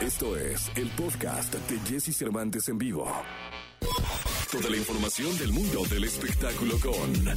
Esto 0.00 0.36
es 0.36 0.70
el 0.76 0.88
podcast 0.90 1.52
de 1.54 1.80
Jesse 1.80 2.16
Cervantes 2.16 2.68
en 2.68 2.78
vivo. 2.78 3.12
Toda 4.50 4.70
la 4.70 4.76
información 4.76 5.36
del 5.38 5.52
mundo 5.52 5.82
del 5.86 6.04
espectáculo 6.04 6.78
con 6.78 7.36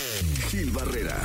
Gil 0.49 0.69
Barrera, 0.69 1.17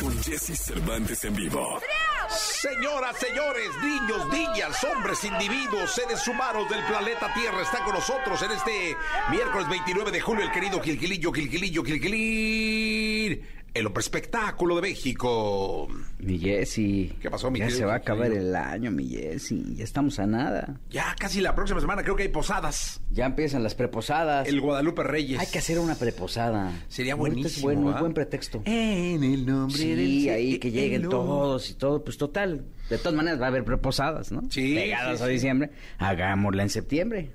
con 0.00 0.20
Jesse 0.20 0.58
Cervantes 0.58 1.24
en 1.24 1.36
vivo. 1.36 1.80
Señoras, 2.28 3.16
señores, 3.18 3.68
niños, 3.84 4.28
niñas, 4.32 4.84
hombres, 4.84 5.22
individuos, 5.22 5.92
seres 5.92 6.26
humanos 6.26 6.68
del 6.68 6.84
planeta 6.86 7.32
Tierra, 7.34 7.62
está 7.62 7.84
con 7.84 7.94
nosotros 7.94 8.42
en 8.42 8.50
este 8.50 8.96
miércoles 9.30 9.68
29 9.68 10.10
de 10.10 10.20
julio 10.20 10.44
el 10.44 10.50
querido 10.50 10.80
Gilquilillo, 10.82 11.32
Gilquilillo, 11.32 11.84
Gilquilín, 11.84 13.46
el 13.74 13.88
espectáculo 13.98 14.76
de 14.76 14.82
México. 14.82 15.88
Mi 16.20 16.38
Jessy. 16.38 17.12
¿Qué 17.20 17.28
pasó, 17.28 17.50
mi 17.50 17.58
Ya 17.58 17.68
se 17.70 17.84
va 17.84 17.94
a 17.94 17.96
acabar 17.96 18.30
el 18.30 18.54
año, 18.54 18.92
mi 18.92 19.08
Jessy. 19.08 19.74
Ya 19.74 19.82
estamos 19.82 20.18
a 20.20 20.26
nada. 20.26 20.80
Ya 20.90 21.14
casi 21.18 21.40
la 21.40 21.54
próxima 21.56 21.80
semana 21.80 22.02
creo 22.04 22.14
que 22.14 22.22
hay 22.22 22.28
posadas. 22.28 23.00
Ya 23.10 23.26
empiezan 23.26 23.64
las 23.64 23.74
preposadas. 23.74 24.46
El 24.46 24.60
Guadalupe 24.60 25.02
Reyes. 25.02 25.40
Hay 25.40 25.48
que 25.48 25.58
hacer 25.58 25.80
una 25.80 25.96
preposada. 25.96 26.72
Sería 26.88 27.16
buenísimo, 27.16 27.48
Es 27.48 27.62
bueno, 27.62 27.90
¿ah? 27.90 27.94
un 27.94 28.00
buen 28.00 28.14
pretexto. 28.14 28.62
En 28.64 29.24
el 29.24 29.44
nombre 29.44 29.84
del 29.84 30.06
Sí, 30.06 30.28
ahí 30.28 30.58
que 30.58 30.70
lleguen 30.70 31.08
todos 31.08 31.68
y 31.70 31.74
todo. 31.74 32.04
Pues 32.04 32.16
total, 32.16 32.64
de 32.88 32.98
todas 32.98 33.14
maneras 33.14 33.40
va 33.40 33.46
a 33.46 33.48
haber 33.48 33.64
preposadas, 33.64 34.30
¿no? 34.30 34.42
Sí, 34.50 34.74
Pegadas 34.76 35.18
sí, 35.18 35.24
a 35.24 35.26
sí. 35.26 35.32
diciembre. 35.32 35.70
Hagámosla 35.98 36.62
en 36.62 36.70
septiembre. 36.70 37.32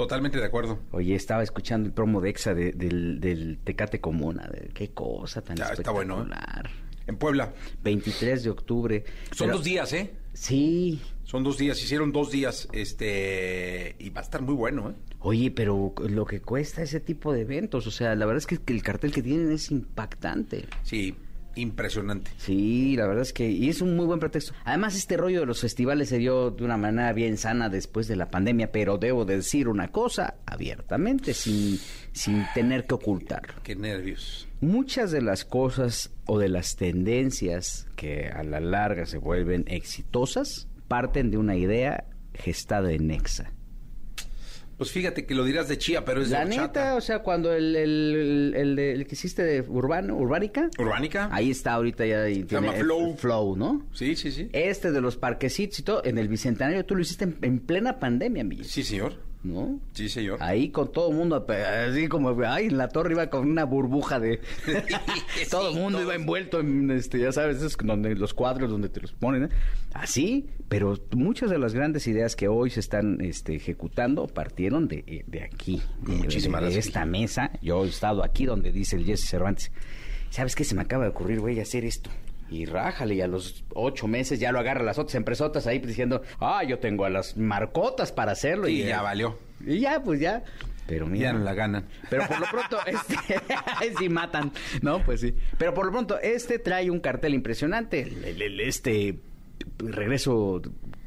Totalmente 0.00 0.38
de 0.38 0.46
acuerdo. 0.46 0.78
Oye, 0.92 1.14
estaba 1.14 1.42
escuchando 1.42 1.86
el 1.86 1.92
promo 1.92 2.20
de 2.22 2.30
EXA 2.30 2.54
de- 2.54 2.72
del, 2.72 3.20
del 3.20 3.58
Tecate 3.62 4.00
Comuna. 4.00 4.48
de- 4.50 4.68
qué 4.72 4.88
cosa 4.92 5.42
tan 5.42 5.56
Ya, 5.56 5.66
está 5.66 5.90
bueno, 5.90 6.20
¿eh? 6.20 6.22
espectacular. 6.22 6.70
En 7.06 7.16
Puebla. 7.16 7.52
23 7.82 8.42
de 8.44 8.50
octubre. 8.50 9.04
Son 9.32 9.48
Pero- 9.48 9.56
dos 9.58 9.64
días, 9.64 9.92
¿eh? 9.92 10.10
Sí. 10.32 11.00
Son 11.24 11.44
dos 11.44 11.58
días, 11.58 11.80
hicieron 11.82 12.12
dos 12.12 12.30
días, 12.30 12.66
este, 12.72 13.94
y 13.98 14.10
va 14.10 14.20
a 14.20 14.24
estar 14.24 14.42
muy 14.42 14.54
bueno, 14.54 14.90
¿eh? 14.90 14.94
Oye, 15.20 15.50
pero 15.50 15.92
lo 16.08 16.24
que 16.24 16.40
cuesta 16.40 16.82
ese 16.82 16.98
tipo 17.00 17.32
de 17.32 17.42
eventos, 17.42 17.86
o 17.86 17.90
sea, 17.90 18.14
la 18.14 18.24
verdad 18.26 18.38
es 18.38 18.46
que 18.46 18.72
el 18.72 18.82
cartel 18.82 19.12
que 19.12 19.22
tienen 19.22 19.52
es 19.52 19.70
impactante. 19.70 20.64
Sí, 20.82 21.14
impresionante. 21.60 22.30
Sí, 22.38 22.96
la 22.96 23.06
verdad 23.06 23.22
es 23.22 23.32
que 23.32 23.50
y 23.50 23.68
es 23.68 23.80
un 23.80 23.96
muy 23.96 24.06
buen 24.06 24.20
pretexto. 24.20 24.52
Además, 24.64 24.96
este 24.96 25.16
rollo 25.16 25.40
de 25.40 25.46
los 25.46 25.60
festivales 25.60 26.08
se 26.08 26.18
dio 26.18 26.50
de 26.50 26.64
una 26.64 26.76
manera 26.76 27.12
bien 27.12 27.36
sana 27.36 27.68
después 27.68 28.08
de 28.08 28.16
la 28.16 28.30
pandemia, 28.30 28.72
pero 28.72 28.98
debo 28.98 29.24
decir 29.24 29.68
una 29.68 29.88
cosa 29.88 30.36
abiertamente, 30.46 31.34
sin, 31.34 31.78
sin 32.12 32.44
tener 32.54 32.86
que 32.86 32.94
ocultarlo. 32.94 33.54
Qué 33.62 33.76
nervios. 33.76 34.48
Muchas 34.60 35.10
de 35.10 35.22
las 35.22 35.44
cosas 35.44 36.10
o 36.26 36.38
de 36.38 36.48
las 36.48 36.76
tendencias 36.76 37.86
que 37.96 38.28
a 38.28 38.42
la 38.42 38.60
larga 38.60 39.06
se 39.06 39.18
vuelven 39.18 39.64
exitosas 39.68 40.68
parten 40.88 41.30
de 41.30 41.38
una 41.38 41.56
idea 41.56 42.04
gestada 42.34 42.92
en 42.92 43.06
Nexa. 43.06 43.52
Pues 44.80 44.92
fíjate 44.92 45.26
que 45.26 45.34
lo 45.34 45.44
dirás 45.44 45.68
de 45.68 45.76
chía, 45.76 46.06
pero 46.06 46.22
es 46.22 46.30
La 46.30 46.38
de 46.38 46.44
horchata. 46.46 46.80
neta, 46.84 46.94
o 46.96 47.02
sea, 47.02 47.18
cuando 47.18 47.52
el, 47.52 47.76
el, 47.76 48.14
el, 48.16 48.54
el 48.56 48.76
de- 48.76 48.92
el 48.92 49.06
que 49.06 49.14
hiciste 49.14 49.42
de 49.42 49.60
Urbano, 49.60 50.16
Urbánica, 50.16 50.70
¿Urbánica? 50.78 51.28
ahí 51.30 51.50
está 51.50 51.74
ahorita 51.74 52.06
ya 52.06 52.26
y 52.30 52.44
tiene 52.44 52.68
llama 52.68 52.78
Flow. 52.78 53.14
Flow, 53.18 53.56
¿no? 53.56 53.86
Sí, 53.92 54.16
sí, 54.16 54.32
sí. 54.32 54.48
Este 54.54 54.90
de 54.90 55.02
los 55.02 55.18
parquecitos 55.18 55.78
y 55.80 55.82
todo, 55.82 56.02
en 56.06 56.16
el 56.16 56.28
Bicentenario 56.28 56.86
tú 56.86 56.94
lo 56.94 57.02
hiciste 57.02 57.24
en, 57.24 57.36
en 57.42 57.58
plena 57.60 57.98
pandemia, 58.00 58.42
mi 58.42 58.64
Sí, 58.64 58.82
señor. 58.82 59.12
¿No? 59.42 59.80
Sí, 59.92 60.08
señor. 60.08 60.38
Ahí 60.42 60.68
con 60.70 60.92
todo 60.92 61.10
el 61.10 61.16
mundo, 61.16 61.46
así 61.88 62.08
como, 62.08 62.36
ay, 62.46 62.66
en 62.66 62.76
la 62.78 62.88
torre 62.88 63.12
iba 63.12 63.28
con 63.30 63.48
una 63.50 63.64
burbuja 63.64 64.20
de... 64.20 64.40
todo 65.50 65.70
el 65.70 65.74
mundo 65.76 65.98
todos. 65.98 66.02
iba 66.04 66.14
envuelto 66.14 66.60
en, 66.60 66.90
este, 66.90 67.18
ya 67.18 67.32
sabes, 67.32 67.56
esos 67.58 67.76
donde 67.82 68.14
los 68.14 68.34
cuadros 68.34 68.70
donde 68.70 68.88
te 68.88 69.00
los 69.00 69.12
ponen, 69.12 69.44
¿eh? 69.44 69.48
así, 69.94 70.46
pero 70.68 70.96
muchas 71.12 71.50
de 71.50 71.58
las 71.58 71.74
grandes 71.74 72.06
ideas 72.06 72.36
que 72.36 72.48
hoy 72.48 72.70
se 72.70 72.80
están 72.80 73.20
este, 73.20 73.54
ejecutando 73.56 74.26
partieron 74.26 74.86
de, 74.88 75.24
de 75.26 75.42
aquí, 75.42 75.80
Muchísimas 76.00 76.62
de- 76.62 76.78
esta 76.78 77.04
mesa. 77.04 77.50
Yo 77.62 77.84
he 77.84 77.88
estado 77.88 78.22
aquí 78.24 78.44
donde 78.46 78.70
dice 78.72 78.96
el 78.96 79.04
Jesse 79.04 79.28
Cervantes, 79.28 79.72
¿sabes 80.30 80.54
qué? 80.54 80.64
Se 80.64 80.74
me 80.74 80.82
acaba 80.82 81.04
de 81.04 81.10
ocurrir, 81.10 81.40
güey, 81.40 81.58
hacer 81.60 81.84
esto. 81.84 82.10
Y 82.50 82.64
rájale, 82.66 83.14
y 83.14 83.20
a 83.20 83.28
los 83.28 83.64
ocho 83.74 84.08
meses 84.08 84.40
ya 84.40 84.50
lo 84.50 84.58
agarra 84.58 84.82
las 84.82 84.98
otras 84.98 85.14
empresotas 85.14 85.66
ahí 85.68 85.78
diciendo, 85.78 86.22
ah, 86.40 86.64
yo 86.64 86.78
tengo 86.80 87.04
a 87.04 87.10
las 87.10 87.36
marcotas 87.36 88.10
para 88.12 88.32
hacerlo. 88.32 88.66
Sí, 88.66 88.82
y 88.82 88.86
ya 88.86 89.02
valió. 89.02 89.38
y 89.64 89.78
ya, 89.80 90.02
pues 90.02 90.18
ya. 90.20 90.42
Pero 90.88 91.06
mira. 91.06 91.30
Ya 91.30 91.38
no 91.38 91.44
la 91.44 91.54
ganan. 91.54 91.86
Pero 92.10 92.26
por 92.26 92.40
lo 92.40 92.46
pronto, 92.50 92.78
este. 92.86 93.16
sí 93.98 94.08
matan. 94.08 94.50
No, 94.82 95.00
pues 95.04 95.20
sí. 95.20 95.32
Pero 95.58 95.72
por 95.72 95.86
lo 95.86 95.92
pronto, 95.92 96.18
este 96.20 96.58
trae 96.58 96.90
un 96.90 96.98
cartel 96.98 97.34
impresionante. 97.34 98.00
El- 98.02 98.24
el- 98.24 98.42
el- 98.42 98.60
este 98.60 99.20
regreso 99.78 100.60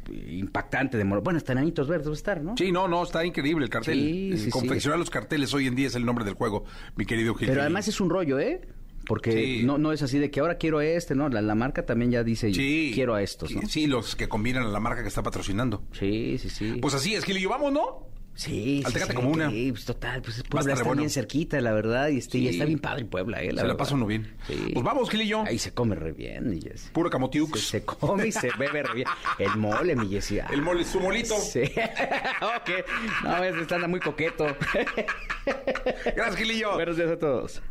impactante 0.10 0.98
de. 0.98 1.04
Bueno, 1.04 1.38
hasta 1.38 1.54
Nanitos 1.56 1.88
Verdes 1.88 2.08
va 2.08 2.12
a 2.12 2.16
estar, 2.16 2.42
¿no? 2.42 2.56
Sí, 2.58 2.72
no, 2.72 2.88
no, 2.88 3.04
está 3.04 3.26
increíble 3.26 3.66
el 3.66 3.70
cartel. 3.70 4.00
Sí, 4.00 4.32
sí, 4.38 4.44
sí. 4.46 4.50
Confeccionar 4.50 5.00
los 5.00 5.10
carteles 5.10 5.54
hoy 5.54 5.68
en 5.68 5.76
día 5.76 5.88
es 5.88 5.96
el 5.96 6.06
nombre 6.06 6.24
del 6.26 6.36
juego, 6.36 6.66
mi 6.96 7.06
querido 7.06 7.34
Gil. 7.36 7.48
Pero 7.50 7.62
además 7.62 7.88
es 7.88 8.00
un 8.00 8.10
rollo, 8.10 8.40
¿eh? 8.40 8.62
Porque 9.06 9.32
Sí. 9.32 9.64
no, 9.64 9.78
no 9.78 9.92
es 9.92 10.02
así 10.02 10.18
de 10.20 10.32
que 10.32 10.40
ahora 10.40 10.56
quiero 10.58 10.80
este, 10.82 11.14
¿no? 11.16 11.28
La, 11.30 11.42
la 11.42 11.56
marca 11.56 11.86
también 11.86 12.12
ya 12.12 12.24
dice, 12.24 12.54
Sí. 12.54 12.92
quiero 12.94 13.16
a 13.16 13.22
estos, 13.22 13.52
¿no? 13.52 13.62
Sí, 13.68 13.88
los 13.88 14.16
que 14.16 14.30
combinan 14.30 14.64
a 14.64 14.70
la 14.70 14.80
marca 14.80 15.02
que 15.02 15.08
está 15.10 15.24
patrocinando. 15.24 15.84
Sí, 15.92 16.38
sí, 16.40 16.50
sí. 16.50 16.78
Pues 16.82 16.94
así 16.94 17.14
es, 17.16 17.24
Gilillo, 17.26 17.50
vamos, 17.50 17.72
¿no? 17.74 18.14
sí, 18.36 18.82
al 18.84 18.92
sí, 18.94 19.00
sí, 19.08 19.14
Comuna. 19.14 19.52
Sí, 19.52 19.72
pues 19.72 19.86
total, 19.86 20.24
pues 20.24 20.40
a 20.40 20.44
Puebla 20.44 20.74
está 20.74 20.84
bueno. 20.86 21.02
bien 21.02 21.12
cerquita, 21.12 21.62
la 21.62 21.72
verdad, 21.72 22.08
y, 22.08 22.18
este, 22.18 22.40
y 22.40 22.48
está 22.48 22.66
bien 22.66 22.80
padre 22.80 23.06
Puebla, 23.06 23.44
¿eh? 23.44 23.50
Se 23.56 23.64
la 23.64 23.78
pasa 23.78 23.94
uno 23.94 24.08
bien. 24.08 24.34
Pues 24.48 24.84
vamos, 24.84 25.08
Gilillo. 25.12 25.44
Ahí 25.46 25.60
se 25.60 25.72
come 25.76 25.96
re 25.96 26.14
bien, 26.14 26.50
mi 26.50 26.60
Jessy. 26.60 26.90
Puro 26.94 27.10
Se, 27.10 27.12
camotiux. 27.12 27.60
se 27.60 27.84
come 27.86 28.28
y 28.30 28.32
se 28.32 28.50
bebe 28.58 28.82
re 28.82 28.94
bien. 28.96 29.08
El 29.38 29.56
mole, 29.58 29.96
mi 29.96 30.08
Jessy. 30.10 30.40
ah, 30.40 30.48
El 30.52 30.64
mole, 30.64 30.84
su 30.84 31.00
molito. 31.00 31.36
Sí. 31.40 31.62
ok. 32.42 32.70
No, 33.24 33.44
es, 33.44 33.56
está 33.58 33.88
muy 33.88 34.00
coqueto. 34.00 34.48
Gracias, 36.16 36.36
Gilillo. 36.36 36.74
Buenos 36.74 36.98
días 36.98 37.12
a 37.12 37.20
todos. 37.20 37.62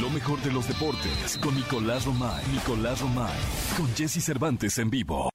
Lo 0.00 0.08
mejor 0.08 0.40
de 0.40 0.50
los 0.50 0.66
deportes 0.66 1.38
con 1.42 1.54
Nicolás 1.54 2.06
Romay. 2.06 2.42
Nicolás 2.52 3.00
Romay. 3.00 3.38
Con 3.76 3.94
Jesse 3.94 4.24
Cervantes 4.24 4.78
en 4.78 4.88
vivo. 4.88 5.28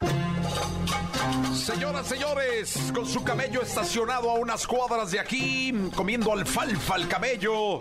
Señoras, 1.53 2.07
señores, 2.07 2.91
con 2.93 3.05
su 3.05 3.23
camello 3.23 3.61
estacionado 3.61 4.31
a 4.31 4.33
unas 4.35 4.65
cuadras 4.65 5.11
de 5.11 5.19
aquí, 5.19 5.73
comiendo 5.95 6.33
alfalfa 6.33 6.95
al 6.95 7.07
camello, 7.07 7.79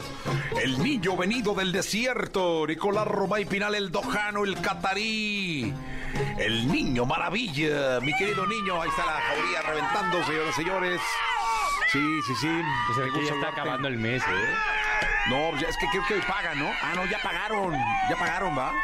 el 0.63 0.83
niño 0.83 1.17
venido 1.17 1.55
del 1.55 1.73
desierto, 1.73 2.67
Nicolás 2.67 3.07
Romay 3.07 3.45
Pinal, 3.45 3.75
el 3.75 3.91
dojano, 3.91 4.45
el 4.45 4.61
catarí, 4.61 5.73
el 6.39 6.69
niño 6.71 7.05
maravilla, 7.07 8.01
mi 8.01 8.15
querido 8.15 8.47
niño, 8.47 8.81
ahí 8.81 8.89
está 8.89 9.07
la 9.07 9.21
jauría 9.21 9.63
reventando, 9.63 10.25
señoras, 10.25 10.55
señores. 10.55 11.01
Sí, 11.93 12.21
sí, 12.27 12.35
sí. 12.41 12.61
Pues 12.87 13.13
Me 13.13 13.27
ya 13.27 13.35
está 13.35 13.49
acabando 13.49 13.89
el 13.89 13.99
mes, 13.99 14.23
¿eh? 14.23 14.84
No, 15.31 15.59
ya 15.61 15.69
es 15.69 15.77
que 15.79 15.87
creo 15.91 16.03
que 16.07 16.15
hoy 16.15 16.21
pagan, 16.29 16.59
¿no? 16.59 16.69
Ah, 16.83 16.93
no, 16.95 17.07
ya 17.11 17.19
pagaron, 17.23 17.73
ya 18.11 18.17
pagaron, 18.19 18.57
¿va? 18.57 18.73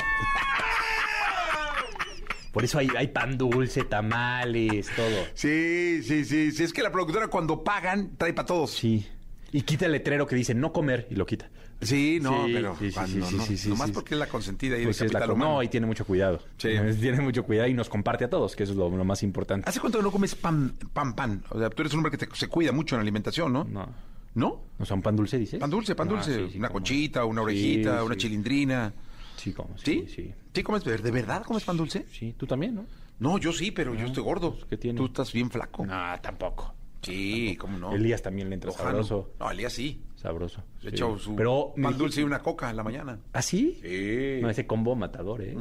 Por 2.52 2.64
eso 2.64 2.78
hay, 2.78 2.88
hay 2.96 3.08
pan 3.08 3.38
dulce, 3.38 3.84
tamales, 3.84 4.88
todo. 4.96 5.24
Sí, 5.34 6.02
sí, 6.02 6.24
sí, 6.24 6.50
sí, 6.50 6.64
es 6.64 6.72
que 6.72 6.82
la 6.82 6.90
productora 6.90 7.28
cuando 7.28 7.62
pagan 7.62 8.16
trae 8.16 8.32
para 8.32 8.46
todos. 8.46 8.72
Sí. 8.72 9.06
Y 9.52 9.62
quita 9.62 9.86
el 9.86 9.92
letrero 9.92 10.26
que 10.26 10.34
dice 10.36 10.54
no 10.54 10.72
comer 10.72 11.06
y 11.10 11.14
lo 11.14 11.26
quita. 11.26 11.48
Sí, 11.82 12.18
no, 12.20 12.46
Sí, 12.46 12.52
pero 12.52 12.76
sí, 12.78 12.88
sí, 12.88 12.94
cuando 12.94 13.26
sí, 13.26 13.36
no, 13.36 13.44
sí, 13.44 13.56
sí, 13.56 13.68
nomás 13.68 13.86
sí. 13.88 13.92
porque 13.94 14.14
es 14.14 14.20
la 14.20 14.26
consentida 14.26 14.76
y 14.78 14.84
Pues 14.84 14.98
de 14.98 15.06
es 15.06 15.12
la 15.12 15.24
humano. 15.32 15.52
No, 15.54 15.62
y 15.62 15.68
tiene 15.68 15.86
mucho 15.86 16.04
cuidado. 16.04 16.40
Sí. 16.58 16.70
Tiene 17.00 17.20
mucho 17.20 17.42
cuidado 17.44 17.68
y 17.68 17.74
nos 17.74 17.88
comparte 17.88 18.24
a 18.24 18.30
todos, 18.30 18.54
que 18.56 18.64
eso 18.64 18.72
es 18.72 18.78
lo, 18.78 18.90
lo 18.90 19.04
más 19.04 19.22
importante. 19.22 19.68
¿Hace 19.68 19.80
cuánto 19.80 19.98
que 19.98 20.04
no 20.04 20.10
comes 20.10 20.34
pan, 20.34 20.74
pan, 20.92 21.14
pan? 21.14 21.42
O 21.50 21.58
sea, 21.58 21.70
tú 21.70 21.82
eres 21.82 21.92
un 21.94 22.00
hombre 22.00 22.10
que 22.16 22.26
te- 22.26 22.34
se 22.36 22.48
cuida 22.48 22.72
mucho 22.72 22.96
en 22.96 22.98
la 22.98 23.02
alimentación, 23.02 23.52
¿no? 23.52 23.64
No. 23.64 23.88
¿No? 24.34 24.62
O 24.78 24.84
sea, 24.84 24.94
un 24.96 25.02
pan 25.02 25.16
dulce, 25.16 25.38
dices. 25.38 25.58
Pan 25.60 25.70
dulce, 25.70 25.94
pan 25.94 26.08
Ah, 26.08 26.10
dulce. 26.12 26.34
sí, 26.46 26.52
sí, 26.52 26.58
una 26.58 26.68
cómo 26.68 26.78
no. 26.78 26.84
conchita, 26.84 27.24
una 27.24 27.40
Sí, 27.40 27.44
orejita, 27.44 28.04
una 28.04 28.16
chilindrina. 28.16 28.92
Sí, 29.36 29.52
como. 29.52 29.76
¿Sí? 29.78 30.04
Sí, 30.06 30.14
sí. 30.14 30.34
¿Sí 30.54 30.62
comes? 30.62 30.84
¿De 30.84 31.10
verdad 31.10 31.42
comes 31.44 31.64
pan 31.64 31.76
dulce? 31.76 32.06
Sí, 32.12 32.34
tú 32.36 32.46
también, 32.46 32.74
¿no? 32.74 32.84
No, 33.18 33.38
yo 33.38 33.52
sí, 33.52 33.70
pero 33.70 33.94
yo 33.94 34.06
estoy 34.06 34.22
gordo. 34.22 34.56
¿qué 34.68 34.76
tiene? 34.76 34.96
Tú 34.96 35.06
estás 35.06 35.32
bien 35.32 35.50
flaco. 35.50 35.84
No, 35.84 36.14
tampoco. 36.22 36.74
Sí, 37.02 37.56
cómo 37.58 37.78
no. 37.78 37.94
Elías 37.94 38.22
también 38.22 38.48
le 38.50 38.54
entra 38.54 38.70
sabroso. 38.72 39.32
No, 39.40 39.50
Elías 39.50 39.72
sí. 39.72 40.02
Sabroso. 40.16 40.62
Se 40.82 40.94
su 41.18 41.34
Pero 41.34 41.72
pan 41.82 41.96
dulce 41.96 42.20
y 42.20 42.24
una 42.24 42.40
coca 42.40 42.68
en 42.68 42.76
la 42.76 42.82
mañana. 42.84 43.18
¿Ah, 43.32 43.40
sí? 43.40 43.78
Sí. 43.82 44.38
No, 44.42 44.50
ese 44.50 44.66
combo 44.66 44.94
matador, 44.94 45.40
¿eh? 45.42 45.56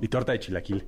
Y 0.00 0.08
torta 0.08 0.32
de 0.32 0.40
chilaquil. 0.40 0.84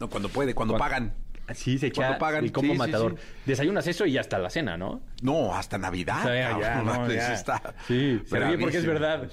No, 0.00 0.08
cuando 0.10 0.28
puede, 0.28 0.54
cuando 0.54 0.74
Cuando- 0.74 0.84
pagan. 0.84 1.14
Sí, 1.54 1.78
se 1.78 1.88
echa 1.88 2.18
pagan, 2.18 2.44
el 2.44 2.52
combo 2.52 2.72
sí, 2.72 2.78
matador. 2.78 3.16
sí. 3.16 3.22
Desayunas 3.46 3.86
eso 3.86 4.06
y 4.06 4.18
hasta 4.18 4.38
la 4.38 4.50
cena, 4.50 4.76
¿no? 4.76 5.00
No, 5.22 5.54
hasta 5.54 5.78
Navidad. 5.78 6.20
O 6.20 6.28
sea, 6.28 6.60
ya, 6.60 6.82
no, 6.82 7.08
ya. 7.12 7.32
está 7.32 7.74
Sí, 7.86 8.20
se 8.26 8.38
ríe 8.38 8.58
porque 8.58 8.78
es 8.78 8.86
verdad. 8.86 9.28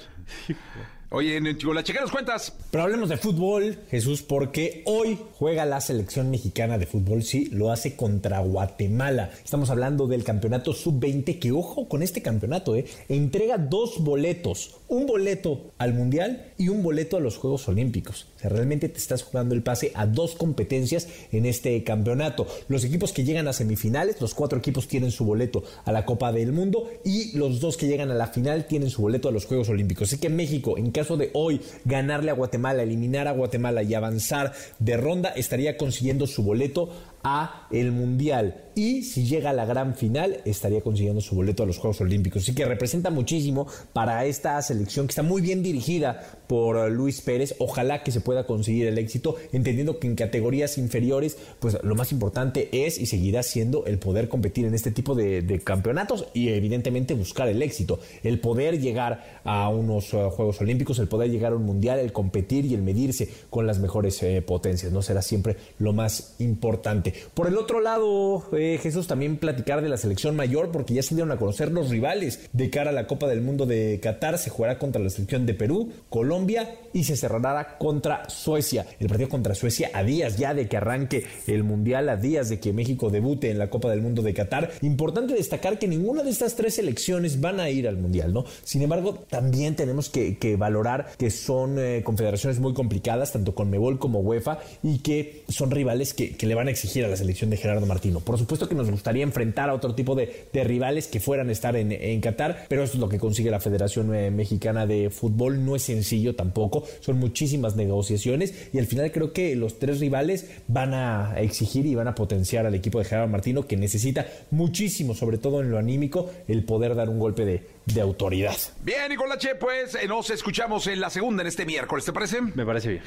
Oye, 1.11 1.39
Chigolache, 1.55 1.93
¿qué 1.93 1.99
nos 1.99 2.11
cuentas? 2.11 2.51
Pero 2.71 2.83
hablemos 2.83 3.09
de 3.09 3.17
fútbol, 3.17 3.77
Jesús, 3.91 4.23
porque 4.23 4.81
hoy 4.85 5.19
juega 5.37 5.63
la 5.63 5.79
selección 5.79 6.31
mexicana 6.31 6.79
de 6.79 6.87
fútbol, 6.87 7.21
sí, 7.21 7.45
lo 7.51 7.71
hace 7.71 7.95
contra 7.95 8.39
Guatemala. 8.39 9.29
Estamos 9.43 9.69
hablando 9.69 10.07
del 10.07 10.23
campeonato 10.23 10.73
sub-20, 10.73 11.37
que 11.37 11.51
ojo 11.51 11.87
con 11.87 12.01
este 12.01 12.23
campeonato, 12.23 12.75
¿eh? 12.75 12.85
Entrega 13.07 13.59
dos 13.59 14.03
boletos, 14.03 14.77
un 14.87 15.05
boleto 15.05 15.73
al 15.77 15.93
Mundial 15.93 16.53
y 16.57 16.69
un 16.69 16.81
boleto 16.81 17.17
a 17.17 17.19
los 17.19 17.37
Juegos 17.37 17.67
Olímpicos. 17.67 18.25
O 18.37 18.39
sea, 18.39 18.49
realmente 18.49 18.89
te 18.89 18.97
estás 18.97 19.21
jugando 19.21 19.53
el 19.53 19.61
pase 19.61 19.91
a 19.93 20.07
dos 20.07 20.33
competencias 20.33 21.07
en 21.31 21.45
este 21.45 21.83
campeonato. 21.83 22.47
Los 22.67 22.83
equipos 22.83 23.13
que 23.13 23.23
llegan 23.23 23.47
a 23.47 23.53
semifinales, 23.53 24.19
los 24.21 24.33
cuatro 24.33 24.57
equipos 24.57 24.87
tienen 24.87 25.11
su 25.11 25.23
boleto 25.23 25.63
a 25.85 25.91
la 25.91 26.03
Copa 26.03 26.31
del 26.31 26.51
Mundo 26.51 26.89
y 27.05 27.37
los 27.37 27.59
dos 27.59 27.77
que 27.77 27.87
llegan 27.87 28.09
a 28.09 28.15
la 28.15 28.27
final 28.27 28.65
tienen 28.65 28.89
su 28.89 29.03
boleto 29.03 29.29
a 29.29 29.31
los 29.31 29.45
Juegos 29.45 29.69
Olímpicos. 29.69 30.09
Así 30.09 30.17
que 30.17 30.29
México, 30.29 30.77
en 30.79 30.94
caso 30.95 31.17
de 31.17 31.29
hoy 31.33 31.61
ganarle 31.83 32.31
a 32.31 32.35
Guatemala, 32.35 32.81
eliminar 32.81 33.27
a 33.27 33.33
Guatemala 33.33 33.83
y 33.83 33.93
avanzar 33.93 34.53
de 34.79 34.95
ronda, 34.95 35.29
estaría 35.29 35.75
consiguiendo 35.75 36.25
su 36.25 36.41
boleto 36.41 36.89
a 37.25 37.67
el 37.71 37.91
Mundial. 37.91 38.61
Y 38.75 39.03
si 39.03 39.25
llega 39.25 39.51
a 39.51 39.53
la 39.53 39.65
gran 39.65 39.95
final, 39.95 40.41
estaría 40.43 40.81
consiguiendo 40.81 41.21
su 41.21 41.33
boleto 41.33 41.63
a 41.63 41.65
los 41.65 41.77
Juegos 41.77 42.01
Olímpicos. 42.01 42.43
Así 42.43 42.53
que 42.53 42.65
representa 42.65 43.09
muchísimo 43.09 43.67
para 43.93 44.25
esta 44.25 44.61
selección 44.61 45.07
que 45.07 45.11
está 45.11 45.23
muy 45.23 45.41
bien 45.41 45.63
dirigida 45.63 46.21
por 46.47 46.91
Luis 46.91 47.21
Pérez. 47.21 47.55
Ojalá 47.59 48.03
que 48.03 48.11
se 48.11 48.19
pueda 48.19 48.45
conseguir 48.45 48.87
el 48.87 48.97
éxito, 48.97 49.37
entendiendo 49.53 49.97
que 49.97 50.07
en 50.07 50.15
categorías 50.15 50.77
inferiores, 50.77 51.37
pues 51.59 51.77
lo 51.83 51.95
más 51.95 52.11
importante 52.11 52.85
es 52.85 52.99
y 52.99 53.05
seguirá 53.05 53.43
siendo 53.43 53.85
el 53.85 53.97
poder 53.97 54.27
competir 54.27 54.65
en 54.65 54.75
este 54.75 54.91
tipo 54.91 55.15
de, 55.15 55.61
campeonatos 55.63 56.27
y 56.33 56.49
evidentemente 56.49 57.13
buscar 57.13 57.47
el 57.47 57.61
éxito. 57.61 57.99
El 58.23 58.39
poder 58.39 58.79
llegar 58.79 59.41
a 59.45 59.69
unos 59.69 60.13
uh, 60.13 60.29
Juegos 60.29 60.59
Olímpicos, 60.59 60.99
el 60.99 61.07
poder 61.07 61.31
llegar 61.31 61.53
a 61.53 61.55
un 61.55 61.65
Mundial, 61.65 61.99
el 61.99 62.11
competir 62.11 62.65
y 62.65 62.75
el 62.75 62.83
medirse 62.83 63.29
con 63.49 63.65
las 63.65 63.79
mejores 63.79 64.21
eh, 64.21 64.41
potencias. 64.41 64.91
No 64.91 65.01
será 65.01 65.21
siempre 65.21 65.55
lo 65.79 65.93
más 65.93 66.35
importante. 66.39 67.13
Por 67.33 67.47
el 67.47 67.57
otro 67.57 67.81
lado, 67.81 68.45
eh, 68.57 68.79
Jesús, 68.81 69.07
también 69.07 69.37
platicar 69.37 69.81
de 69.81 69.89
la 69.89 69.97
selección 69.97 70.35
mayor, 70.35 70.71
porque 70.71 70.93
ya 70.93 71.03
se 71.03 71.15
dieron 71.15 71.31
a 71.31 71.37
conocer 71.37 71.71
los 71.71 71.89
rivales 71.89 72.49
de 72.53 72.69
cara 72.69 72.89
a 72.89 72.93
la 72.93 73.07
Copa 73.07 73.27
del 73.27 73.41
Mundo 73.41 73.65
de 73.65 73.99
Qatar. 74.01 74.37
Se 74.37 74.49
jugará 74.49 74.77
contra 74.77 75.01
la 75.01 75.09
selección 75.09 75.45
de 75.45 75.53
Perú, 75.53 75.91
Colombia 76.09 76.75
y 76.93 77.03
se 77.03 77.15
cerrará 77.15 77.77
contra 77.77 78.29
Suecia. 78.29 78.85
El 78.99 79.07
partido 79.07 79.29
contra 79.29 79.55
Suecia 79.55 79.91
a 79.93 80.03
días 80.03 80.37
ya 80.37 80.53
de 80.53 80.67
que 80.67 80.77
arranque 80.77 81.25
el 81.47 81.63
Mundial, 81.63 82.09
a 82.09 82.17
días 82.17 82.49
de 82.49 82.59
que 82.59 82.73
México 82.73 83.09
debute 83.09 83.51
en 83.51 83.59
la 83.59 83.69
Copa 83.69 83.89
del 83.89 84.01
Mundo 84.01 84.21
de 84.21 84.33
Qatar. 84.33 84.71
Importante 84.81 85.33
destacar 85.33 85.79
que 85.79 85.87
ninguna 85.87 86.23
de 86.23 86.29
estas 86.29 86.55
tres 86.55 86.75
selecciones 86.75 87.41
van 87.41 87.59
a 87.59 87.69
ir 87.69 87.87
al 87.87 87.97
Mundial, 87.97 88.33
¿no? 88.33 88.45
Sin 88.63 88.81
embargo, 88.81 89.25
también 89.29 89.75
tenemos 89.75 90.09
que, 90.09 90.55
valorar 90.57 91.07
que 91.17 91.31
son 91.31 91.77
eh, 91.79 92.01
confederaciones 92.03 92.59
muy 92.59 92.73
complicadas, 92.73 93.33
tanto 93.33 93.55
con 93.55 93.69
Mebol 93.69 93.99
como 93.99 94.19
UEFA, 94.19 94.59
y 94.83 94.99
que 94.99 95.43
son 95.49 95.71
rivales 95.71 96.13
que 96.13 96.37
le 96.39 96.55
van 96.55 96.67
a 96.67 96.71
exigir 96.71 97.04
a 97.05 97.09
la 97.09 97.17
selección 97.17 97.49
de 97.49 97.57
Gerardo 97.57 97.85
Martino. 97.85 98.19
Por 98.19 98.37
supuesto 98.37 98.67
que 98.67 98.75
nos 98.75 98.89
gustaría 98.89 99.23
enfrentar 99.23 99.69
a 99.69 99.73
otro 99.73 99.95
tipo 99.95 100.15
de, 100.15 100.47
de 100.51 100.63
rivales 100.63 101.07
que 101.07 101.19
fueran 101.19 101.49
a 101.49 101.51
estar 101.51 101.75
en, 101.75 101.91
en, 101.91 102.21
Qatar, 102.21 102.65
pero 102.67 102.83
eso 102.83 102.93
es 102.93 102.99
lo 102.99 103.09
que 103.09 103.19
consigue 103.19 103.51
la 103.51 103.59
Federación 103.59 104.13
eh, 104.15 104.31
Mexicana 104.31 104.85
de 104.85 105.09
Fútbol. 105.09 105.63
No 105.65 105.75
es 105.75 105.83
sencillo 105.83 106.35
tampoco, 106.35 106.83
son 106.99 107.17
muchísimas 107.17 107.75
negociaciones 107.75 108.69
y 108.73 108.79
al 108.79 108.87
final 108.87 109.11
creo 109.11 109.33
que 109.33 109.55
los 109.55 109.79
tres 109.79 109.99
rivales 109.99 110.49
van 110.67 110.93
a 110.93 111.39
exigir 111.39 111.85
y 111.85 111.95
van 111.95 112.07
a 112.07 112.15
potenciar 112.15 112.65
al 112.65 112.75
equipo 112.75 112.99
de 112.99 113.05
Gerardo 113.05 113.31
Martino 113.31 113.67
que 113.67 113.77
necesita 113.77 114.27
muchísimo, 114.51 115.13
sobre 115.13 115.37
todo 115.37 115.61
en 115.61 115.71
lo 115.71 115.77
anímico, 115.77 116.29
el 116.47 116.63
poder 116.63 116.95
dar 116.95 117.09
un 117.09 117.19
golpe 117.19 117.45
de, 117.45 117.63
de 117.85 118.01
autoridad. 118.01 118.55
Bien, 118.83 119.09
Nicolache, 119.09 119.55
pues 119.55 119.95
eh, 119.95 120.07
nos 120.07 120.29
escuchamos 120.29 120.87
en 120.87 120.99
la 120.99 121.09
segunda 121.09 121.41
en 121.41 121.47
este 121.47 121.65
miércoles, 121.65 122.05
¿te 122.05 122.13
parece? 122.13 122.41
Me 122.41 122.65
parece 122.65 122.89
bien. 122.89 123.03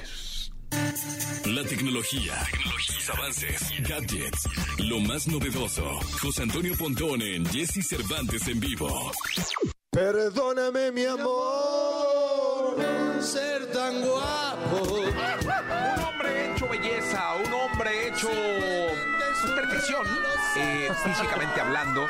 La 0.71 1.65
tecnología, 1.65 2.35
tecnologías, 2.51 3.11
avances, 3.11 3.71
gadgets, 3.89 4.49
lo 4.79 5.01
más 5.01 5.27
novedoso. 5.27 5.85
José 6.21 6.43
Antonio 6.43 6.75
Pontón 6.77 7.23
en 7.23 7.47
Jesse 7.47 7.87
Cervantes 7.87 8.47
en 8.49 8.61
vivo. 8.61 9.13
Perdóname, 9.91 10.93
mi 10.93 11.05
amor, 11.05 12.77
ser 13.21 13.73
tan 13.73 14.03
guapo. 14.03 14.83
Un 14.83 16.05
hombre 16.05 16.53
hecho 16.53 16.69
belleza, 16.69 17.35
un 17.45 17.53
hombre 17.53 18.09
hecho 18.09 18.29
pues, 19.43 19.53
perfección, 19.53 20.07
eh, 20.57 20.89
físicamente 21.05 21.61
hablando. 21.61 22.07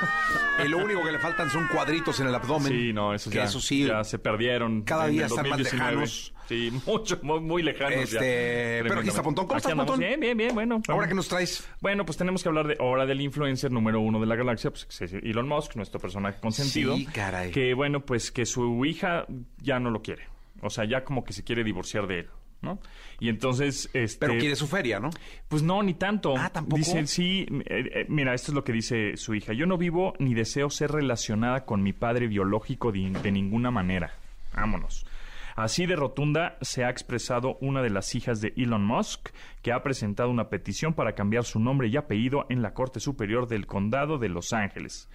Eh, 0.59 0.69
lo 0.69 0.79
único 0.79 1.05
que 1.05 1.13
le 1.13 1.19
faltan 1.19 1.51
son 1.51 1.67
cuadritos 1.69 2.19
en 2.21 2.29
el 2.29 2.35
abdomen. 2.35 2.73
Sí, 2.73 2.93
no, 2.93 3.15
eso 3.15 3.31
que 3.31 3.37
ya, 3.37 3.45
eso 3.45 3.61
sí, 3.61 3.87
ya 3.87 4.05
se 4.05 4.19
perdieron. 4.19 4.83
cada 4.83 5.07
día 5.07 5.27
están 5.27 5.49
más 5.49 5.59
2019. 5.59 5.91
lejanos. 5.91 6.35
Sí, 6.49 6.73
mucho, 6.87 7.19
muy, 7.23 7.41
muy 7.41 7.63
lejanos 7.63 8.11
ya. 8.11 8.19
Este, 8.19 8.83
pero 8.83 9.01
aquí 9.01 9.09
está 9.09 9.23
Pontón. 9.23 9.47
¿Cómo 9.47 9.59
Aquí 9.59 9.69
estás. 9.69 9.77
Pontón? 9.77 10.01
Bien, 10.01 10.19
bien, 10.19 10.37
bien, 10.37 10.55
bueno. 10.55 10.81
Ahora 10.89 11.07
que 11.07 11.15
nos 11.15 11.29
traes. 11.29 11.69
Bueno, 11.81 12.05
pues 12.07 12.17
tenemos 12.17 12.43
que 12.43 12.49
hablar 12.49 12.67
de 12.67 12.77
ahora 12.81 13.05
del 13.07 13.21
influencer 13.21 13.71
número 13.71 14.01
uno 14.01 14.19
de 14.21 14.27
la 14.27 14.35
galaxia, 14.37 14.71
pues 14.71 14.87
que 14.87 15.05
es 15.05 15.13
Elon 15.13 15.47
Musk, 15.49 15.77
nuestro 15.77 16.01
personaje 16.01 16.41
consentido. 16.41 16.97
Sí, 16.97 17.07
caray. 17.07 17.51
Que 17.51 17.75
bueno, 17.75 18.01
pues 18.01 18.33
que 18.33 18.47
su 18.47 18.85
hija 18.85 19.27
ya 19.61 19.79
no 19.79 19.91
lo 19.91 20.01
quiere. 20.03 20.23
O 20.63 20.71
sea, 20.71 20.85
ya 20.85 21.05
como 21.05 21.23
que 21.25 21.33
se 21.33 21.45
quiere 21.45 21.63
divorciar 21.63 22.07
de 22.07 22.21
él, 22.21 22.31
¿no? 22.61 22.79
Y 23.21 23.29
entonces, 23.29 23.89
este... 23.93 24.27
Pero 24.27 24.39
quiere 24.39 24.57
su 24.57 24.67
feria, 24.67 25.01
¿no? 25.01 25.11
Pues 25.49 25.63
no, 25.63 25.83
ni 25.83 25.95
tanto. 25.95 26.35
Ah, 26.37 26.51
¿tampoco? 26.51 26.79
Dice, 26.79 27.07
sí, 27.07 27.47
eh, 27.67 27.91
eh, 27.95 28.07
mira, 28.09 28.35
esto 28.35 28.53
es 28.53 28.55
lo 28.55 28.65
que 28.65 28.73
dice 28.73 29.17
su 29.17 29.35
hija. 29.35 29.53
Yo 29.53 29.67
no 29.67 29.79
vivo 29.79 30.15
ni 30.19 30.35
deseo 30.35 30.71
ser 30.71 30.91
relacionada 30.91 31.65
con 31.65 31.83
mi 31.83 31.93
padre 31.93 32.27
biológico 32.27 32.93
de, 32.93 33.11
de 33.11 33.33
ninguna 33.33 33.71
manera. 33.71 34.13
Vámonos. 34.55 35.07
Así 35.59 35.87
de 35.87 35.97
rotunda 35.97 36.57
se 36.61 36.85
ha 36.85 36.91
expresado 36.91 37.59
una 37.61 37.83
de 37.83 37.91
las 37.91 38.15
hijas 38.15 38.41
de 38.41 38.53
Elon 38.57 38.85
Musk, 38.85 39.31
que 39.61 39.73
ha 39.73 39.83
presentado 39.83 40.31
una 40.31 40.49
petición 40.51 40.95
para 40.95 41.17
cambiar 41.17 41.45
su 41.45 41.59
nombre 41.59 41.89
y 41.89 41.97
apellido 41.97 42.47
en 42.49 42.63
la 42.63 42.75
Corte 42.75 43.01
Superior 43.01 43.49
del 43.49 43.67
Condado 43.67 44.19
de 44.19 44.29
Los 44.29 44.53
Ángeles. 44.53 45.09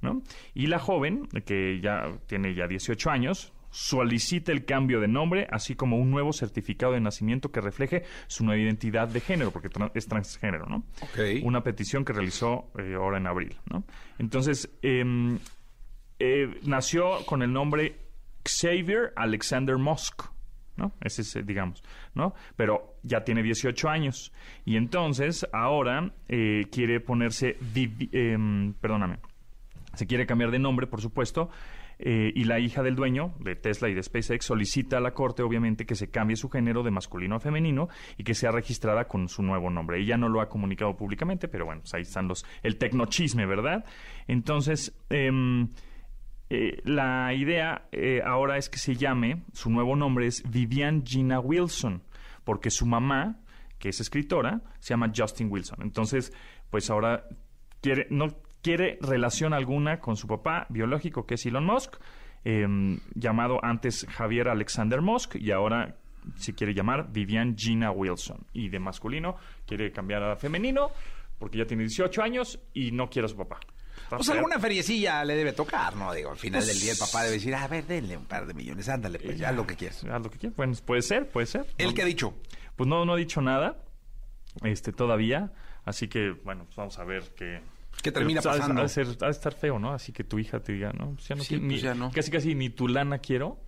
¿no? 0.00 0.22
Y 0.54 0.68
la 0.68 0.78
joven, 0.78 1.28
que 1.44 1.80
ya 1.82 2.12
tiene 2.26 2.54
ya 2.54 2.66
18 2.66 3.10
años, 3.10 3.52
solicita 3.70 4.52
el 4.52 4.64
cambio 4.64 5.00
de 5.00 5.08
nombre, 5.08 5.46
así 5.50 5.74
como 5.74 5.96
un 5.96 6.10
nuevo 6.10 6.32
certificado 6.32 6.92
de 6.92 7.00
nacimiento 7.00 7.50
que 7.52 7.60
refleje 7.60 8.04
su 8.26 8.44
nueva 8.44 8.60
identidad 8.60 9.08
de 9.08 9.20
género, 9.20 9.50
porque 9.52 9.70
tra- 9.70 9.90
es 9.94 10.06
transgénero, 10.06 10.66
¿no? 10.66 10.84
Una 11.44 11.62
petición 11.62 12.04
que 12.04 12.12
realizó 12.12 12.70
eh, 12.78 12.94
ahora 12.96 13.18
en 13.18 13.26
abril, 13.26 13.56
¿no? 13.70 13.84
Entonces, 14.18 14.70
em, 14.82 15.38
eh, 16.18 16.58
nació 16.64 17.24
con 17.26 17.42
el 17.42 17.52
nombre 17.52 17.96
Xavier 18.44 19.12
Alexander 19.16 19.76
Musk, 19.78 20.24
¿no? 20.76 20.92
Ese 21.02 21.22
es, 21.22 21.36
eh, 21.36 21.42
digamos, 21.42 21.82
¿no? 22.14 22.34
Pero 22.56 22.96
ya 23.02 23.22
tiene 23.24 23.42
18 23.42 23.88
años 23.88 24.32
y 24.64 24.76
entonces 24.76 25.46
ahora 25.52 26.12
eh, 26.28 26.66
quiere 26.72 27.00
ponerse, 27.00 27.56
em, 28.12 28.72
perdóname, 28.74 29.18
se 29.94 30.06
quiere 30.06 30.26
cambiar 30.26 30.50
de 30.50 30.58
nombre, 30.58 30.86
por 30.86 31.00
supuesto, 31.00 31.50
eh, 32.02 32.32
y 32.34 32.44
la 32.44 32.58
hija 32.58 32.82
del 32.82 32.96
dueño 32.96 33.34
de 33.40 33.56
Tesla 33.56 33.90
y 33.90 33.94
de 33.94 34.02
SpaceX 34.02 34.46
solicita 34.46 34.96
a 34.96 35.00
la 35.00 35.12
corte, 35.12 35.42
obviamente, 35.42 35.84
que 35.84 35.94
se 35.94 36.10
cambie 36.10 36.34
su 36.34 36.48
género 36.48 36.82
de 36.82 36.90
masculino 36.90 37.36
a 37.36 37.40
femenino 37.40 37.88
y 38.16 38.24
que 38.24 38.34
sea 38.34 38.50
registrada 38.50 39.06
con 39.06 39.28
su 39.28 39.42
nuevo 39.42 39.68
nombre. 39.68 40.00
Ella 40.00 40.16
no 40.16 40.30
lo 40.30 40.40
ha 40.40 40.48
comunicado 40.48 40.96
públicamente, 40.96 41.46
pero 41.46 41.66
bueno, 41.66 41.82
pues 41.82 41.92
ahí 41.92 42.02
están 42.02 42.26
los 42.26 42.46
el 42.62 42.78
tecnochisme, 42.78 43.44
¿verdad? 43.44 43.84
Entonces, 44.26 44.98
em, 45.10 45.68
eh, 46.48 46.80
la 46.84 47.34
idea 47.34 47.88
eh, 47.92 48.22
ahora 48.24 48.56
es 48.56 48.70
que 48.70 48.78
se 48.78 48.96
llame, 48.96 49.42
su 49.52 49.68
nuevo 49.70 49.94
nombre 49.94 50.26
es 50.26 50.42
Vivian 50.50 51.04
Gina 51.04 51.38
Wilson, 51.38 52.02
porque 52.44 52.70
su 52.70 52.86
mamá, 52.86 53.40
que 53.78 53.90
es 53.90 54.00
escritora, 54.00 54.62
se 54.78 54.94
llama 54.94 55.12
Justin 55.14 55.50
Wilson. 55.50 55.82
Entonces, 55.82 56.32
pues 56.70 56.88
ahora 56.88 57.24
quiere, 57.82 58.06
no 58.10 58.28
quiere 58.62 58.98
relación 59.00 59.52
alguna 59.52 60.00
con 60.00 60.16
su 60.16 60.26
papá 60.26 60.66
biológico, 60.68 61.26
que 61.26 61.34
es 61.34 61.46
Elon 61.46 61.64
Musk, 61.64 61.96
eh, 62.44 62.66
llamado 63.14 63.58
antes 63.62 64.06
Javier 64.10 64.48
Alexander 64.48 65.00
Musk, 65.00 65.36
y 65.36 65.50
ahora 65.50 65.96
se 66.36 66.54
quiere 66.54 66.74
llamar 66.74 67.10
Vivian 67.12 67.56
Gina 67.56 67.90
Wilson. 67.90 68.46
Y 68.52 68.68
de 68.68 68.78
masculino 68.78 69.36
quiere 69.66 69.90
cambiar 69.92 70.22
a 70.22 70.36
femenino, 70.36 70.90
porque 71.38 71.58
ya 71.58 71.64
tiene 71.66 71.84
18 71.84 72.22
años 72.22 72.60
y 72.74 72.92
no 72.92 73.08
quiere 73.08 73.26
a 73.26 73.28
su 73.28 73.36
papá. 73.36 73.58
Está 74.02 74.16
Pues 74.16 74.26
feo. 74.28 74.36
alguna 74.36 74.58
feriecilla 74.58 75.24
le 75.24 75.34
debe 75.36 75.52
tocar, 75.52 75.94
¿no? 75.96 76.12
Digo, 76.12 76.30
al 76.30 76.36
final 76.36 76.66
del 76.66 76.78
día 76.80 76.92
el 76.92 76.98
papá 76.98 77.22
debe 77.22 77.34
decir, 77.34 77.54
a 77.54 77.66
ver, 77.68 77.86
denle 77.86 78.16
un 78.16 78.24
par 78.26 78.46
de 78.46 78.54
millones, 78.54 78.88
ándale, 78.88 79.18
pues 79.18 79.38
ya 79.38 79.52
lo 79.52 79.66
que 79.66 79.76
quieras. 79.76 80.04
Haz 80.04 80.22
lo 80.22 80.30
que 80.30 80.38
quieras. 80.38 80.56
Bueno, 80.56 80.74
puede 80.84 81.02
ser, 81.02 81.28
puede 81.28 81.46
ser. 81.46 81.66
¿El 81.78 81.88
No- 81.88 81.94
que 81.94 82.02
ha 82.02 82.06
dicho? 82.06 82.34
Pues 82.76 82.88
no, 82.88 83.04
no 83.04 83.12
ha 83.14 83.16
dicho 83.16 83.40
nada 83.40 83.76
este, 84.62 84.92
todavía. 84.92 85.52
Así 85.84 86.08
que, 86.08 86.30
bueno, 86.44 86.64
pues 86.64 86.76
vamos 86.76 86.98
a 86.98 87.04
ver 87.04 87.22
qué. 87.36 87.60
¿Qué 88.02 88.12
termina 88.12 88.40
Pues, 88.40 88.46
ha 88.52 88.54
de- 88.54 88.60
pasando? 88.60 88.80
Ha 88.80 88.84
de, 88.84 88.88
ser- 88.88 89.16
ha 89.20 89.24
de 89.26 89.30
estar 89.30 89.52
feo, 89.54 89.78
¿no? 89.78 89.92
Así 89.92 90.12
que 90.12 90.24
tu 90.24 90.38
hija 90.38 90.60
te 90.60 90.72
diga, 90.72 90.92
no, 90.92 91.12
pues 91.14 91.28
ya 91.28 91.34
no 91.34 91.42
Sí, 91.42 91.48
quiero 91.48 91.62
pues 91.62 91.72
ni, 91.72 91.78
ya 91.80 91.94
no. 91.94 92.10
Casi, 92.12 92.30
casi 92.30 92.54
ni 92.54 92.70
tu 92.70 92.88
lana 92.88 93.18
quiero. 93.18 93.58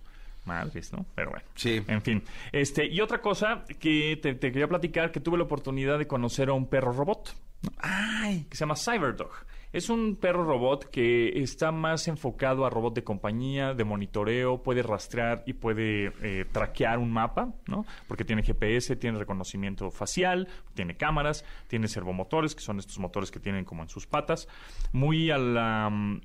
Madres, 0.45 0.91
¿no? 0.91 1.05
Pero 1.15 1.29
bueno. 1.31 1.45
Sí. 1.55 1.81
En 1.87 2.01
fin. 2.01 2.21
Este, 2.51 2.85
y 2.85 2.99
otra 2.99 3.21
cosa 3.21 3.63
que 3.79 4.19
te, 4.21 4.33
te 4.35 4.51
quería 4.51 4.67
platicar, 4.67 5.11
que 5.11 5.21
tuve 5.21 5.37
la 5.37 5.45
oportunidad 5.45 5.97
de 5.97 6.05
conocer 6.05 6.49
a 6.49 6.53
un 6.53 6.67
perro 6.67 6.91
robot, 6.91 7.33
¿no? 7.61 7.69
Ay, 7.77 8.45
que 8.49 8.57
se 8.57 8.61
llama 8.65 8.75
Cyberdog. 8.75 9.31
Es 9.73 9.89
un 9.89 10.15
perro 10.15 10.43
robot 10.43 10.91
que 10.91 11.41
está 11.41 11.71
más 11.71 12.07
enfocado 12.07 12.63
a 12.63 12.69
robot 12.69 12.93
de 12.93 13.03
compañía, 13.03 13.73
de 13.73 13.83
monitoreo, 13.83 14.61
puede 14.61 14.83
rastrear 14.83 15.43
y 15.47 15.53
puede 15.53 16.13
eh, 16.21 16.45
traquear 16.51 16.99
un 16.99 17.11
mapa, 17.11 17.55
¿no? 17.67 17.83
Porque 18.07 18.23
tiene 18.23 18.43
GPS, 18.43 18.95
tiene 18.97 19.17
reconocimiento 19.17 19.89
facial, 19.89 20.47
tiene 20.75 20.95
cámaras, 20.95 21.43
tiene 21.67 21.87
servomotores, 21.87 22.53
que 22.53 22.61
son 22.61 22.77
estos 22.77 22.99
motores 22.99 23.31
que 23.31 23.39
tienen 23.39 23.65
como 23.65 23.81
en 23.81 23.89
sus 23.89 24.05
patas. 24.05 24.47
Muy 24.91 25.31
al, 25.31 26.21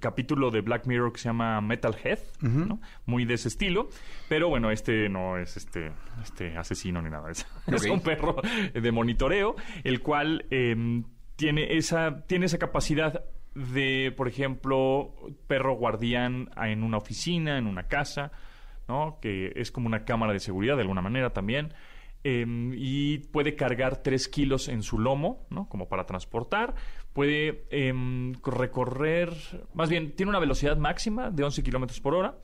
capítulo 0.00 0.50
de 0.50 0.62
Black 0.62 0.86
Mirror 0.86 1.12
que 1.12 1.18
se 1.18 1.28
llama 1.28 1.60
Metalhead, 1.60 2.20
¿no? 2.40 2.80
Muy 3.04 3.26
de 3.26 3.34
ese 3.34 3.48
estilo. 3.48 3.90
Pero 4.30 4.48
bueno, 4.48 4.70
este 4.70 5.10
no 5.10 5.36
es 5.36 5.58
este, 5.58 5.92
este 6.22 6.56
asesino 6.56 7.02
ni 7.02 7.10
nada. 7.10 7.30
Es, 7.30 7.46
es 7.66 7.84
un 7.90 8.00
perro 8.00 8.36
de 8.72 8.90
monitoreo, 8.90 9.54
el 9.84 10.00
cual 10.00 10.46
em, 10.50 11.04
tiene 11.36 11.76
esa, 11.76 12.26
tiene 12.26 12.46
esa 12.46 12.58
capacidad 12.58 13.24
de, 13.54 14.12
por 14.16 14.28
ejemplo, 14.28 15.14
perro 15.46 15.76
guardián 15.76 16.50
en 16.56 16.82
una 16.82 16.98
oficina, 16.98 17.58
en 17.58 17.66
una 17.66 17.88
casa, 17.88 18.32
¿no? 18.88 19.18
Que 19.20 19.52
es 19.56 19.70
como 19.70 19.86
una 19.86 20.04
cámara 20.04 20.32
de 20.32 20.40
seguridad 20.40 20.76
de 20.76 20.82
alguna 20.82 21.02
manera 21.02 21.30
también. 21.30 21.72
Em, 22.24 22.72
y 22.74 23.18
puede 23.18 23.54
cargar 23.54 24.02
3 24.02 24.28
kilos 24.28 24.68
en 24.68 24.82
su 24.82 24.98
lomo, 24.98 25.46
¿no? 25.48 25.68
Como 25.68 25.88
para 25.88 26.06
transportar. 26.06 26.74
Puede 27.12 27.66
em, 27.70 28.34
recorrer, 28.42 29.32
más 29.74 29.88
bien, 29.88 30.12
tiene 30.16 30.30
una 30.30 30.40
velocidad 30.40 30.76
máxima 30.76 31.30
de 31.30 31.44
11 31.44 31.62
kilómetros 31.62 32.00
por 32.00 32.14
hora. 32.14 32.34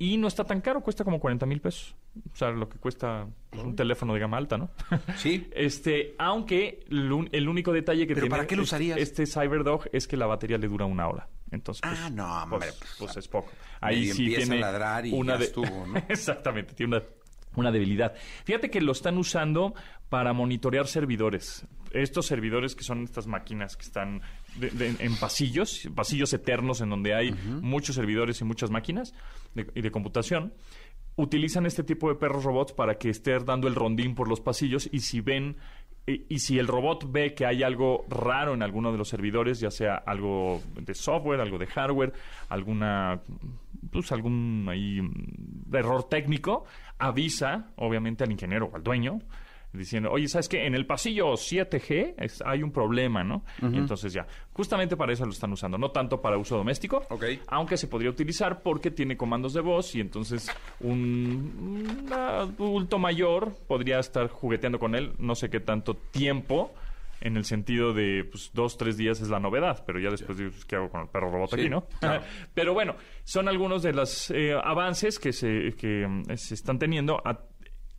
Y 0.00 0.16
no 0.16 0.28
está 0.28 0.44
tan 0.44 0.60
caro, 0.60 0.80
cuesta 0.80 1.02
como 1.02 1.18
40 1.18 1.44
mil 1.46 1.60
pesos. 1.60 1.96
O 2.32 2.36
sea, 2.36 2.50
lo 2.50 2.68
que 2.68 2.78
cuesta 2.78 3.26
pues, 3.50 3.62
un 3.64 3.74
teléfono 3.74 4.14
de 4.14 4.20
gama 4.20 4.36
alta, 4.36 4.56
¿no? 4.56 4.70
Sí. 5.16 5.48
Este, 5.52 6.14
aunque 6.18 6.84
el, 6.88 7.48
único 7.48 7.72
detalle 7.72 8.06
que 8.06 8.14
¿Pero 8.14 8.26
tiene 8.26 8.30
para 8.30 8.46
qué 8.46 8.54
lo 8.56 8.62
usarías? 8.62 8.98
este 8.98 9.26
Cyberdog 9.26 9.88
es 9.92 10.06
que 10.06 10.16
la 10.16 10.26
batería 10.26 10.56
le 10.58 10.68
dura 10.68 10.84
una 10.86 11.08
hora. 11.08 11.28
Entonces, 11.50 11.80
pues, 11.82 11.98
Ah, 12.00 12.10
no, 12.10 12.42
hombre, 12.42 12.58
pues, 12.58 12.74
pues, 12.78 12.94
pues 12.98 13.16
es 13.16 13.28
poco. 13.28 13.50
Ahí 13.80 14.10
sí 14.12 14.22
empieza 14.22 14.42
a 14.42 14.44
tiene 14.46 14.60
ladrar 14.60 15.06
y 15.06 15.12
una 15.12 15.32
ya 15.32 15.38
de- 15.38 15.44
estuvo, 15.46 15.86
¿no? 15.86 15.96
Exactamente, 16.08 16.74
tiene 16.74 16.96
una, 16.96 17.04
una 17.56 17.72
debilidad. 17.72 18.14
Fíjate 18.44 18.70
que 18.70 18.80
lo 18.80 18.92
están 18.92 19.18
usando 19.18 19.74
para 20.08 20.32
monitorear 20.32 20.86
servidores. 20.86 21.66
Estos 21.90 22.26
servidores 22.26 22.74
que 22.76 22.84
son 22.84 23.02
estas 23.02 23.26
máquinas 23.26 23.76
que 23.76 23.82
están 23.82 24.20
de- 24.56 24.70
de- 24.70 25.04
en 25.04 25.16
pasillos, 25.16 25.88
pasillos 25.94 26.32
eternos 26.32 26.80
en 26.80 26.90
donde 26.90 27.14
hay 27.14 27.32
muchos 27.62 27.96
servidores 27.96 28.40
y 28.40 28.44
muchas 28.44 28.70
máquinas 28.70 29.14
de- 29.54 29.66
y 29.74 29.80
de 29.82 29.90
computación, 29.90 30.52
utilizan 31.16 31.66
este 31.66 31.82
tipo 31.82 32.08
de 32.08 32.14
perros 32.14 32.44
robots 32.44 32.72
para 32.72 32.96
que 32.96 33.10
estén 33.10 33.44
dando 33.44 33.66
el 33.68 33.74
rondín 33.74 34.14
por 34.14 34.28
los 34.28 34.40
pasillos 34.40 34.88
y 34.92 35.00
si 35.00 35.20
ven 35.20 35.56
y, 36.06 36.24
y 36.34 36.38
si 36.38 36.58
el 36.58 36.66
robot 36.68 37.10
ve 37.12 37.34
que 37.34 37.44
hay 37.44 37.62
algo 37.62 38.06
raro 38.08 38.54
en 38.54 38.62
alguno 38.62 38.90
de 38.92 38.96
los 38.98 39.08
servidores, 39.10 39.60
ya 39.60 39.70
sea 39.70 39.96
algo 39.96 40.62
de 40.80 40.94
software, 40.94 41.40
algo 41.40 41.58
de 41.58 41.66
hardware, 41.66 42.14
alguna 42.48 43.20
pues 43.92 44.10
algún 44.12 44.66
ahí, 44.70 45.02
mm, 45.02 45.74
error 45.76 46.08
técnico, 46.08 46.64
avisa 46.98 47.72
obviamente 47.76 48.24
al 48.24 48.32
ingeniero 48.32 48.70
o 48.72 48.76
al 48.76 48.82
dueño 48.82 49.18
diciendo, 49.72 50.10
oye, 50.10 50.28
¿sabes 50.28 50.48
qué? 50.48 50.66
En 50.66 50.74
el 50.74 50.86
pasillo 50.86 51.32
7G 51.36 52.14
es- 52.18 52.42
hay 52.44 52.62
un 52.62 52.72
problema, 52.72 53.22
¿no? 53.22 53.44
Y 53.60 53.76
entonces 53.76 54.12
ya, 54.12 54.26
justamente 54.52 54.96
para 54.96 55.12
eso 55.12 55.24
lo 55.26 55.32
están 55.32 55.52
usando, 55.52 55.76
no 55.78 55.90
tanto 55.90 56.20
para 56.22 56.38
uso 56.38 56.56
doméstico, 56.56 57.04
Ok. 57.10 57.24
aunque 57.48 57.76
se 57.76 57.86
podría 57.86 58.10
utilizar 58.10 58.62
porque 58.62 58.90
tiene 58.90 59.16
comandos 59.16 59.52
de 59.52 59.60
voz 59.60 59.94
y 59.94 60.00
entonces 60.00 60.50
un, 60.80 61.98
un 62.06 62.12
adulto 62.12 62.98
mayor 62.98 63.54
podría 63.66 63.98
estar 63.98 64.28
jugueteando 64.28 64.78
con 64.78 64.94
él, 64.94 65.12
no 65.18 65.34
sé 65.34 65.50
qué 65.50 65.60
tanto 65.60 65.94
tiempo, 65.94 66.72
en 67.20 67.36
el 67.36 67.44
sentido 67.44 67.92
de, 67.92 68.22
pues, 68.30 68.52
dos, 68.54 68.78
tres 68.78 68.96
días 68.96 69.20
es 69.20 69.28
la 69.28 69.40
novedad, 69.40 69.82
pero 69.84 69.98
ya 69.98 70.08
después 70.08 70.38
digo, 70.38 70.50
pues, 70.52 70.64
¿qué 70.64 70.76
hago 70.76 70.88
con 70.88 71.00
el 71.02 71.08
perro 71.08 71.32
robot 71.32 71.50
Sí, 71.52 71.60
aquí, 71.62 71.68
no? 71.68 71.84
claro. 72.00 72.22
pero 72.54 72.72
bueno, 72.74 72.94
son 73.24 73.48
algunos 73.48 73.82
de 73.82 73.92
los 73.92 74.30
eh, 74.30 74.54
avances 74.54 75.18
que 75.18 75.32
se, 75.32 75.74
que, 75.76 76.06
mm, 76.06 76.36
se 76.36 76.54
están 76.54 76.78
teniendo 76.78 77.20
a- 77.26 77.40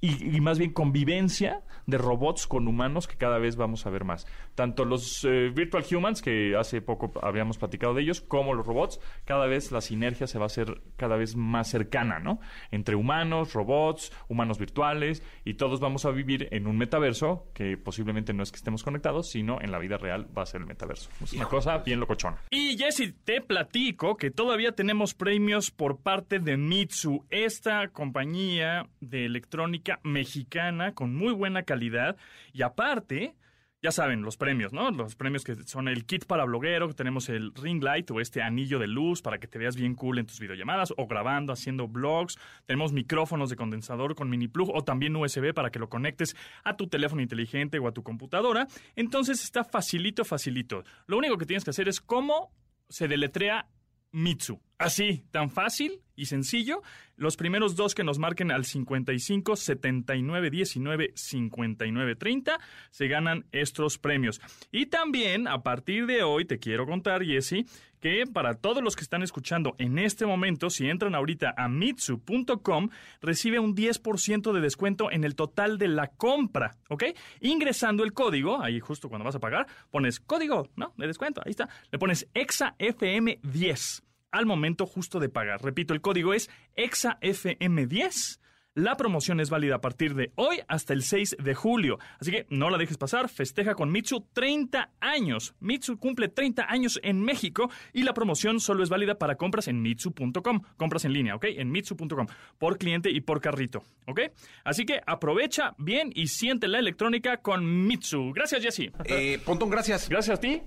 y, 0.01 0.36
y 0.36 0.41
más 0.41 0.60
bien 0.60 0.74
convivencia 0.74 1.62
de 1.86 1.98
robots 1.98 2.48
con 2.48 2.68
humanos 2.68 3.08
que 3.08 3.18
cada 3.18 3.39
vez 3.39 3.56
vamos 3.56 3.86
a 3.86 3.89
ver 3.89 4.03
más. 4.06 4.27
Tanto 4.56 4.86
los 4.86 5.25
eh, 5.25 5.51
virtual 5.53 5.84
humans, 5.91 6.22
que 6.22 6.56
hace 6.56 6.82
poco 6.82 7.12
habíamos 7.22 7.58
platicado 7.58 7.94
de 7.94 8.03
ellos, 8.03 8.22
como 8.22 8.53
los 8.53 8.65
robots, 8.65 9.00
cada 9.25 9.48
vez 9.48 9.72
la 9.72 9.82
sinergia 9.82 10.27
se 10.27 10.38
va 10.38 10.46
a 10.46 10.48
hacer 10.48 10.82
cada 10.98 11.15
vez 11.18 11.36
más 11.36 11.70
cercana, 11.70 12.20
¿no? 12.20 12.39
Entre 12.72 12.96
humanos, 12.96 13.53
robots, 13.53 14.12
humanos 14.27 14.60
virtuales, 14.60 15.24
y 15.46 15.56
todos 15.56 15.79
vamos 15.79 16.06
a 16.06 16.12
vivir 16.12 16.48
en 16.51 16.68
un 16.68 16.77
metaverso 16.77 17.48
que 17.53 17.77
posiblemente 17.77 18.34
no 18.34 18.44
es 18.44 18.51
que 18.51 18.58
estemos 18.58 18.84
conectados, 18.84 19.29
sino 19.29 19.62
en 19.62 19.72
la 19.72 19.79
vida 19.79 19.98
real 19.98 20.27
va 20.38 20.44
a 20.44 20.46
ser 20.46 20.62
el 20.62 20.68
metaverso. 20.68 21.10
Es 21.24 21.34
una 21.34 21.46
cosa 21.46 21.77
bien 21.79 22.00
locochona. 22.00 22.38
Y 22.51 22.77
Jesse, 22.77 23.13
te 23.24 23.41
platico 23.41 24.18
que 24.18 24.32
todavía 24.32 24.74
tenemos 24.74 25.13
premios 25.13 25.72
por 25.72 26.00
parte 26.01 26.39
de 26.39 26.58
Mitsu, 26.58 27.25
esta 27.29 27.88
compañía 27.89 28.88
de 29.00 29.25
electrónica 29.25 29.88
mexicana 30.03 30.93
con 30.93 31.15
muy 31.15 31.34
buena 31.34 31.63
calidad. 31.63 32.17
Y 32.53 32.62
aparte, 32.62 33.36
ya 33.81 33.91
saben, 33.91 34.24
los 34.24 34.36
premios, 34.36 34.74
¿no? 34.74 34.91
Los 34.91 35.15
premios 35.15 35.46
que 35.46 35.55
son 35.63 35.88
el 35.88 36.05
kit 36.05 36.25
para 36.25 36.43
bloguero, 36.43 36.93
tenemos 36.93 37.29
el 37.29 37.53
ring 37.55 37.81
light 37.81 38.12
o 38.12 38.19
este 38.19 38.41
anillo 38.41 38.77
de 38.77 38.88
luz 38.88 39.22
para 39.22 39.39
que 39.39 39.48
te 39.48 39.58
veas 39.58 39.77
bien 39.77 39.96
cool 39.96 40.19
en 40.19 40.25
tus 40.25 40.39
videollamadas 40.39 40.93
o 40.98 41.08
grabando, 41.08 41.53
haciendo 41.53 41.88
vlogs. 41.88 42.38
Tenemos 42.65 42.91
micrófonos 42.91 43.50
de 43.50 43.55
condensador 43.55 44.15
con 44.15 44.29
mini 44.29 44.50
plug 44.50 44.69
o 44.75 44.84
también 44.84 45.15
USB 45.15 45.53
para 45.53 45.72
que 45.72 45.79
lo 45.79 45.88
conectes 45.88 46.36
a 46.63 46.75
tu 46.75 46.88
teléfono 46.88 47.22
inteligente 47.22 47.79
o 47.79 47.88
a 47.88 47.93
tu 47.93 48.03
computadora. 48.03 48.67
Entonces 48.98 49.43
está 49.43 49.63
facilito, 49.63 50.25
facilito. 50.25 50.84
Lo 51.08 51.17
único 51.17 51.38
que 51.38 51.46
tienes 51.46 51.63
que 51.63 51.69
hacer 51.69 51.88
es 51.88 52.01
cómo 52.01 52.51
se 52.89 53.08
deletrea 53.08 53.67
Mitsu. 54.12 54.60
Así, 54.79 55.25
tan 55.31 55.50
fácil 55.50 56.01
y 56.15 56.27
sencillo. 56.27 56.81
Los 57.17 57.36
primeros 57.36 57.75
dos 57.75 57.93
que 57.93 58.05
nos 58.05 58.17
marquen 58.17 58.50
al 58.50 58.63
55 58.63 59.57
79 59.57 60.50
19 60.50 61.12
59 61.15 62.15
30 62.15 62.59
se 62.89 63.07
ganan 63.09 63.45
estos 63.51 63.98
premios. 63.98 64.39
Y 64.71 64.86
también, 64.86 65.50
a 65.50 65.63
partir 65.63 66.05
de 66.05 66.24
hoy, 66.24 66.45
te 66.45 66.59
quiero 66.59 66.86
contar, 66.86 67.25
Jesse, 67.25 67.65
que 68.00 68.24
para 68.25 68.53
todos 68.53 68.81
los 68.81 68.95
que 68.95 69.03
están 69.03 69.21
escuchando 69.21 69.75
en 69.79 70.00
este 70.00 70.25
momento, 70.25 70.69
si 70.69 70.88
entran 70.88 71.13
ahorita 71.13 71.53
a 71.57 71.67
mitsu.com, 71.67 72.88
recibe 73.19 73.59
un 73.59 73.75
10% 73.75 74.53
de 74.53 74.62
descuento 74.62 75.12
en 75.12 75.25
el 75.25 75.36
total 75.36 75.77
de 75.77 75.89
la 75.89 76.07
compra, 76.07 76.77
¿ok? 76.88 77.03
Ingresando 77.41 78.05
el 78.05 78.13
código, 78.13 78.63
ahí 78.63 78.79
justo 78.79 79.09
cuando 79.09 79.25
vas 79.25 79.36
a 79.36 79.39
pagar, 79.39 79.67
pones 79.91 80.21
código, 80.21 80.69
¿no? 80.77 80.93
De 80.95 81.05
descuento, 81.05 81.41
ahí 81.43 81.51
está. 81.51 81.67
Le 81.91 82.00
pones 82.00 82.31
EXAFM10 82.33 84.03
al 84.31 84.45
momento 84.45 84.86
justo 84.86 85.19
de 85.19 85.29
pagar. 85.29 85.62
Repito, 85.63 85.93
el 85.93 86.01
código 86.01 86.33
es 86.33 86.50
EXAFM10. 86.75 88.39
La 88.75 88.95
promoción 88.95 89.39
es 89.39 89.50
válida 89.50 89.75
a 89.75 89.81
partir 89.81 90.13
de 90.13 90.31
hoy 90.36 90.62
hasta 90.67 90.93
el 90.93 91.03
6 91.03 91.38
de 91.43 91.55
julio. 91.55 91.98
Así 92.19 92.31
que 92.31 92.45
no 92.50 92.69
la 92.69 92.77
dejes 92.77 92.98
pasar, 92.98 93.27
festeja 93.27 93.74
con 93.74 93.91
Mitsu 93.91 94.27
30 94.31 94.91
años. 95.01 95.55
Mitsu 95.59 95.98
cumple 95.98 96.29
30 96.29 96.65
años 96.69 97.00
en 97.03 97.21
México 97.21 97.69
y 97.93 98.03
la 98.03 98.13
promoción 98.13 98.59
solo 98.59 98.83
es 98.83 98.89
válida 98.89 99.15
para 99.15 99.36
compras 99.36 99.67
en 99.67 99.81
mitsu.com. 99.81 100.62
Compras 100.77 101.03
en 101.03 101.13
línea, 101.13 101.36
¿ok? 101.36 101.45
En 101.57 101.71
mitsu.com. 101.71 102.27
Por 102.57 102.77
cliente 102.77 103.09
y 103.09 103.21
por 103.21 103.41
carrito, 103.41 103.83
¿ok? 104.05 104.21
Así 104.63 104.86
que 104.86 105.01
aprovecha 105.05 105.74
bien 105.77 106.12
y 106.13 106.27
siente 106.27 106.67
la 106.67 106.79
electrónica 106.79 107.38
con 107.38 107.88
Mitsu. 107.88 108.31
Gracias, 108.33 108.62
Jesse. 108.62 108.91
Eh, 109.05 109.41
Pontón, 109.43 109.69
gracias. 109.69 110.07
Gracias 110.07 110.38
a 110.38 110.39
ti. 110.39 110.62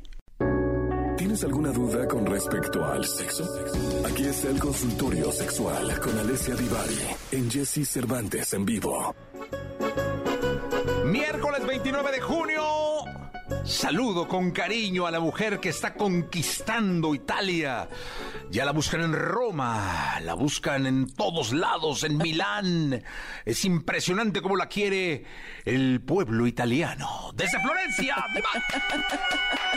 ¿Tienes 1.22 1.44
alguna 1.44 1.70
duda 1.70 2.08
con 2.08 2.26
respecto 2.26 2.84
al 2.84 3.04
sexo? 3.04 3.44
Aquí 4.04 4.24
está 4.24 4.48
el 4.48 4.58
consultorio 4.58 5.30
sexual 5.30 6.00
con 6.00 6.18
Alessia 6.18 6.56
Divari 6.56 6.98
en 7.30 7.48
Jesse 7.48 7.88
Cervantes 7.88 8.52
en 8.54 8.64
vivo. 8.64 9.14
Miércoles 11.04 11.64
29 11.64 12.10
de 12.10 12.20
junio. 12.22 12.81
Saludo 13.64 14.26
con 14.26 14.50
cariño 14.50 15.06
a 15.06 15.10
la 15.12 15.20
mujer 15.20 15.60
que 15.60 15.68
está 15.68 15.94
conquistando 15.94 17.14
Italia. 17.14 17.88
Ya 18.50 18.64
la 18.64 18.72
buscan 18.72 19.02
en 19.02 19.12
Roma, 19.12 20.18
la 20.20 20.34
buscan 20.34 20.86
en 20.86 21.12
todos 21.14 21.52
lados, 21.52 22.02
en 22.02 22.18
Milán. 22.18 23.02
Es 23.44 23.64
impresionante 23.64 24.42
cómo 24.42 24.56
la 24.56 24.68
quiere 24.68 25.24
el 25.64 26.00
pueblo 26.00 26.46
italiano. 26.46 27.30
Desde 27.34 27.60
Florencia, 27.60 28.16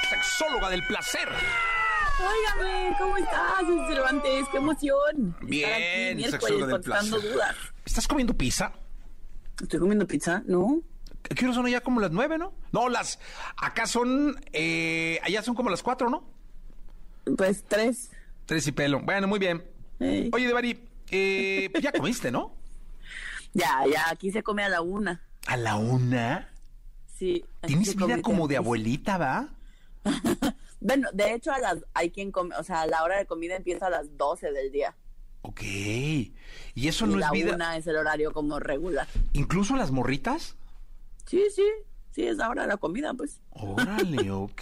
sexóloga 0.10 0.70
del 0.70 0.86
placer. 0.88 1.30
Óigame, 2.20 2.96
¿cómo 2.98 3.18
estás, 3.18 3.66
Cervantes? 3.88 4.46
¡Qué 4.52 4.58
emoción! 4.58 5.38
Bien, 5.44 6.22
sexóloga 6.32 6.68
del 6.74 6.82
placer. 6.82 7.22
dudas. 7.22 7.56
¿Estás 7.86 8.08
comiendo 8.08 8.36
pizza? 8.36 8.74
¿Estoy 9.62 9.80
comiendo 9.80 10.08
pizza? 10.08 10.42
¿No? 10.48 10.82
¿Qué 11.34 11.46
hora 11.46 11.54
son 11.54 11.66
allá? 11.66 11.82
¿Como 11.82 12.00
las 12.00 12.12
nueve, 12.12 12.38
no? 12.38 12.54
No, 12.72 12.90
las... 12.90 13.20
Acá 13.58 13.88
son... 13.88 14.40
eh, 14.54 15.20
allá 15.24 15.42
son 15.42 15.56
como 15.56 15.70
las 15.70 15.82
cuatro, 15.82 16.10
¿no? 16.10 16.28
Pues 17.38 17.64
tres. 17.68 18.12
Tres 18.46 18.68
y 18.68 18.72
pelo. 18.72 19.00
Bueno, 19.02 19.28
muy 19.28 19.40
bien. 19.40 19.64
Oye, 20.00 20.48
Devari, 20.48 20.80
eh, 21.10 21.72
ya 21.82 21.92
comiste, 21.92 22.32
¿no? 22.32 22.54
Ya, 23.54 23.86
ya, 23.90 24.10
aquí 24.10 24.32
se 24.34 24.44
come 24.44 24.64
a 24.66 24.70
la 24.70 24.82
una. 24.82 25.22
A 25.48 25.56
la 25.56 25.78
una. 25.78 26.50
Sí. 27.18 27.46
Tienes 27.66 27.96
vida 27.96 28.22
como 28.22 28.50
de 28.50 28.58
abuelita, 28.58 29.18
¿va? 29.18 29.48
Bueno, 30.82 31.08
de 31.14 31.34
hecho, 31.34 31.52
a 31.52 31.58
las, 31.58 31.84
hay 31.96 32.12
quien 32.12 32.32
come, 32.32 32.54
o 32.58 32.64
sea, 32.64 32.86
la 32.86 33.02
hora 33.04 33.18
de 33.18 33.26
comida 33.26 33.56
empieza 33.56 33.88
a 33.88 33.90
las 33.90 34.18
12 34.18 34.52
del 34.52 34.72
día. 34.72 34.94
Ok. 35.42 35.62
Y 35.64 36.32
eso 36.76 37.06
y 37.06 37.10
no 37.10 37.16
la 37.18 37.28
es 37.28 37.32
vida. 37.32 37.56
una 37.56 37.76
es 37.78 37.88
el 37.88 37.96
horario 37.96 38.34
como 38.34 38.60
regular. 38.60 39.08
¿Incluso 39.34 39.76
las 39.78 39.90
morritas? 39.90 40.56
Sí, 41.26 41.44
sí, 41.54 41.64
sí, 42.12 42.24
es 42.24 42.38
la 42.38 42.50
hora 42.50 42.64
de 42.64 42.68
la 42.70 42.78
comida, 42.78 43.14
pues. 43.14 43.42
Órale, 43.52 44.32
ok. 44.32 44.62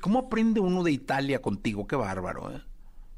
¿Cómo 0.00 0.20
aprende 0.20 0.60
uno 0.60 0.82
de 0.82 0.92
Italia 0.92 1.42
contigo? 1.42 1.86
Qué 1.86 1.96
bárbaro, 1.96 2.52
¿eh? 2.52 2.62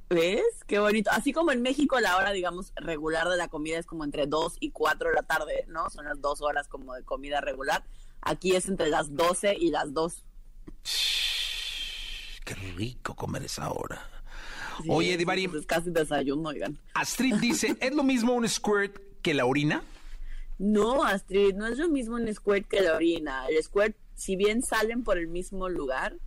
¿Ves? 0.08 0.64
Qué 0.66 0.78
bonito. 0.78 1.10
Así 1.12 1.32
como 1.32 1.50
en 1.50 1.62
México 1.62 1.98
la 1.98 2.16
hora, 2.16 2.30
digamos, 2.30 2.72
regular 2.76 3.28
de 3.28 3.36
la 3.36 3.48
comida 3.48 3.78
es 3.78 3.86
como 3.86 4.04
entre 4.04 4.26
2 4.26 4.58
y 4.60 4.70
4 4.70 5.08
de 5.08 5.14
la 5.14 5.22
tarde, 5.22 5.64
¿no? 5.68 5.90
Son 5.90 6.04
las 6.04 6.20
dos 6.20 6.40
horas 6.42 6.68
como 6.68 6.94
de 6.94 7.02
comida 7.02 7.40
regular. 7.40 7.84
Aquí 8.20 8.54
es 8.54 8.66
entre 8.66 8.88
las 8.88 9.14
12 9.14 9.56
y 9.58 9.70
las 9.70 9.92
2. 9.92 10.24
Qué 12.44 12.54
rico 12.76 13.16
comer 13.16 13.42
esa 13.42 13.70
hora. 13.70 14.00
Sí, 14.82 14.88
Oye, 14.88 15.16
Divari, 15.16 15.48
pues 15.48 15.62
es 15.62 15.66
casi 15.66 15.90
desayuno, 15.90 16.50
oigan. 16.50 16.78
Astrid 16.94 17.34
dice, 17.36 17.76
¿es 17.80 17.94
lo 17.94 18.04
mismo 18.04 18.34
un 18.34 18.48
squirt 18.48 18.96
que 19.22 19.34
la 19.34 19.46
orina? 19.46 19.82
No, 20.58 21.04
Astrid, 21.04 21.54
no 21.54 21.66
es 21.66 21.78
lo 21.78 21.88
mismo 21.88 22.16
un 22.16 22.32
squirt 22.32 22.66
que 22.66 22.80
la 22.80 22.96
orina. 22.96 23.46
El 23.48 23.62
squirt, 23.62 23.96
si 24.14 24.36
bien 24.36 24.62
salen 24.62 25.04
por 25.04 25.18
el 25.18 25.28
mismo 25.28 25.68
lugar, 25.68 26.18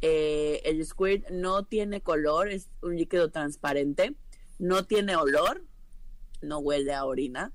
eh, 0.00 0.62
el 0.64 0.84
squirt 0.86 1.28
no 1.30 1.64
tiene 1.64 2.00
color, 2.00 2.48
es 2.48 2.70
un 2.82 2.96
líquido 2.96 3.30
transparente, 3.30 4.14
no 4.58 4.84
tiene 4.84 5.16
olor, 5.16 5.64
no 6.40 6.58
huele 6.58 6.94
a 6.94 7.04
orina, 7.04 7.52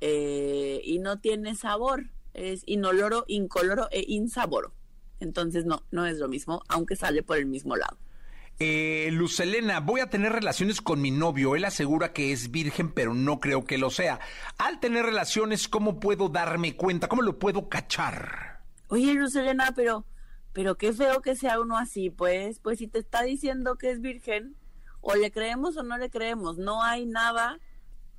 eh, 0.00 0.82
y 0.84 0.98
no 0.98 1.20
tiene 1.20 1.54
sabor, 1.54 2.10
es 2.34 2.62
inoloro, 2.66 3.24
incoloro 3.26 3.88
e 3.90 4.04
insaboro. 4.06 4.74
Entonces 5.20 5.64
no, 5.64 5.82
no 5.90 6.04
es 6.04 6.18
lo 6.18 6.28
mismo, 6.28 6.62
aunque 6.68 6.96
sale 6.96 7.22
por 7.22 7.38
el 7.38 7.46
mismo 7.46 7.76
lado. 7.76 7.96
Eh, 8.60 9.08
Luz 9.10 9.40
Elena, 9.40 9.80
voy 9.80 10.00
a 10.00 10.10
tener 10.10 10.32
relaciones 10.32 10.80
con 10.80 11.00
mi 11.00 11.10
novio. 11.10 11.56
Él 11.56 11.64
asegura 11.64 12.12
que 12.12 12.32
es 12.32 12.50
virgen, 12.50 12.92
pero 12.92 13.14
no 13.14 13.40
creo 13.40 13.64
que 13.64 13.78
lo 13.78 13.90
sea. 13.90 14.20
Al 14.58 14.80
tener 14.80 15.04
relaciones, 15.04 15.68
¿cómo 15.68 15.98
puedo 15.98 16.28
darme 16.28 16.76
cuenta? 16.76 17.08
¿Cómo 17.08 17.22
lo 17.22 17.38
puedo 17.38 17.68
cachar? 17.68 18.60
Oye, 18.88 19.14
Luz 19.14 19.34
Elena, 19.34 19.72
pero, 19.74 20.06
pero 20.52 20.76
qué 20.76 20.92
feo 20.92 21.20
que 21.20 21.34
sea 21.34 21.60
uno 21.60 21.76
así, 21.76 22.10
pues, 22.10 22.60
pues 22.60 22.78
si 22.78 22.86
te 22.86 22.98
está 23.00 23.22
diciendo 23.22 23.76
que 23.76 23.90
es 23.90 24.00
virgen, 24.00 24.56
o 25.00 25.14
le 25.16 25.30
creemos 25.30 25.76
o 25.76 25.82
no 25.82 25.98
le 25.98 26.10
creemos, 26.10 26.56
no 26.56 26.82
hay 26.82 27.06
nada 27.06 27.58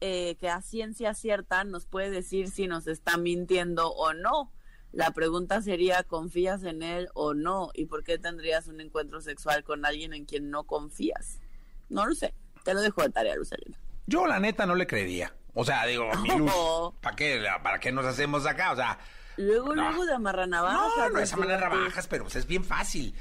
eh, 0.01 0.35
que 0.39 0.49
a 0.49 0.61
ciencia 0.61 1.13
cierta 1.13 1.63
nos 1.63 1.85
puede 1.85 2.11
decir 2.11 2.49
si 2.49 2.67
nos 2.67 2.87
está 2.87 3.17
mintiendo 3.17 3.89
o 3.91 4.13
no. 4.13 4.51
La 4.95 5.11
pregunta 5.11 5.61
sería, 5.61 6.03
¿confías 6.03 6.63
en 6.63 6.81
él 6.81 7.09
o 7.13 7.33
no? 7.33 7.69
¿Y 7.73 7.85
por 7.85 8.03
qué 8.05 8.17
tendrías 8.17 8.67
un 8.67 8.79
encuentro 8.79 9.19
sexual 9.19 9.63
con 9.65 9.85
alguien 9.85 10.13
en 10.13 10.23
quien 10.25 10.49
no 10.49 10.63
confías? 10.63 11.41
No 11.89 12.05
lo 12.05 12.15
sé, 12.15 12.33
te 12.63 12.73
lo 12.73 12.79
dejo 12.81 13.01
de 13.03 13.09
tarea, 13.09 13.35
Luz 13.35 13.51
Elena. 13.51 13.77
Yo, 14.07 14.25
la 14.25 14.39
neta, 14.39 14.65
no 14.65 14.73
le 14.73 14.87
creería. 14.87 15.35
O 15.53 15.65
sea, 15.65 15.85
digo, 15.85 16.09
Oh. 16.55 16.95
¿para 17.01 17.13
qué, 17.15 17.43
¿para 17.61 17.79
qué 17.79 17.91
nos 17.91 18.05
hacemos 18.05 18.45
acá? 18.45 18.71
O 18.71 18.75
sea, 18.77 18.97
Luego, 19.37 19.75
No. 19.75 19.89
luego 19.89 20.05
de 20.05 20.13
amarranavajas. 20.13 20.79
no, 20.97 21.09
no 21.09 21.19
es 21.19 21.33
a 21.33 21.37
manera 21.37 21.57
presidente. 21.59 21.89
bajas, 21.89 22.07
pero 22.07 22.23
pues, 22.23 22.37
es 22.37 22.47
bien 22.47 22.63
fácil. 22.63 23.13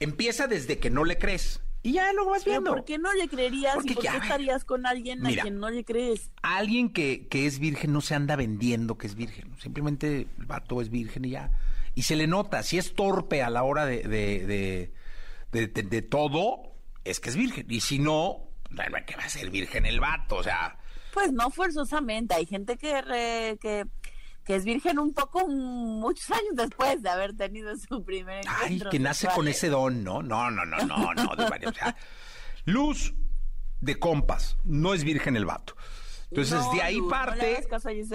Empieza 0.00 0.46
desde 0.46 0.78
que 0.78 0.90
no 0.90 1.04
le 1.04 1.16
crees. 1.16 1.60
Y 1.84 1.92
ya 1.94 2.12
luego 2.12 2.30
vas 2.30 2.44
¿Pero 2.44 2.60
viendo. 2.60 2.70
por 2.74 2.84
qué 2.84 2.98
no 2.98 3.12
le 3.14 3.28
creerías 3.28 3.74
Porque 3.74 3.92
y 3.92 3.94
por 3.94 4.04
qué 4.04 4.16
estarías 4.16 4.64
con 4.64 4.86
alguien 4.86 5.20
Mira. 5.20 5.42
a 5.42 5.44
quien 5.44 5.58
no 5.58 5.68
le 5.68 5.84
crees? 5.84 6.30
Alguien 6.42 6.92
que, 6.92 7.26
que 7.26 7.46
es 7.46 7.58
virgen 7.58 7.92
no 7.92 8.00
se 8.00 8.14
anda 8.14 8.36
vendiendo 8.36 8.96
que 8.98 9.08
es 9.08 9.14
virgen. 9.16 9.52
Simplemente 9.58 10.28
el 10.38 10.46
vato 10.46 10.80
es 10.80 10.90
virgen 10.90 11.24
y 11.24 11.30
ya. 11.30 11.50
Y 11.96 12.02
se 12.02 12.14
le 12.16 12.26
nota. 12.28 12.62
Si 12.62 12.78
es 12.78 12.94
torpe 12.94 13.42
a 13.42 13.50
la 13.50 13.64
hora 13.64 13.84
de, 13.84 14.02
de, 14.04 14.46
de, 14.46 14.92
de- 15.52 15.66
de- 15.66 15.82
de 15.82 16.02
todo, 16.02 16.72
es 17.04 17.18
que 17.18 17.30
es 17.30 17.36
virgen. 17.36 17.66
Y 17.68 17.80
si 17.80 17.98
no, 17.98 18.48
bueno, 18.70 18.96
que 19.04 19.16
va 19.16 19.24
a 19.24 19.28
ser 19.28 19.50
virgen 19.50 19.84
el 19.84 19.98
vato. 19.98 20.36
O 20.36 20.42
sea, 20.44 20.78
Pues 21.12 21.32
no 21.32 21.50
forzosamente, 21.50 22.34
hay 22.34 22.46
gente 22.46 22.76
que, 22.78 23.02
re- 23.02 23.58
que, 23.60 23.84
que 24.44 24.56
es 24.56 24.64
virgen 24.64 24.98
un 24.98 25.12
poco 25.14 25.46
muchos 25.48 26.30
años 26.30 26.54
después 26.54 27.02
de 27.02 27.08
haber 27.10 27.34
tenido 27.36 27.72
su 27.88 28.02
primer 28.04 28.42
ay, 28.48 28.64
encuentro 28.64 28.90
que 28.90 28.98
nace 28.98 29.20
sexual. 29.22 29.36
con 29.36 29.48
ese 29.48 29.68
don, 29.68 30.02
¿no? 30.04 30.22
No, 30.22 30.50
no, 30.50 30.64
no, 30.64 30.78
no, 30.78 31.14
no. 31.14 31.30
o 31.30 31.72
sea, 31.72 31.96
luz 32.64 33.14
de 33.80 33.98
compas. 33.98 34.56
No 34.64 34.94
es 34.94 35.04
virgen 35.04 35.36
el 35.36 35.44
vato. 35.44 35.74
Entonces, 36.30 36.60
No, 36.64 36.72
de 36.72 36.82
ahí 36.82 36.96
Luz, 36.96 37.10
parte. 37.10 37.66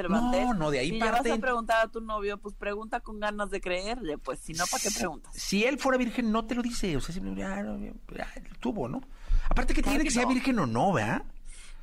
No, 0.10 0.54
no, 0.56 0.72
de 0.72 0.80
ahí 0.80 0.90
si 0.90 0.98
parte- 1.00 1.24
le 1.24 1.30
vas 1.30 1.38
a 1.38 1.42
preguntar 1.42 1.86
a 1.86 1.88
tu 1.92 2.02
novio, 2.02 2.40
pues 2.40 2.56
pregunta 2.56 3.00
con 3.00 3.20
ganas 3.20 3.52
de 3.52 3.62
creerle, 3.62 4.18
pues 4.18 4.40
si 4.40 4.54
no, 4.54 4.66
¿para 4.66 4.82
qué 4.82 4.90
preguntas? 4.90 5.32
Si 5.36 5.64
él 5.64 5.78
fuera 5.78 6.00
virgen, 6.00 6.32
no 6.32 6.46
te 6.46 6.56
lo 6.56 6.64
dice. 6.64 6.98
O 6.98 7.02
sea, 7.02 7.14
simplemente, 7.14 7.44
ah, 7.44 7.62
no, 7.62 7.78
ah, 8.20 8.28
tuvo, 8.60 8.88
¿no? 8.90 9.02
Aparte 9.48 9.76
que 9.76 9.84
Claro 9.84 9.94
tiene 10.00 10.04
que 10.04 10.10
que 10.10 10.14
ser 10.16 10.24
no. 10.24 10.30
virgen 10.30 10.60
o 10.60 10.66
no, 10.66 10.94
¿verdad? 10.94 11.22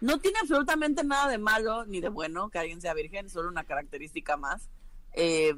No 0.05 0.19
tiene 0.19 0.39
absolutamente 0.41 1.03
nada 1.03 1.29
de 1.29 1.39
malo 1.39 1.87
ni 1.87 2.01
de 2.01 2.11
bueno 2.11 2.51
que 2.51 2.59
alguien 2.59 2.81
sea 2.83 2.93
virgen, 2.93 3.31
solo 3.31 3.49
una 3.49 3.65
característica 3.65 4.37
más, 4.37 4.69
eh, 5.15 5.55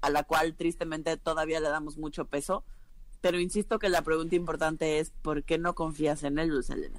a 0.00 0.08
la 0.08 0.22
cual 0.22 0.54
tristemente 0.56 1.16
todavía 1.18 1.60
le 1.60 1.68
damos 1.68 1.98
mucho 1.98 2.24
peso. 2.24 2.64
Pero 3.20 3.38
insisto 3.38 3.78
que 3.78 3.90
la 3.90 4.00
pregunta 4.00 4.34
importante 4.36 5.00
es, 5.00 5.10
¿por 5.10 5.44
qué 5.44 5.58
no 5.58 5.74
confías 5.74 6.22
en 6.22 6.38
él, 6.38 6.48
Luz 6.48 6.70
Elena? 6.70 6.98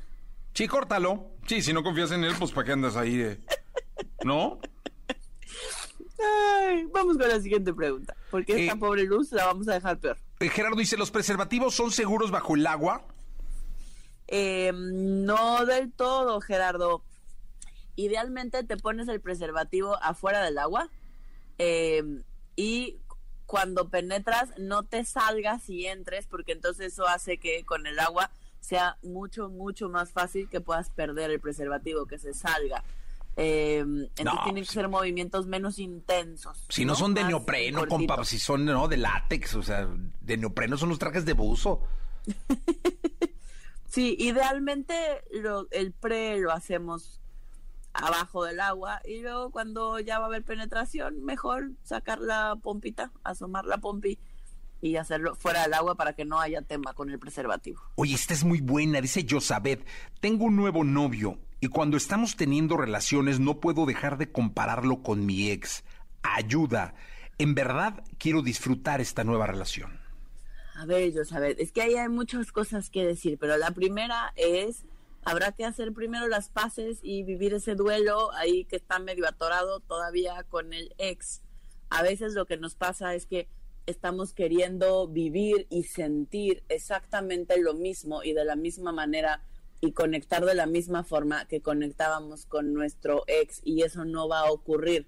Sí, 0.54 0.68
córtalo. 0.68 1.26
Sí, 1.48 1.64
si 1.64 1.74
no 1.74 1.82
confías 1.82 2.12
en 2.12 2.24
él, 2.24 2.36
pues 2.38 2.52
¿para 2.52 2.66
qué 2.68 2.72
andas 2.74 2.96
ahí? 2.96 3.18
de- 3.18 3.40
¿No? 4.24 4.60
Ay, 6.24 6.86
vamos 6.94 7.18
con 7.18 7.28
la 7.28 7.40
siguiente 7.40 7.74
pregunta. 7.74 8.16
Porque 8.30 8.62
esta 8.66 8.76
Eh, 8.76 8.80
pobre 8.80 9.04
Luz 9.06 9.32
la 9.32 9.46
vamos 9.48 9.68
a 9.68 9.74
dejar 9.74 9.98
peor. 9.98 10.18
Eh, 10.40 10.50
Gerardo 10.50 10.78
dice, 10.78 10.98
¿los 10.98 11.10
preservativos 11.10 11.74
son 11.74 11.90
seguros 11.90 12.30
bajo 12.30 12.56
el 12.56 12.68
agua? 12.68 13.04
Eh, 14.34 14.72
no 14.74 15.66
del 15.66 15.92
todo, 15.92 16.40
Gerardo. 16.40 17.04
Idealmente 17.98 18.64
te 18.64 18.78
pones 18.78 19.10
el 19.10 19.20
preservativo 19.20 20.02
afuera 20.02 20.42
del 20.42 20.58
agua 20.58 20.90
eh, 21.58 22.02
y 22.56 22.98
cuando 23.46 23.90
penetras 23.90 24.58
no 24.58 24.84
te 24.84 25.04
salgas 25.04 25.70
y 25.70 25.86
entres 25.86 26.28
porque 26.28 26.54
entonces 26.54 26.94
eso 26.94 27.06
hace 27.06 27.38
que 27.38 27.66
con 27.66 27.86
el 27.86 28.00
agua 28.00 28.32
sea 28.62 28.98
mucho, 29.04 29.50
mucho 29.50 29.90
más 29.90 30.12
fácil 30.12 30.48
que 30.48 30.62
puedas 30.62 30.90
perder 30.90 31.30
el 31.32 31.42
preservativo, 31.42 32.06
que 32.06 32.18
se 32.18 32.34
salga. 32.34 32.86
Eh, 33.36 33.80
entonces 33.80 34.24
No, 34.24 34.44
tienen 34.46 34.64
que 34.64 34.72
ser 34.72 34.88
movimientos 34.88 35.46
menos 35.46 35.78
intensos. 35.78 36.66
Si 36.70 36.86
no, 36.86 36.96
son 36.96 37.14
de 37.14 37.26
neopreno, 37.26 37.86
compa, 37.86 38.24
si 38.24 38.40
son 38.40 38.64
¿no? 38.64 38.88
de 38.88 38.96
látex, 38.96 39.56
o 39.56 39.64
sea, 39.64 39.90
de 40.22 40.38
neopreno 40.38 40.78
son 40.78 40.88
los 40.88 41.00
trajes 41.00 41.26
de 41.26 41.34
buzo. 41.34 41.82
Sí, 43.92 44.16
idealmente 44.18 44.96
lo, 45.32 45.68
el 45.72 45.92
pre 45.92 46.40
lo 46.40 46.54
hacemos 46.54 47.20
abajo 47.92 48.46
del 48.46 48.62
agua 48.62 49.02
y 49.04 49.20
luego 49.20 49.52
cuando 49.52 50.00
ya 50.00 50.18
va 50.18 50.26
a 50.26 50.28
haber 50.30 50.46
penetración, 50.46 51.26
mejor 51.26 51.72
sacar 51.84 52.20
la 52.20 52.56
pompita, 52.56 53.12
asomar 53.26 53.66
la 53.66 53.80
pompi 53.80 54.18
y 54.80 54.96
hacerlo 54.96 55.36
fuera 55.36 55.64
del 55.64 55.74
agua 55.74 55.96
para 55.96 56.14
que 56.14 56.24
no 56.24 56.40
haya 56.40 56.62
tema 56.62 56.94
con 56.94 57.10
el 57.10 57.20
preservativo. 57.20 57.82
Oye, 57.96 58.16
esta 58.16 58.34
es 58.34 58.46
muy 58.46 58.62
buena, 58.62 59.02
dice 59.02 59.28
Josabeth. 59.30 59.86
Tengo 60.22 60.46
un 60.46 60.56
nuevo 60.56 60.86
novio 60.86 61.38
y 61.60 61.68
cuando 61.68 61.98
estamos 61.98 62.38
teniendo 62.38 62.78
relaciones 62.78 63.42
no 63.42 63.60
puedo 63.60 63.86
dejar 63.86 64.18
de 64.18 64.32
compararlo 64.32 65.04
con 65.04 65.26
mi 65.26 65.52
ex. 65.52 65.84
Ayuda. 66.24 66.94
En 67.38 67.56
verdad 67.56 68.06
quiero 68.18 68.42
disfrutar 68.42 69.02
esta 69.02 69.26
nueva 69.26 69.48
relación. 69.48 70.01
A 70.82 70.86
ver, 70.88 71.14
yo 71.14 71.24
saber, 71.26 71.58
es 71.60 71.72
que 71.72 71.84
ahí 71.84 71.94
hay 71.94 72.10
muchas 72.10 72.52
cosas 72.52 72.90
que 72.90 73.06
decir, 73.06 73.38
pero 73.38 73.56
la 73.56 73.70
primera 73.70 74.34
es, 74.36 74.84
habrá 75.24 75.52
que 75.52 75.64
hacer 75.64 75.94
primero 75.94 76.28
las 76.28 76.50
paces 76.50 76.98
y 77.04 77.22
vivir 77.22 77.54
ese 77.54 77.76
duelo 77.76 78.32
ahí 78.34 78.66
que 78.66 78.78
está 78.78 78.98
medio 78.98 79.28
atorado 79.28 79.82
todavía 79.82 80.44
con 80.50 80.74
el 80.74 80.96
ex. 80.98 81.44
A 81.92 82.02
veces 82.02 82.34
lo 82.34 82.48
que 82.48 82.58
nos 82.58 82.74
pasa 82.74 83.14
es 83.14 83.28
que 83.28 83.48
estamos 83.86 84.34
queriendo 84.34 85.08
vivir 85.08 85.68
y 85.70 85.84
sentir 85.84 86.64
exactamente 86.68 87.62
lo 87.62 87.76
mismo 87.76 88.24
y 88.24 88.34
de 88.34 88.44
la 88.44 88.56
misma 88.56 88.92
manera 88.92 89.44
y 89.82 89.92
conectar 89.92 90.44
de 90.46 90.56
la 90.56 90.66
misma 90.66 91.04
forma 91.04 91.46
que 91.46 91.62
conectábamos 91.62 92.48
con 92.48 92.74
nuestro 92.74 93.24
ex 93.28 93.62
y 93.64 93.84
eso 93.84 94.04
no 94.04 94.28
va 94.28 94.40
a 94.40 94.52
ocurrir. 94.52 95.08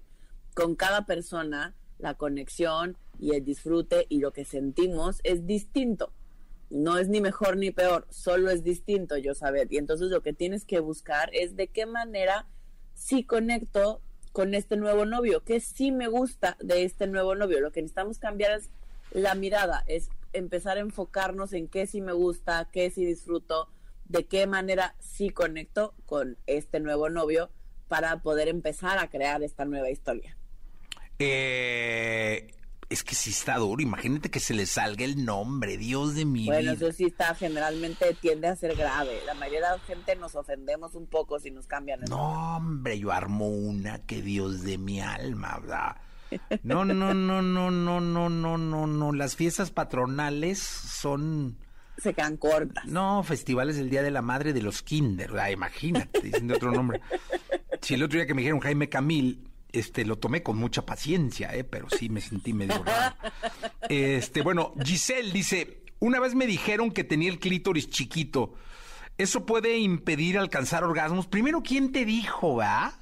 Con 0.54 0.76
cada 0.76 1.04
persona 1.04 1.74
la 1.98 2.14
conexión 2.14 2.96
y 3.24 3.34
el 3.34 3.42
disfrute 3.42 4.04
y 4.10 4.18
lo 4.18 4.34
que 4.34 4.44
sentimos 4.44 5.20
es 5.24 5.46
distinto. 5.46 6.12
No 6.68 6.98
es 6.98 7.08
ni 7.08 7.22
mejor 7.22 7.56
ni 7.56 7.70
peor, 7.70 8.06
solo 8.10 8.50
es 8.50 8.62
distinto, 8.62 9.16
yo 9.16 9.34
saber. 9.34 9.72
Y 9.72 9.78
entonces 9.78 10.10
lo 10.10 10.20
que 10.20 10.34
tienes 10.34 10.66
que 10.66 10.78
buscar 10.78 11.30
es 11.32 11.56
de 11.56 11.68
qué 11.68 11.86
manera 11.86 12.46
sí 12.92 13.24
conecto 13.24 14.02
con 14.32 14.52
este 14.52 14.76
nuevo 14.76 15.06
novio, 15.06 15.42
que 15.42 15.60
sí 15.60 15.90
me 15.90 16.06
gusta 16.06 16.58
de 16.60 16.84
este 16.84 17.06
nuevo 17.06 17.34
novio. 17.34 17.60
Lo 17.60 17.72
que 17.72 17.80
necesitamos 17.80 18.18
cambiar 18.18 18.58
es 18.58 18.68
la 19.10 19.34
mirada, 19.34 19.84
es 19.86 20.10
empezar 20.34 20.76
a 20.76 20.80
enfocarnos 20.80 21.54
en 21.54 21.66
qué 21.68 21.86
sí 21.86 22.02
me 22.02 22.12
gusta, 22.12 22.68
qué 22.72 22.90
sí 22.90 23.06
disfruto, 23.06 23.70
de 24.04 24.26
qué 24.26 24.46
manera 24.46 24.96
sí 25.00 25.30
conecto 25.30 25.94
con 26.04 26.36
este 26.46 26.78
nuevo 26.78 27.08
novio 27.08 27.48
para 27.88 28.20
poder 28.20 28.48
empezar 28.48 28.98
a 28.98 29.08
crear 29.08 29.42
esta 29.42 29.64
nueva 29.64 29.88
historia. 29.88 30.36
Eh, 31.18 32.50
Es 32.90 33.02
que 33.02 33.14
sí 33.14 33.30
está 33.30 33.56
duro. 33.56 33.80
Imagínate 33.82 34.30
que 34.30 34.40
se 34.40 34.54
le 34.54 34.66
salga 34.66 35.04
el 35.04 35.24
nombre, 35.24 35.76
Dios 35.78 36.14
de 36.14 36.24
mi 36.24 36.46
Bueno, 36.46 36.60
vida. 36.60 36.72
eso 36.72 36.92
sí 36.92 37.04
está, 37.04 37.34
generalmente 37.34 38.14
tiende 38.20 38.48
a 38.48 38.56
ser 38.56 38.76
grave. 38.76 39.20
La 39.26 39.34
mayoría 39.34 39.70
de 39.72 39.78
la 39.78 39.84
gente 39.84 40.14
nos 40.16 40.34
ofendemos 40.34 40.94
un 40.94 41.06
poco 41.06 41.38
si 41.40 41.50
nos 41.50 41.66
cambian 41.66 42.02
el 42.02 42.10
nombre. 42.10 42.26
No, 42.34 42.56
hombre, 42.56 42.98
yo 42.98 43.10
armo 43.12 43.48
una 43.48 43.98
que 44.00 44.20
Dios 44.22 44.62
de 44.62 44.78
mi 44.78 45.00
alma, 45.00 45.58
¿verdad? 45.60 45.96
No, 46.62 46.84
no, 46.84 46.94
no, 46.94 47.14
no, 47.14 47.42
no, 47.42 47.70
no, 47.70 48.28
no, 48.28 48.58
no, 48.58 48.86
no. 48.86 49.12
Las 49.12 49.36
fiestas 49.36 49.70
patronales 49.70 50.58
son, 50.58 51.56
Se 51.98 52.12
quedan 52.12 52.36
cortas. 52.36 52.84
no, 52.86 53.22
festivales 53.22 53.76
del 53.76 53.88
Día 53.90 54.02
de 54.02 54.10
la 54.10 54.20
Madre 54.22 54.52
de 54.52 54.62
los 54.62 54.82
Kinder. 54.82 55.30
Ah, 55.38 55.50
imagínate, 55.50 56.20
diciendo 56.20 56.54
otro 56.54 56.72
nombre. 56.72 57.00
Si 57.82 57.94
el 57.94 58.02
otro 58.02 58.18
día 58.18 58.26
que 58.26 58.34
me 58.34 58.40
dijeron 58.42 58.60
Jaime 58.60 58.88
Camil, 58.88 59.48
este, 59.74 60.04
lo 60.04 60.16
tomé 60.16 60.42
con 60.42 60.56
mucha 60.56 60.86
paciencia, 60.86 61.54
¿eh? 61.54 61.64
Pero 61.64 61.88
sí 61.90 62.08
me 62.08 62.20
sentí 62.20 62.52
medio 62.52 62.82
raro. 62.82 63.16
Este, 63.88 64.42
bueno, 64.42 64.72
Giselle 64.82 65.32
dice, 65.32 65.82
una 66.00 66.20
vez 66.20 66.34
me 66.34 66.46
dijeron 66.46 66.90
que 66.90 67.04
tenía 67.04 67.30
el 67.30 67.38
clítoris 67.38 67.90
chiquito. 67.90 68.54
¿Eso 69.18 69.46
puede 69.46 69.78
impedir 69.78 70.38
alcanzar 70.38 70.84
orgasmos? 70.84 71.26
Primero, 71.26 71.62
¿quién 71.62 71.92
te 71.92 72.04
dijo, 72.04 72.56
va? 72.56 72.94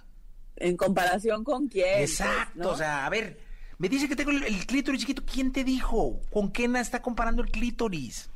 ¿En 0.57 0.77
comparación 0.77 1.45
con 1.45 1.69
quién? 1.69 1.99
pues, 1.99 2.21
Exacto, 2.21 2.63
¿no? 2.63 2.69
o 2.71 2.77
sea, 2.77 3.07
a 3.07 3.11
ver, 3.11 3.41
me 3.79 3.89
dice 3.89 4.09
que 4.09 4.17
tengo 4.17 4.31
el, 4.31 4.43
el 4.43 4.67
clítoris 4.67 5.01
chiquito, 5.01 5.23
¿quién 5.25 5.53
te 5.53 5.65
dijo? 5.65 6.21
¿Con 6.31 6.53
qué 6.53 6.69
na 6.69 6.81
está 6.81 7.01
comparando 7.01 7.43
el 7.43 7.51
clítoris? 7.51 8.29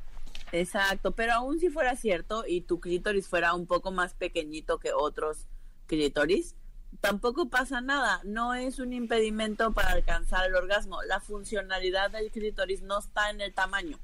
Exacto, 0.53 1.13
pero 1.13 1.35
aún 1.35 1.59
si 1.59 1.69
fuera 1.69 1.97
cierto 1.97 2.45
y 2.47 2.63
tu 2.63 2.81
clítoris 2.81 3.29
fuera 3.29 3.55
un 3.55 3.67
poco 3.67 3.91
más 3.91 4.15
pequeñito 4.15 4.79
que 4.79 4.93
otros 4.93 5.47
clítoris, 5.87 6.55
tampoco 7.01 7.49
pasa 7.49 7.81
nada. 7.81 8.21
No 8.25 8.55
es 8.55 8.79
un 8.79 8.93
impedimento 8.93 9.73
para 9.73 9.93
alcanzar 9.93 10.47
el 10.47 10.55
orgasmo. 10.55 11.03
La 11.03 11.21
funcionalidad 11.21 12.11
del 12.11 12.31
clítoris 12.31 12.83
no 12.83 12.99
está 12.99 13.31
en 13.31 13.41
el 13.41 13.53
tamaño. 13.53 13.99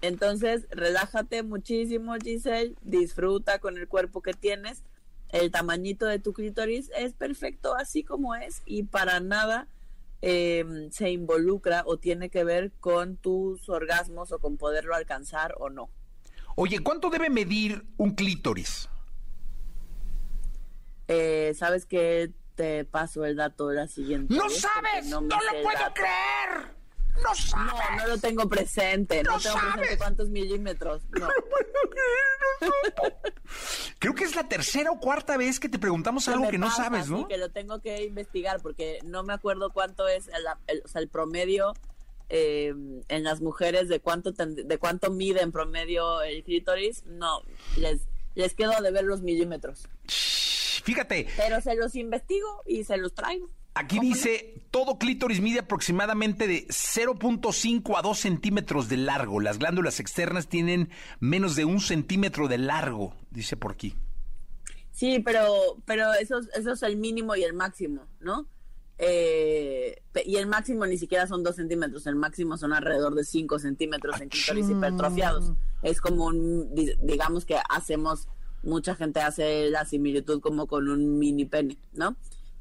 Entonces, 0.00 0.66
relájate 0.70 1.42
muchísimo, 1.42 2.14
Giselle, 2.22 2.74
disfruta 2.82 3.58
con 3.60 3.78
el 3.78 3.86
cuerpo 3.86 4.20
que 4.20 4.34
tienes. 4.34 4.82
El 5.28 5.50
tamañito 5.50 6.06
de 6.06 6.18
tu 6.18 6.32
clítoris 6.32 6.90
es 6.96 7.12
perfecto 7.12 7.74
así 7.74 8.02
como 8.02 8.34
es 8.34 8.62
y 8.66 8.82
para 8.82 9.20
nada 9.20 9.66
eh, 10.20 10.88
se 10.90 11.10
involucra 11.10 11.84
o 11.86 11.96
tiene 11.96 12.28
que 12.28 12.44
ver 12.44 12.70
con 12.80 13.16
tus 13.16 13.68
orgasmos 13.68 14.30
o 14.32 14.38
con 14.38 14.56
poderlo 14.56 14.94
alcanzar 14.94 15.54
o 15.58 15.70
no. 15.70 15.88
Oye, 16.54 16.80
¿cuánto 16.80 17.08
debe 17.08 17.30
medir 17.30 17.84
un 17.96 18.14
clítoris? 18.14 18.90
Eh, 21.14 21.54
¿Sabes 21.54 21.86
qué? 21.86 22.30
Te 22.54 22.84
paso 22.84 23.24
el 23.24 23.36
dato 23.36 23.68
de 23.68 23.76
la 23.76 23.88
siguiente. 23.88 24.34
¡No 24.34 24.44
vez, 24.44 24.60
sabes! 24.60 25.06
¡No, 25.06 25.20
sé 25.20 25.26
lo 25.26 25.62
puedo 25.62 25.78
dato. 25.78 25.94
creer! 25.94 26.82
¡No 27.22 27.34
sabes! 27.34 27.72
No, 27.90 27.96
no 27.98 28.06
lo 28.08 28.18
tengo 28.18 28.48
presente. 28.48 29.22
No, 29.22 29.32
¡No 29.32 29.40
tengo 29.40 29.56
sabes! 29.58 29.72
presente 29.74 29.98
cuántos 29.98 30.28
milímetros. 30.30 31.02
No. 31.18 31.28
Creo 33.98 34.14
que 34.14 34.24
es 34.24 34.34
la 34.34 34.48
tercera 34.48 34.90
o 34.90 34.98
cuarta 35.00 35.36
vez 35.36 35.60
que 35.60 35.68
te 35.68 35.78
preguntamos 35.78 36.26
algo 36.28 36.48
que 36.48 36.58
no 36.58 36.70
sabes, 36.70 37.06
sí, 37.06 37.12
¿no? 37.12 37.28
que 37.28 37.36
lo 37.36 37.50
tengo 37.50 37.80
que 37.80 38.04
investigar 38.04 38.60
porque 38.62 38.98
no 39.04 39.22
me 39.22 39.32
acuerdo 39.32 39.70
cuánto 39.72 40.08
es 40.08 40.28
el, 40.28 40.44
el- 40.66 40.82
o 40.84 40.88
sea, 40.88 41.00
el 41.00 41.08
promedio 41.08 41.72
eh, 42.28 42.74
en 43.08 43.24
las 43.24 43.40
mujeres 43.40 43.88
de 43.88 44.00
cuánto 44.00 44.32
ten- 44.32 44.54
de 44.66 44.78
cuánto 44.78 45.10
mide 45.10 45.42
en 45.42 45.52
promedio 45.52 46.22
el 46.22 46.42
clítoris. 46.44 47.04
No, 47.06 47.42
les 47.76 48.00
les 48.34 48.54
quedo 48.54 48.72
de 48.80 48.90
ver 48.90 49.04
los 49.04 49.20
milímetros. 49.22 49.88
Fíjate, 50.82 51.26
Pero 51.36 51.60
se 51.60 51.74
los 51.74 51.94
investigo 51.94 52.46
y 52.66 52.84
se 52.84 52.96
los 52.96 53.14
traigo. 53.14 53.48
aquí 53.74 53.98
dice, 54.00 54.62
todo 54.70 54.98
clítoris 54.98 55.40
mide 55.40 55.60
aproximadamente 55.60 56.46
de 56.46 56.66
0.5 56.68 57.96
a 57.98 58.02
2 58.02 58.18
centímetros 58.18 58.88
de 58.88 58.96
largo. 58.98 59.40
Las 59.40 59.58
glándulas 59.58 60.00
externas 60.00 60.48
tienen 60.48 60.90
menos 61.20 61.56
de 61.56 61.64
un 61.64 61.80
centímetro 61.80 62.48
de 62.48 62.58
largo, 62.58 63.14
dice 63.30 63.56
por 63.56 63.72
aquí. 63.72 63.94
Sí, 64.90 65.20
pero, 65.20 65.48
pero 65.86 66.12
eso, 66.14 66.38
es- 66.38 66.48
eso 66.54 66.72
es 66.72 66.82
el 66.82 66.96
mínimo 66.96 67.34
y 67.34 67.42
el 67.44 67.54
máximo, 67.54 68.06
¿no? 68.20 68.46
Eh, 68.98 70.00
y 70.26 70.36
el 70.36 70.46
máximo 70.46 70.86
ni 70.86 70.96
siquiera 70.98 71.26
son 71.26 71.42
dos 71.42 71.56
centímetros, 71.56 72.06
el 72.06 72.14
máximo 72.14 72.56
son 72.56 72.72
alrededor 72.72 73.14
de 73.14 73.24
cinco 73.24 73.58
centímetros 73.58 74.20
en 74.20 74.28
clítoris 74.28 74.68
hipertrofiados. 74.70 75.52
Es 75.82 76.00
como 76.00 76.26
un, 76.26 76.72
di- 76.74 76.94
digamos 77.02 77.44
que 77.44 77.56
hacemos, 77.68 78.28
mucha 78.62 78.94
gente 78.94 79.20
hace 79.20 79.70
la 79.70 79.84
similitud 79.84 80.40
como 80.40 80.66
con 80.66 80.88
un 80.88 81.18
mini 81.18 81.44
pene, 81.44 81.78
¿no? 81.92 82.16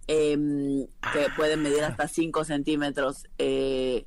Em, 0.08 0.88
que 1.14 1.28
puede 1.36 1.58
medir 1.58 1.84
hasta 1.84 2.08
5 2.08 2.44
centímetros. 2.44 3.28
Eh, 3.38 4.06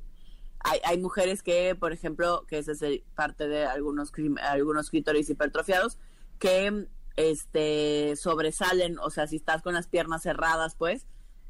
hay, 0.59 0.79
hay 0.83 0.97
mujeres 0.99 1.41
que, 1.41 1.75
por 1.75 1.93
ejemplo, 1.93 2.45
que 2.47 2.59
ese 2.59 2.73
es 2.73 3.01
parte 3.15 3.47
de 3.47 3.65
algunos, 3.65 4.11
algunos 4.41 4.89
clítoris 4.89 5.29
hipertrofiados, 5.29 5.97
que 6.39 6.87
este 7.15 8.15
sobresalen, 8.17 8.99
o 8.99 9.09
sea, 9.09 9.27
si 9.27 9.37
estás 9.37 9.61
con 9.61 9.73
las 9.73 9.87
piernas 9.87 10.23
cerradas, 10.23 10.75
pues, 10.75 11.05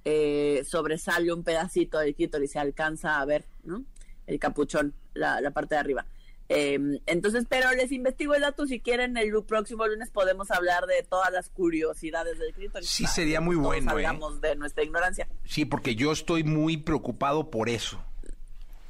eh, 0.06 0.64
sobresale 0.68 1.34
un 1.34 1.44
pedacito 1.44 1.98
del 2.00 2.14
clítoris, 2.16 2.52
se 2.52 2.60
alcanza 2.60 3.20
a 3.20 3.26
ver, 3.26 3.46
¿no? 3.64 3.84
El 4.28 4.40
capuchón, 4.40 4.94
la, 5.14 5.42
la 5.42 5.52
parte 5.52 5.76
de 5.76 5.80
arriba. 5.80 6.06
Eh, 6.48 6.80
entonces, 7.08 7.46
pero 7.50 7.72
les 7.72 7.92
investigo 7.92 8.36
el 8.36 8.42
dato, 8.42 8.68
si 8.68 8.80
quieren, 8.80 9.18
el 9.18 9.32
próximo 9.44 9.88
lunes 9.88 10.12
podemos 10.12 10.52
hablar 10.52 10.86
de 10.86 11.04
todas 11.04 11.32
las 11.32 11.50
curiosidades 11.50 12.38
del 12.38 12.54
clítoris. 12.54 12.88
Sí, 12.88 13.08
sería 13.08 13.42
muy 13.42 13.56
bueno, 13.56 13.92
¿eh? 13.92 14.04
Salgamos 14.04 14.42
de 14.42 14.56
nuestra 14.56 14.84
ignorancia. 14.84 15.28
Sí, 15.44 15.66
porque 15.66 15.96
yo 15.96 16.12
estoy 16.12 16.44
muy 16.44 16.78
preocupado 16.78 17.50
por 17.50 17.70
eso. 17.70 18.04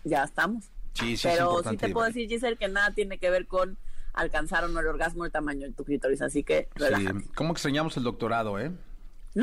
Ya 0.04 0.24
estamos. 0.24 0.66
Sí, 0.94 1.18
sí, 1.18 1.28
es 1.28 1.34
Pero 1.34 1.64
sí 1.64 1.78
te 1.78 1.90
puedo 1.90 2.08
decir, 2.08 2.28
Giselle, 2.28 2.58
que 2.58 2.68
nada 2.68 2.92
tiene 2.94 3.18
que 3.18 3.30
ver 3.30 3.48
con 3.48 3.78
alcanzar 4.14 4.64
o 4.64 4.68
no 4.68 4.80
el 4.80 4.88
orgasmo, 4.88 5.26
el 5.26 5.32
tamaño 5.32 5.68
de 5.68 5.74
tu 5.74 5.84
clítoris, 5.84 6.22
así 6.22 6.44
que 6.44 6.70
Sí, 6.76 6.84
relájate. 6.84 7.26
¿Cómo 7.36 7.54
extrañamos 7.54 7.96
el 7.98 8.04
doctorado, 8.04 8.60
eh? 8.60 8.72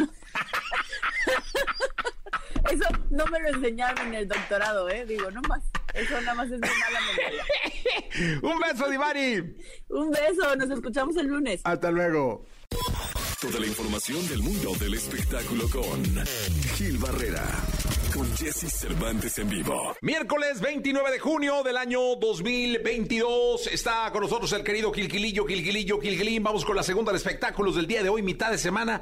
Eso 2.70 2.84
no 3.10 3.26
me 3.26 3.40
lo 3.40 3.48
enseñaron 3.48 4.08
en 4.08 4.14
el 4.14 4.28
doctorado, 4.28 4.88
¿eh? 4.88 5.04
Digo, 5.04 5.30
no 5.30 5.42
más. 5.42 5.62
Eso 5.94 6.20
nada 6.20 6.34
más 6.34 6.46
es 6.46 6.52
mi 6.52 6.58
mala 6.60 7.00
memoria. 7.16 8.40
Un 8.42 8.60
beso, 8.60 8.90
Divari. 8.90 9.56
Un 9.88 10.10
beso, 10.10 10.56
nos 10.56 10.70
escuchamos 10.70 11.16
el 11.16 11.26
lunes. 11.26 11.60
Hasta 11.64 11.90
luego. 11.90 12.46
Toda 13.40 13.58
la 13.58 13.66
información 13.66 14.26
del 14.28 14.40
mundo 14.40 14.72
del 14.78 14.94
espectáculo 14.94 15.68
con 15.68 16.04
Gil 16.76 16.96
Barrera, 16.98 17.44
con 18.14 18.36
Jesse 18.36 18.72
Cervantes 18.72 19.36
en 19.38 19.48
vivo. 19.48 19.96
Miércoles 20.00 20.60
29 20.60 21.10
de 21.10 21.18
junio 21.18 21.64
del 21.64 21.76
año 21.76 22.14
2022. 22.20 23.66
Está 23.66 24.10
con 24.12 24.22
nosotros 24.22 24.52
el 24.52 24.62
querido 24.62 24.92
Gilgilillo, 24.92 25.44
Gilgilillo, 25.44 26.00
Gilgilín. 26.00 26.44
Vamos 26.44 26.64
con 26.64 26.76
la 26.76 26.84
segunda 26.84 27.10
de 27.10 27.18
espectáculos 27.18 27.74
del 27.74 27.88
día 27.88 28.04
de 28.04 28.10
hoy, 28.10 28.22
mitad 28.22 28.52
de 28.52 28.58
semana, 28.58 29.00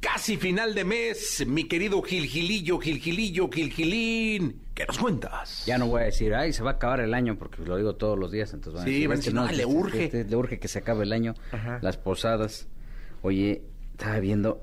casi 0.00 0.36
final 0.36 0.74
de 0.74 0.84
mes. 0.84 1.44
Mi 1.46 1.64
querido 1.64 2.00
Gilgilillo, 2.02 2.78
Gilgilillo, 2.78 3.48
Gilgilín. 3.50 4.60
¿Qué 4.74 4.84
nos 4.86 4.98
cuentas? 4.98 5.64
Ya 5.66 5.76
no 5.78 5.86
voy 5.86 6.02
a 6.02 6.04
decir, 6.06 6.34
ay, 6.34 6.52
se 6.52 6.62
va 6.62 6.70
a 6.70 6.74
acabar 6.74 7.00
el 7.00 7.12
año, 7.14 7.36
porque 7.38 7.62
lo 7.64 7.76
digo 7.76 7.94
todos 7.96 8.18
los 8.18 8.30
días. 8.30 8.52
Entonces 8.54 8.74
van 8.74 8.82
a 8.82 8.86
Sí, 8.86 8.92
decir, 8.92 9.08
van 9.08 9.16
a 9.16 9.18
"Es 9.20 9.24
que 9.26 9.30
decir, 9.30 9.40
"No, 9.50 9.56
le 9.56 9.66
urge". 9.66 10.04
este- 10.04 10.24
le 10.24 10.36
urge 10.36 10.58
que 10.58 10.68
se 10.68 10.78
acabe 10.78 11.04
el 11.04 11.12
año. 11.12 11.34
Las 11.82 11.96
posadas. 11.98 12.66
Oye, 13.22 13.62
estaba 13.92 14.18
viendo, 14.20 14.62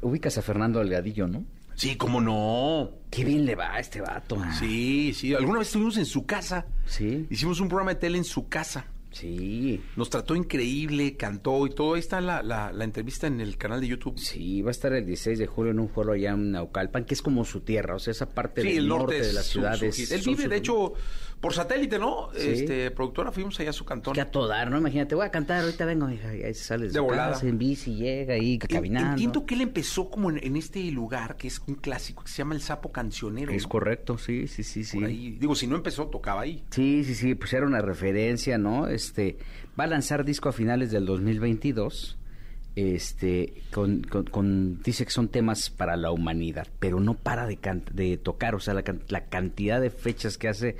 ubicas 0.00 0.38
a 0.38 0.42
Fernando 0.42 0.78
Delgadillo, 0.78 1.26
¿no? 1.28 1.44
Sí, 1.74 1.96
cómo 1.96 2.20
no. 2.20 2.90
Qué 3.10 3.24
bien 3.24 3.44
le 3.44 3.54
va 3.54 3.74
a 3.74 3.80
este 3.80 4.00
vato. 4.00 4.38
Sí, 4.58 5.12
sí. 5.14 5.34
Alguna 5.34 5.58
vez 5.60 5.68
estuvimos 5.68 5.96
en 5.96 6.06
su 6.06 6.24
casa. 6.26 6.66
Sí. 6.86 7.26
Hicimos 7.30 7.60
un 7.60 7.68
programa 7.68 7.94
de 7.94 8.00
tele 8.00 8.18
en 8.18 8.24
su 8.24 8.48
casa. 8.48 8.86
Sí. 9.12 9.80
Nos 9.96 10.10
trató 10.10 10.34
increíble, 10.34 11.16
cantó 11.16 11.66
y 11.66 11.70
todo. 11.70 11.94
Ahí 11.94 12.00
está 12.00 12.20
la, 12.20 12.42
la, 12.42 12.72
la 12.72 12.84
entrevista 12.84 13.26
en 13.26 13.40
el 13.40 13.56
canal 13.56 13.80
de 13.80 13.88
YouTube. 13.88 14.18
Sí, 14.18 14.62
va 14.62 14.68
a 14.68 14.72
estar 14.72 14.92
el 14.92 15.06
16 15.06 15.38
de 15.38 15.46
julio 15.46 15.72
en 15.72 15.78
un 15.80 15.88
foro 15.88 16.12
allá 16.12 16.30
en 16.32 16.52
Naucalpan, 16.52 17.04
que 17.04 17.14
es 17.14 17.22
como 17.22 17.44
su 17.44 17.60
tierra, 17.60 17.94
o 17.94 17.98
sea, 17.98 18.10
esa 18.12 18.26
parte 18.28 18.62
Sí, 18.62 18.68
del 18.68 18.78
el 18.78 18.88
norte, 18.88 19.14
de 19.14 19.20
es 19.20 19.34
la 19.34 19.42
su- 19.42 19.52
ciudad. 19.52 19.76
su 19.76 19.84
es- 19.86 19.96
hit. 19.96 20.12
Él 20.12 20.22
vive, 20.24 20.42
su- 20.44 20.48
de 20.48 20.56
hecho, 20.56 20.92
por 21.40 21.52
satélite, 21.54 21.98
¿no? 21.98 22.28
Sí. 22.36 22.48
Este, 22.50 22.90
productora, 22.92 23.32
fuimos 23.32 23.58
allá 23.58 23.70
a 23.70 23.72
su 23.72 23.84
cantón. 23.84 24.14
Que 24.14 24.20
a 24.20 24.30
todo 24.30 24.46
dar, 24.46 24.70
¿no? 24.70 24.78
Imagínate, 24.78 25.16
voy 25.16 25.26
a 25.26 25.30
cantar, 25.32 25.62
ahorita 25.64 25.84
vengo, 25.84 26.08
hija, 26.08 26.34
y 26.36 26.42
ahí 26.44 26.54
se 26.54 26.62
sale 26.64 26.82
de, 26.84 26.88
De 26.92 26.98
su 26.98 27.04
volada. 27.04 27.32
casa, 27.32 27.48
en 27.48 27.58
bici, 27.58 27.96
llega 27.96 28.34
ahí 28.34 28.58
caminando. 28.58 29.10
Entiendo 29.10 29.44
que 29.44 29.54
él 29.56 29.60
empezó 29.62 30.08
como 30.08 30.30
en, 30.30 30.38
en 30.42 30.56
este 30.56 30.80
lugar 30.92 31.36
que 31.36 31.48
es 31.48 31.60
un 31.66 31.74
clásico 31.74 32.22
que 32.22 32.30
se 32.30 32.38
llama 32.38 32.54
el 32.54 32.60
Sapo 32.60 32.92
Cancionero. 32.92 33.50
Es 33.50 33.64
¿no? 33.64 33.68
correcto, 33.70 34.18
sí, 34.18 34.46
sí, 34.46 34.62
sí, 34.62 34.84
sí. 34.84 34.96
Por 34.98 35.06
ahí. 35.08 35.36
Digo, 35.40 35.56
si 35.56 35.66
no 35.66 35.74
empezó, 35.74 36.06
tocaba 36.06 36.42
ahí. 36.42 36.62
Sí, 36.70 37.02
sí, 37.04 37.14
sí, 37.16 37.34
pues 37.34 37.52
era 37.52 37.66
una 37.66 37.80
referencia, 37.80 38.56
¿no? 38.56 38.86
Este, 39.02 39.36
va 39.78 39.84
a 39.84 39.88
lanzar 39.88 40.24
disco 40.24 40.48
a 40.48 40.52
finales 40.52 40.90
del 40.90 41.04
2022. 41.06 42.18
Este, 42.74 43.52
con, 43.72 44.02
con- 44.02 44.80
dice 44.82 45.04
que 45.04 45.10
son 45.10 45.28
temas 45.28 45.68
para 45.68 45.96
la 45.96 46.10
humanidad, 46.10 46.68
pero 46.78 47.00
no 47.00 47.14
para 47.14 47.46
de, 47.46 48.16
tocar, 48.16 48.54
o 48.54 48.60
sea, 48.60 48.72
la, 48.72 48.82
la 49.08 49.26
cantidad 49.26 49.78
de 49.78 49.90
fechas 49.90 50.38
que 50.38 50.48
hace 50.48 50.76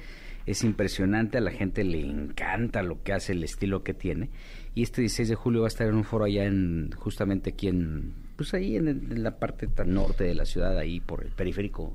es 0.47 0.65
impresionante, 0.65 1.37
a 1.39 1.43
la 1.43 1.51
gente 1.51 1.85
le 1.85 2.01
encanta 2.01 2.83
lo 2.83 3.03
que 3.03 3.13
hace, 3.13 3.33
el 3.33 3.45
estilo 3.45 3.83
que 3.83 3.93
tiene. 3.93 4.31
Y 4.75 4.83
este 4.83 5.03
16 5.03 5.29
de 5.29 5.35
julio 5.35 5.61
va 5.61 5.67
a 5.67 5.69
estar 5.69 5.87
en 5.87 5.95
un 5.95 6.05
foro 6.05 6.25
allá 6.25 6.45
en, 6.47 6.91
justamente 6.97 7.51
aquí 7.51 7.69
en, 7.69 8.15
pues 8.37 8.55
ahí 8.55 8.77
en, 8.77 8.89
en 8.89 9.23
la 9.23 9.39
parte 9.39 9.67
tan 9.67 9.93
norte 9.93 10.25
de 10.25 10.35
la 10.35 10.47
ciudad, 10.47 10.79
ahí 10.79 10.99
por 11.01 11.23
el 11.23 11.31
periférico 11.33 11.95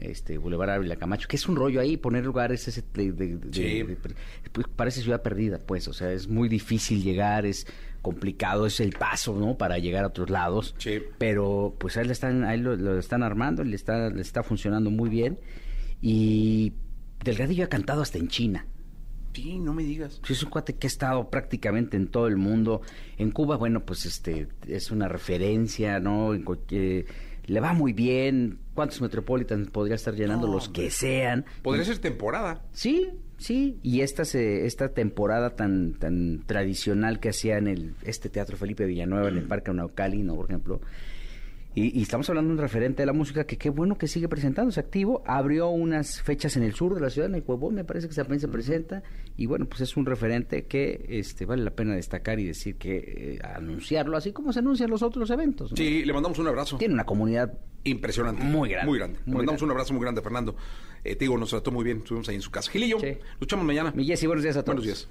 este 0.00 0.38
Boulevard 0.38 0.70
Ávila 0.70 0.96
Camacho, 0.96 1.28
que 1.28 1.36
es 1.36 1.48
un 1.48 1.56
rollo 1.56 1.80
ahí, 1.80 1.96
poner 1.96 2.24
lugares 2.24 2.66
ese 2.68 2.82
de- 2.94 3.12
de- 3.12 3.36
de- 3.36 3.52
Sí. 3.52 3.82
de- 3.82 3.96
pues, 4.52 4.66
parece 4.74 5.02
ciudad 5.02 5.22
perdida, 5.22 5.58
pues, 5.58 5.86
o 5.88 5.92
sea, 5.92 6.12
es 6.12 6.28
muy 6.28 6.48
difícil 6.48 7.02
llegar, 7.02 7.46
es 7.46 7.66
complicado, 8.02 8.66
es 8.66 8.80
el 8.80 8.92
paso, 8.92 9.38
¿no? 9.38 9.58
Para 9.58 9.78
llegar 9.78 10.04
a 10.04 10.08
otros 10.08 10.30
lados. 10.30 10.74
Sí. 10.78 11.02
Pero 11.18 11.76
pues 11.78 11.96
ahí, 11.98 12.06
le 12.06 12.12
están, 12.12 12.44
ahí 12.44 12.58
lo, 12.58 12.74
lo 12.76 12.98
están 12.98 13.22
armando, 13.22 13.62
le 13.62 13.76
está, 13.76 14.08
le 14.08 14.22
está 14.22 14.42
funcionando 14.42 14.90
muy 14.90 15.10
bien. 15.10 15.38
Y 16.00 16.72
Delgadillo 17.22 17.64
ha 17.64 17.68
cantado 17.68 18.02
hasta 18.02 18.18
en 18.18 18.28
China. 18.28 18.66
Sí, 19.34 19.58
no 19.58 19.72
me 19.74 19.84
digas. 19.84 20.20
Sí, 20.24 20.32
es 20.32 20.42
un 20.42 20.50
cuate 20.50 20.74
que 20.74 20.86
ha 20.86 20.88
estado 20.88 21.30
prácticamente 21.30 21.96
en 21.96 22.08
todo 22.08 22.26
el 22.26 22.36
mundo. 22.36 22.80
En 23.16 23.30
Cuba, 23.30 23.56
bueno, 23.56 23.84
pues 23.84 24.04
este 24.06 24.48
es 24.66 24.90
una 24.90 25.06
referencia, 25.06 26.00
¿no? 26.00 26.34
En 26.34 26.42
cualquier- 26.42 27.04
le 27.50 27.58
va 27.58 27.72
muy 27.72 27.92
bien. 27.92 28.58
¿Cuántos 28.74 29.00
Metropolitans 29.00 29.70
podría 29.70 29.96
estar 29.96 30.14
llenando? 30.14 30.46
No, 30.46 30.54
los 30.54 30.68
hombre. 30.68 30.84
que 30.84 30.90
sean. 30.90 31.44
Podría 31.62 31.84
ser 31.84 31.98
temporada. 31.98 32.62
Sí, 32.72 33.10
sí. 33.38 33.76
Y 33.82 34.02
esta 34.02 34.24
se, 34.24 34.66
esta 34.66 34.90
temporada 34.90 35.56
tan 35.56 35.94
tan 35.94 36.44
tradicional 36.46 37.18
que 37.18 37.30
hacía 37.30 37.58
en 37.58 37.66
el 37.66 37.94
este 38.02 38.28
Teatro 38.28 38.56
Felipe 38.56 38.86
Villanueva 38.86 39.28
en 39.28 39.36
el 39.36 39.48
Parque 39.48 39.72
Naucali, 39.72 40.22
¿no? 40.22 40.36
Por 40.36 40.46
ejemplo. 40.46 40.80
Y, 41.74 41.98
y 41.98 42.02
estamos 42.02 42.28
hablando 42.28 42.48
de 42.48 42.54
un 42.54 42.60
referente 42.60 43.02
de 43.02 43.06
la 43.06 43.12
música 43.12 43.44
que 43.44 43.56
qué 43.56 43.70
bueno 43.70 43.96
que 43.96 44.08
sigue 44.08 44.28
presentándose 44.28 44.80
activo. 44.80 45.22
Abrió 45.24 45.68
unas 45.68 46.20
fechas 46.20 46.56
en 46.56 46.64
el 46.64 46.74
sur 46.74 46.94
de 46.94 47.00
la 47.00 47.10
ciudad, 47.10 47.28
en 47.28 47.36
el 47.36 47.44
Huevón, 47.46 47.74
me 47.76 47.84
parece 47.84 48.08
que 48.08 48.14
también 48.14 48.40
se 48.40 48.48
presenta. 48.48 49.02
Y 49.36 49.46
bueno, 49.46 49.66
pues 49.66 49.80
es 49.82 49.96
un 49.96 50.04
referente 50.04 50.66
que 50.66 51.06
este 51.08 51.46
vale 51.46 51.62
la 51.62 51.70
pena 51.70 51.94
destacar 51.94 52.40
y 52.40 52.44
decir 52.46 52.76
que 52.76 52.96
eh, 52.96 53.38
anunciarlo 53.54 54.16
así 54.16 54.32
como 54.32 54.52
se 54.52 54.58
anuncian 54.58 54.90
los 54.90 55.02
otros 55.02 55.30
eventos. 55.30 55.70
¿no? 55.70 55.76
Sí, 55.76 56.04
le 56.04 56.12
mandamos 56.12 56.38
un 56.40 56.48
abrazo. 56.48 56.76
Tiene 56.78 56.94
una 56.94 57.04
comunidad 57.04 57.52
Impresionante. 57.82 58.42
Muy 58.44 58.68
grande. 58.68 58.86
Muy 58.90 58.98
grande. 58.98 59.18
Le 59.24 59.32
mandamos 59.32 59.46
grande. 59.52 59.64
un 59.64 59.70
abrazo 59.70 59.94
muy 59.94 60.02
grande, 60.02 60.20
Fernando. 60.20 60.54
Eh, 61.02 61.14
te 61.16 61.20
digo, 61.24 61.38
nos 61.38 61.48
trató 61.48 61.70
muy 61.70 61.82
bien. 61.82 61.98
Estuvimos 61.98 62.28
ahí 62.28 62.34
en 62.34 62.42
su 62.42 62.50
casa. 62.50 62.70
Gilillo, 62.70 62.98
Sí. 63.00 63.16
luchamos 63.40 63.64
mañana. 63.64 63.90
Mi 63.96 64.04
Jessy, 64.04 64.26
buenos 64.26 64.42
días 64.42 64.56
a 64.56 64.62
todos. 64.62 64.76
Buenos 64.76 64.84
días. 64.84 65.08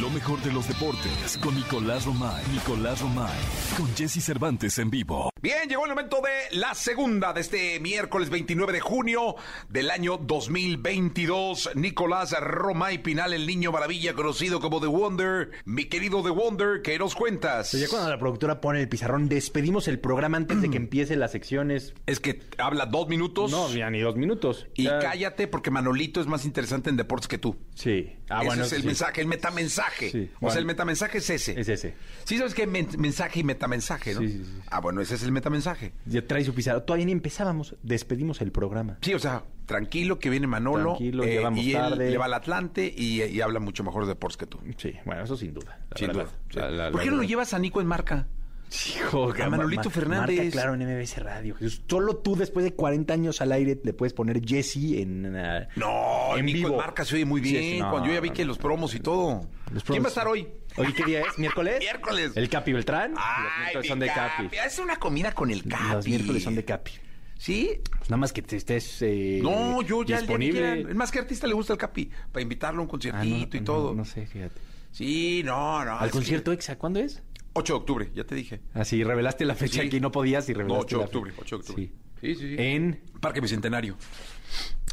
Lo 0.00 0.10
mejor 0.10 0.40
de 0.42 0.52
los 0.52 0.68
deportes 0.68 1.38
con 1.42 1.54
Nicolás 1.54 2.04
Romay. 2.04 2.44
Nicolás 2.52 3.00
Romay. 3.00 3.38
Con 3.76 3.88
Jesse 3.96 4.22
Cervantes 4.22 4.78
en 4.78 4.90
vivo. 4.90 5.30
Bien, 5.40 5.68
llegó 5.68 5.84
el 5.86 5.90
momento 5.90 6.18
de 6.20 6.56
la 6.58 6.74
segunda 6.74 7.32
de 7.32 7.40
este 7.40 7.80
miércoles 7.80 8.28
29 8.28 8.72
de 8.74 8.80
junio 8.80 9.36
del 9.68 9.90
año 9.90 10.18
2022. 10.18 11.70
Nicolás 11.74 12.32
Romay 12.38 12.98
Pinal, 13.02 13.32
el 13.32 13.46
niño 13.46 13.72
maravilla 13.72 14.12
conocido 14.14 14.60
como 14.60 14.80
The 14.80 14.86
Wonder. 14.88 15.50
Mi 15.64 15.86
querido 15.86 16.22
The 16.22 16.30
Wonder, 16.30 16.82
¿qué 16.82 16.98
nos 16.98 17.14
cuentas? 17.14 17.72
Ya 17.72 17.88
cuando 17.88 18.10
la 18.10 18.18
productora 18.18 18.60
pone 18.60 18.80
el 18.80 18.88
pizarrón, 18.88 19.28
despedimos 19.28 19.88
el 19.88 19.98
programa 19.98 20.36
antes 20.36 20.60
de 20.60 20.70
que 20.70 20.76
empiece 20.76 21.16
las 21.16 21.32
secciones. 21.32 21.94
Es 22.06 22.20
que 22.20 22.40
habla 22.58 22.86
dos 22.86 23.08
minutos. 23.08 23.50
No, 23.50 23.72
ya 23.72 23.88
ni 23.90 24.00
dos 24.00 24.16
minutos. 24.16 24.66
Y 24.74 24.84
Ya- 24.84 24.98
cállate 24.98 25.48
porque 25.48 25.70
Manolito 25.70 26.20
es 26.20 26.26
más 26.26 26.44
interesante 26.44 26.90
en 26.90 26.96
deportes 26.96 27.26
que 27.26 27.38
tú. 27.38 27.56
Sí. 27.74 28.12
Ah, 28.28 28.38
ese 28.40 28.46
bueno. 28.46 28.64
es 28.64 28.72
el 28.72 28.80
sí. 28.82 28.86
mensaje, 28.86 29.20
el 29.22 29.26
metamensaje. 29.26 29.87
Sí, 30.10 30.30
O 30.40 30.50
sea, 30.50 30.58
el 30.60 30.66
metamensaje 30.66 31.18
es 31.18 31.30
ese. 31.30 31.58
Es 31.60 31.68
ese. 31.68 31.94
Sí, 32.24 32.38
sabes 32.38 32.54
que 32.54 32.66
mensaje 32.66 33.40
y 33.40 33.44
metamensaje, 33.44 34.14
¿no? 34.14 34.20
Sí, 34.20 34.28
sí, 34.28 34.44
sí. 34.44 34.60
Ah, 34.70 34.80
bueno, 34.80 35.00
ese 35.00 35.14
es 35.16 35.22
el 35.22 35.32
metamensaje. 35.32 35.92
Ya 36.06 36.26
trae 36.26 36.44
su 36.44 36.54
pizarrón. 36.54 36.84
Todavía 36.86 37.06
ni 37.06 37.12
empezábamos. 37.12 37.74
Despedimos 37.82 38.40
el 38.40 38.52
programa. 38.52 38.98
Sí, 39.02 39.14
o 39.14 39.18
sea, 39.18 39.44
tranquilo 39.66 40.18
que 40.18 40.30
viene 40.30 40.46
Manolo. 40.46 40.90
Tranquilo, 40.96 41.24
eh, 41.24 41.42
y 41.56 41.72
él 41.72 41.76
tarde. 41.78 42.10
le 42.10 42.18
va 42.18 42.24
al 42.26 42.34
Atlante 42.34 42.92
y, 42.96 43.22
y 43.22 43.40
habla 43.40 43.60
mucho 43.60 43.84
mejor 43.84 44.02
de 44.04 44.08
deportes 44.08 44.36
que 44.36 44.46
tú. 44.46 44.58
Sí, 44.76 44.94
bueno, 45.04 45.22
eso 45.24 45.36
sin 45.36 45.54
duda. 45.54 45.78
Sin 45.96 46.08
verdad. 46.08 46.24
duda. 46.24 46.32
sí. 46.50 46.58
La- 46.58 46.70
la- 46.70 46.90
¿Por 46.90 47.00
la 47.00 47.04
qué 47.04 47.10
no 47.10 47.16
lo 47.18 47.22
llevas 47.24 47.54
a 47.54 47.58
Nico 47.58 47.80
en 47.80 47.86
marca? 47.86 48.26
Hijo, 48.70 49.32
A 49.32 49.48
Manolito 49.48 49.84
ma- 49.84 49.90
Fernández. 49.90 50.36
Marca 50.38 50.50
claro 50.50 50.74
en 50.74 50.80
MBS 50.82 51.18
Radio. 51.22 51.56
Solo 51.88 52.16
tú, 52.16 52.36
después 52.36 52.64
de 52.64 52.74
40 52.74 53.14
años 53.14 53.40
al 53.40 53.52
aire, 53.52 53.80
le 53.82 53.92
puedes 53.94 54.12
poner 54.12 54.40
Jesse 54.44 54.98
en. 55.00 55.34
ah, 55.36 55.68
No, 55.76 56.36
en 56.36 56.44
vivo. 56.46 56.76
marca 56.76 57.04
se 57.04 57.14
oye 57.16 57.24
muy 57.24 57.40
bien. 57.40 57.62
sí, 57.62 57.78
no, 57.80 57.90
cuando 57.90 58.08
yo 58.08 58.14
ya 58.14 58.20
vi 58.20 58.28
no, 58.28 58.34
que 58.34 58.44
los 58.44 58.58
promos 58.58 58.94
y 58.94 59.00
todo. 59.00 59.48
Los 59.72 59.84
¿Quién 59.84 60.02
va 60.02 60.06
a 60.06 60.08
estar 60.08 60.28
hoy? 60.28 60.48
¿Hoy 60.76 60.92
qué 60.92 61.04
día 61.04 61.20
es? 61.22 61.38
¿Miércoles? 61.38 61.78
Miércoles. 61.80 62.32
El 62.36 62.48
Capi 62.48 62.72
Beltrán. 62.72 63.12
los 63.12 63.20
Ay, 63.22 63.60
miércoles 63.62 63.88
son 63.88 63.98
de 64.00 64.06
Capi. 64.08 64.48
Es 64.66 64.78
una 64.78 64.96
comida 64.96 65.32
con 65.32 65.50
el 65.50 65.64
Capi. 65.64 65.92
Los 65.94 66.06
miércoles 66.06 66.42
son 66.42 66.54
de 66.54 66.64
Capi. 66.64 66.92
¿Sí? 67.38 67.70
Pues 67.98 68.10
nada 68.10 68.16
más 68.18 68.32
que 68.32 68.42
te 68.42 68.56
estés 68.56 69.00
eh, 69.02 69.38
No, 69.42 69.80
yo 69.82 70.02
ya 70.02 70.18
el 70.18 70.26
día 70.26 70.36
que 70.36 70.44
disponible. 70.44 70.80
Es 70.90 70.94
más, 70.96 71.10
¿qué 71.12 71.20
artista 71.20 71.46
le 71.46 71.54
gusta 71.54 71.72
el 71.72 71.78
Capi? 71.78 72.10
Para 72.32 72.42
invitarlo 72.42 72.80
a 72.80 72.82
un 72.82 72.88
Ah, 72.88 72.90
conciertito 72.90 73.56
no, 73.56 73.62
y 73.62 73.64
todo. 73.64 73.88
No, 73.90 73.94
no 73.98 74.04
sé, 74.04 74.26
fíjate. 74.26 74.60
Sí, 74.90 75.42
no, 75.44 75.84
no. 75.84 75.98
¿Al 75.98 76.08
que- 76.08 76.12
concierto 76.12 76.50
EXA 76.50 76.76
cuándo 76.78 76.98
es? 76.98 77.22
8 77.58 77.72
de 77.72 77.76
octubre, 77.78 78.10
ya 78.14 78.24
te 78.24 78.34
dije. 78.34 78.60
Así, 78.74 79.02
revelaste 79.04 79.44
la 79.44 79.54
fecha 79.54 79.80
Sí. 79.82 79.86
aquí, 79.88 80.00
no 80.00 80.10
podías 80.12 80.48
y 80.48 80.52
No, 80.52 80.58
revelaste 80.58 80.84
8 80.94 80.98
de 80.98 81.04
octubre, 81.04 81.30
fecha. 81.32 81.42
8 81.42 81.56
de 81.56 81.60
octubre. 81.60 81.82
Sí. 81.86 81.92
Sí, 82.20 82.34
sí, 82.34 82.48
sí. 82.48 82.54
En... 82.58 83.00
Parque 83.20 83.40
Bicentenario. 83.40 83.96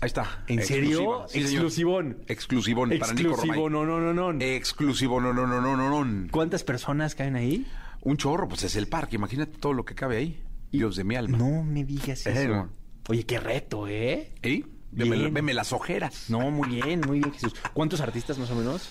Ahí 0.02 0.08
está. 0.08 0.44
¿En 0.48 0.62
serio? 0.64 1.26
Sí. 1.28 1.40
Exclusivón. 1.40 2.18
Exclusivón 2.28 2.90
para 3.00 3.14
Nico 3.14 3.30
Exclusivo, 3.32 3.70
Romay. 3.70 3.86
no, 3.86 3.86
no, 4.00 4.14
no, 4.14 4.32
no. 4.34 4.46
Exclusivo, 4.46 5.22
no, 5.22 5.34
no, 5.34 5.48
no, 5.48 5.62
no, 5.62 5.76
no, 5.78 6.04
no. 6.06 6.28
¿Cuántas 6.32 6.64
personas 6.64 7.16
caen 7.16 7.36
ahí? 7.36 7.66
Un 8.02 8.18
chorro, 8.18 8.48
pues 8.48 8.64
es 8.64 8.76
el 8.76 8.88
parque. 8.88 9.16
Imagínate 9.16 9.58
todo 9.58 9.74
lo 9.74 9.86
que 9.86 9.96
cabe 9.96 10.18
ahí. 10.18 10.44
Dios 10.72 10.96
de 10.98 11.04
mi 11.04 11.16
alma. 11.16 11.38
No 11.38 11.64
me 11.64 11.84
digas 11.86 12.26
Eh, 12.28 12.32
eso. 12.44 12.48
no. 12.50 12.70
Oye, 13.08 13.24
qué 13.24 13.40
reto, 13.40 13.88
¿eh? 13.88 14.32
¿Eh? 14.44 14.64
Veme, 14.92 15.30
veme 15.30 15.54
las 15.54 15.74
ojeras. 15.74 16.30
No, 16.30 16.52
muy 16.52 16.70
bien, 16.70 17.02
muy 17.08 17.20
bien, 17.20 17.32
Jesús. 17.34 17.54
¿Cuántos 17.74 18.02
artistas 18.02 18.38
más 18.38 18.50
o 18.52 18.56
menos? 18.56 18.90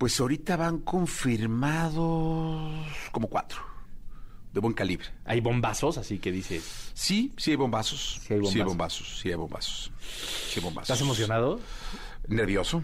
Pues 0.00 0.18
ahorita 0.18 0.56
van 0.56 0.78
confirmados 0.78 2.72
como 3.12 3.28
cuatro. 3.28 3.60
De 4.50 4.58
buen 4.58 4.72
calibre. 4.72 5.04
Hay 5.26 5.42
bombazos, 5.42 5.98
así 5.98 6.18
que 6.18 6.32
dices. 6.32 6.90
Sí, 6.94 7.34
sí 7.36 7.50
hay 7.50 7.58
bombazos. 7.58 8.18
Sí 8.22 8.32
hay 8.32 8.40
bombazos. 8.40 8.50
Sí 8.54 8.58
hay 8.58 8.64
bombazos. 8.64 9.20
Sí 9.20 9.28
hay 9.28 9.34
bombazos. 9.34 9.92
Sí 10.48 10.58
hay 10.58 10.64
bombazos. 10.64 10.88
¿Estás 10.88 11.02
emocionado? 11.02 11.60
Nervioso. 12.28 12.82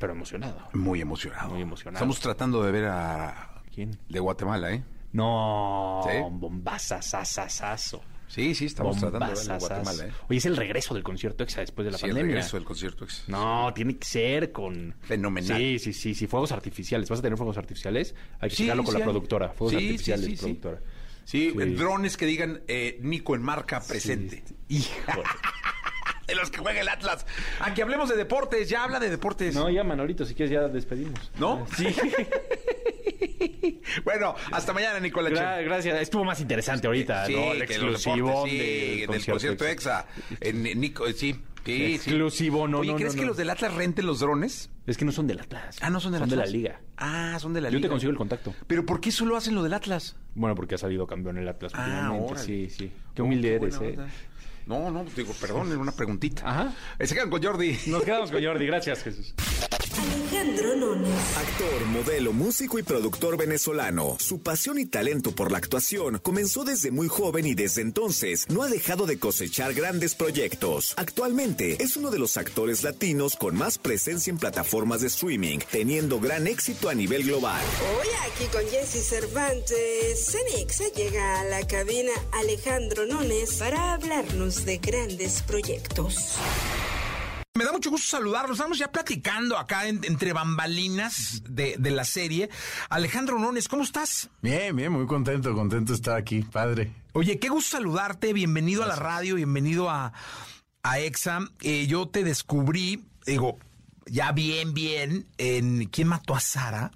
Pero 0.00 0.12
emocionado. 0.14 0.58
Muy 0.72 1.00
emocionado. 1.00 1.50
Muy 1.50 1.62
emocionado. 1.62 1.98
Estamos 1.98 2.18
tratando 2.18 2.60
de 2.64 2.72
ver 2.72 2.86
a... 2.86 3.62
¿Quién? 3.72 3.96
De 4.08 4.18
Guatemala, 4.18 4.72
¿eh? 4.72 4.82
No, 5.12 6.02
¿Sí? 6.02 6.18
bombazazazazo. 6.32 8.02
Sí, 8.28 8.54
sí, 8.54 8.66
estamos 8.66 8.98
tratando 8.98 9.26
de 9.26 9.34
Bombazazazo. 9.34 9.66
Guatemala, 9.68 10.04
¿eh? 10.06 10.12
Oye, 10.28 10.38
es 10.38 10.46
el 10.46 10.56
regreso 10.56 10.94
del 10.94 11.02
concierto 11.02 11.44
EXA 11.44 11.60
después 11.60 11.84
de 11.86 11.92
la 11.92 11.98
Sí, 11.98 12.04
el 12.06 12.10
pandemia. 12.12 12.34
regreso 12.36 12.56
del 12.56 12.64
concierto. 12.66 13.04
ex. 13.04 13.24
No, 13.28 13.72
tiene 13.74 13.96
que 13.96 14.06
ser 14.06 14.52
con... 14.52 14.94
Fenomenal. 15.02 15.56
Sí, 15.58 15.78
sí, 15.78 15.92
sí, 15.92 16.14
sí, 16.14 16.26
fuegos 16.26 16.52
artificiales. 16.52 17.08
¿Vas 17.08 17.20
a 17.20 17.22
tener 17.22 17.36
fuegos 17.38 17.56
artificiales? 17.56 18.14
Hay 18.40 18.50
que 18.50 18.56
Sí, 18.56 18.62
checarlo 18.64 18.84
con 18.84 18.92
sí 18.94 18.98
la 18.98 19.04
productora. 19.04 19.48
Fuegos 19.50 19.74
artificiales, 19.74 20.38
productora. 20.40 20.80
Sí, 21.24 21.50
Sí. 21.56 21.74
drones 21.74 22.16
que 22.16 22.26
digan 22.26 22.60
eh, 22.68 22.98
Nico 23.02 23.34
en 23.34 23.42
marca 23.42 23.80
presente. 23.80 24.44
Híjole. 24.68 25.22
De 26.26 26.34
los 26.34 26.50
que 26.50 26.58
juega 26.58 26.80
el 26.80 26.88
Atlas. 26.88 27.24
Aquí 27.60 27.80
hablemos 27.82 28.08
de 28.08 28.16
deportes. 28.16 28.68
Ya 28.68 28.82
habla 28.82 28.98
de 28.98 29.10
deportes. 29.10 29.54
No, 29.54 29.70
ya, 29.70 29.84
Manolito, 29.84 30.24
si 30.24 30.34
quieres 30.34 30.50
ya 30.52 30.66
despedimos. 30.66 31.30
¿No? 31.38 31.64
Sí. 31.76 31.86
bueno, 34.04 34.34
hasta 34.52 34.72
mañana, 34.72 35.00
Nicolás. 35.00 35.32
Gra- 35.32 35.64
gracias. 35.64 36.00
Estuvo 36.00 36.24
más 36.24 36.40
interesante 36.40 36.86
ahorita, 36.86 37.26
Sí, 37.26 37.34
¿no? 37.34 37.52
El 37.52 37.62
exclusivo 37.62 38.28
deportes, 38.28 38.50
sí, 38.52 39.06
del, 39.06 39.26
concierto 39.26 39.64
EXA. 39.66 40.06
En, 40.40 40.66
en 40.66 40.80
Nico, 40.80 41.06
eh, 41.06 41.12
sí. 41.12 41.34
Exclusivo, 41.68 42.68
no, 42.68 42.78
Oye, 42.78 42.92
no, 42.92 42.96
¿crees 42.96 43.16
no, 43.16 43.20
que 43.22 43.26
los 43.26 43.36
del 43.36 43.50
Atlas 43.50 43.74
renten 43.74 44.06
los 44.06 44.20
drones? 44.20 44.70
Es 44.86 44.96
que 44.96 45.04
no 45.04 45.10
son 45.10 45.26
del 45.26 45.40
Atlas. 45.40 45.78
Ah, 45.80 45.90
no 45.90 45.98
son 45.98 46.12
del 46.12 46.20
Son 46.20 46.28
de 46.28 46.34
Atlas. 46.36 46.48
la 46.48 46.52
liga. 46.56 46.80
Ah, 46.96 47.36
son 47.40 47.52
de 47.54 47.60
la 47.60 47.70
Yo 47.70 47.78
liga. 47.78 47.88
te 47.88 47.90
consigo 47.90 48.12
el 48.12 48.16
contacto. 48.16 48.54
Pero 48.68 48.86
¿por 48.86 49.00
qué 49.00 49.10
solo 49.10 49.36
hacen 49.36 49.56
lo 49.56 49.64
del 49.64 49.74
Atlas? 49.74 50.16
Bueno, 50.36 50.54
porque 50.54 50.76
ha 50.76 50.78
salido 50.78 51.08
campeón 51.08 51.38
el 51.38 51.48
Atlas 51.48 51.72
Ah, 51.74 52.10
últimamente. 52.12 52.38
Sí, 52.44 52.70
sí. 52.70 52.92
Qué 53.16 53.22
Oh, 53.22 53.24
humilde 53.24 53.48
qué 53.48 53.54
eres, 53.56 53.74
¿eh? 53.80 53.88
onda. 53.98 54.06
No, 54.66 54.90
no, 54.90 55.04
digo, 55.16 55.32
perdón, 55.40 55.68
era 55.70 55.78
una 55.78 55.92
preguntita. 55.92 56.42
Ajá. 56.44 56.74
Eh, 56.98 57.06
Se 57.06 57.14
quedan 57.14 57.30
con 57.30 57.42
Jordi. 57.42 57.78
Nos 57.86 58.02
quedamos 58.02 58.30
con 58.30 58.42
Jordi. 58.44 58.66
Gracias, 58.66 59.02
Jesús. 59.02 59.32
Alejandro 59.98 60.76
Nones. 60.76 61.36
Actor, 61.38 61.86
modelo, 61.86 62.32
músico 62.34 62.78
y 62.78 62.82
productor 62.82 63.38
venezolano. 63.38 64.16
Su 64.20 64.42
pasión 64.42 64.78
y 64.78 64.84
talento 64.84 65.32
por 65.32 65.50
la 65.50 65.56
actuación 65.58 66.18
comenzó 66.18 66.64
desde 66.64 66.90
muy 66.90 67.08
joven 67.08 67.46
y 67.46 67.54
desde 67.54 67.80
entonces 67.80 68.46
no 68.50 68.62
ha 68.62 68.68
dejado 68.68 69.06
de 69.06 69.18
cosechar 69.18 69.72
grandes 69.72 70.14
proyectos. 70.14 70.92
Actualmente 70.98 71.82
es 71.82 71.96
uno 71.96 72.10
de 72.10 72.18
los 72.18 72.36
actores 72.36 72.82
latinos 72.82 73.36
con 73.36 73.56
más 73.56 73.78
presencia 73.78 74.30
en 74.30 74.38
plataformas 74.38 75.00
de 75.00 75.06
streaming, 75.06 75.60
teniendo 75.70 76.20
gran 76.20 76.46
éxito 76.46 76.90
a 76.90 76.94
nivel 76.94 77.22
global. 77.22 77.62
Hoy 77.98 78.08
aquí 78.30 78.44
con 78.52 78.66
Jesse 78.68 79.02
Cervantes, 79.02 80.26
Cenix 80.30 80.82
llega 80.94 81.40
a 81.40 81.44
la 81.44 81.66
cabina 81.66 82.12
Alejandro 82.32 83.06
Nones 83.06 83.54
para 83.54 83.94
hablarnos 83.94 84.55
de 84.64 84.78
grandes 84.78 85.42
proyectos. 85.42 86.36
Me 87.54 87.64
da 87.64 87.72
mucho 87.72 87.90
gusto 87.90 88.16
saludarlos. 88.16 88.58
Estamos 88.58 88.78
ya 88.78 88.90
platicando 88.92 89.56
acá 89.56 89.86
en- 89.88 90.04
entre 90.04 90.32
bambalinas 90.32 91.42
de, 91.48 91.76
de 91.78 91.90
la 91.90 92.04
serie. 92.04 92.50
Alejandro 92.90 93.38
Nones, 93.38 93.66
¿cómo 93.68 93.82
estás? 93.82 94.28
Bien, 94.42 94.74
bien, 94.76 94.92
muy 94.92 95.06
contento, 95.06 95.54
contento 95.54 95.92
de 95.92 95.96
estar 95.96 96.16
aquí, 96.16 96.42
padre. 96.42 96.92
Oye, 97.12 97.38
qué 97.38 97.48
gusto 97.48 97.76
saludarte. 97.78 98.32
Bienvenido 98.32 98.82
a 98.82 98.86
la 98.86 98.96
radio, 98.96 99.36
bienvenido 99.36 99.88
a, 99.88 100.12
a 100.82 100.98
EXA. 101.00 101.50
Eh, 101.62 101.86
yo 101.86 102.08
te 102.08 102.24
descubrí, 102.24 103.04
digo, 103.24 103.58
ya 104.04 104.32
bien, 104.32 104.74
bien, 104.74 105.26
en 105.38 105.86
¿Quién 105.86 106.08
mató 106.08 106.34
a 106.34 106.40
Sara? 106.40 106.90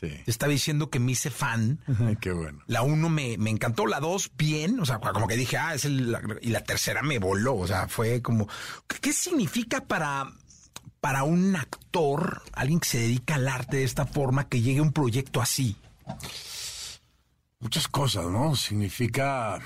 Sí. 0.00 0.08
Estaba 0.26 0.50
diciendo 0.50 0.90
que 0.90 0.98
me 0.98 1.12
hice 1.12 1.30
fan. 1.30 1.78
Qué 2.20 2.32
bueno. 2.32 2.58
La 2.66 2.82
uno 2.82 3.08
me, 3.08 3.38
me 3.38 3.50
encantó, 3.50 3.86
la 3.86 4.00
dos 4.00 4.28
bien, 4.36 4.80
o 4.80 4.84
sea, 4.84 4.98
como 4.98 5.28
que 5.28 5.36
dije, 5.36 5.56
ah, 5.56 5.72
es 5.72 5.84
el, 5.84 6.10
la- 6.10 6.20
y 6.42 6.48
la 6.48 6.64
tercera 6.64 7.00
me 7.02 7.20
voló, 7.20 7.54
o 7.54 7.66
sea, 7.68 7.86
fue 7.86 8.20
como, 8.20 8.48
¿qué, 9.00 9.12
significa 9.12 9.82
para, 9.84 10.32
para 11.00 11.22
un 11.22 11.54
actor, 11.54 12.42
alguien 12.54 12.80
que 12.80 12.88
se 12.88 12.98
dedica 12.98 13.36
al 13.36 13.46
arte 13.46 13.76
de 13.76 13.84
esta 13.84 14.04
forma, 14.04 14.48
que 14.48 14.60
llegue 14.62 14.80
a 14.80 14.82
un 14.82 14.92
proyecto 14.92 15.40
así? 15.40 15.76
Muchas 17.60 17.86
cosas, 17.86 18.26
¿no? 18.26 18.56
Significa 18.56 19.60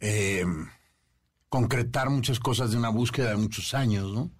eh, 0.00 0.44
concretar 1.50 2.08
muchas 2.08 2.40
cosas 2.40 2.70
de 2.70 2.78
una 2.78 2.88
búsqueda 2.88 3.28
de 3.30 3.36
muchos 3.36 3.74
años, 3.74 4.10
¿no? 4.12 4.30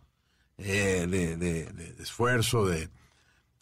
Eh, 0.56 1.06
de, 1.08 1.36
de- 1.36 1.66
de- 1.72 1.92
de 1.92 2.02
esfuerzo, 2.02 2.64
de... 2.64 2.88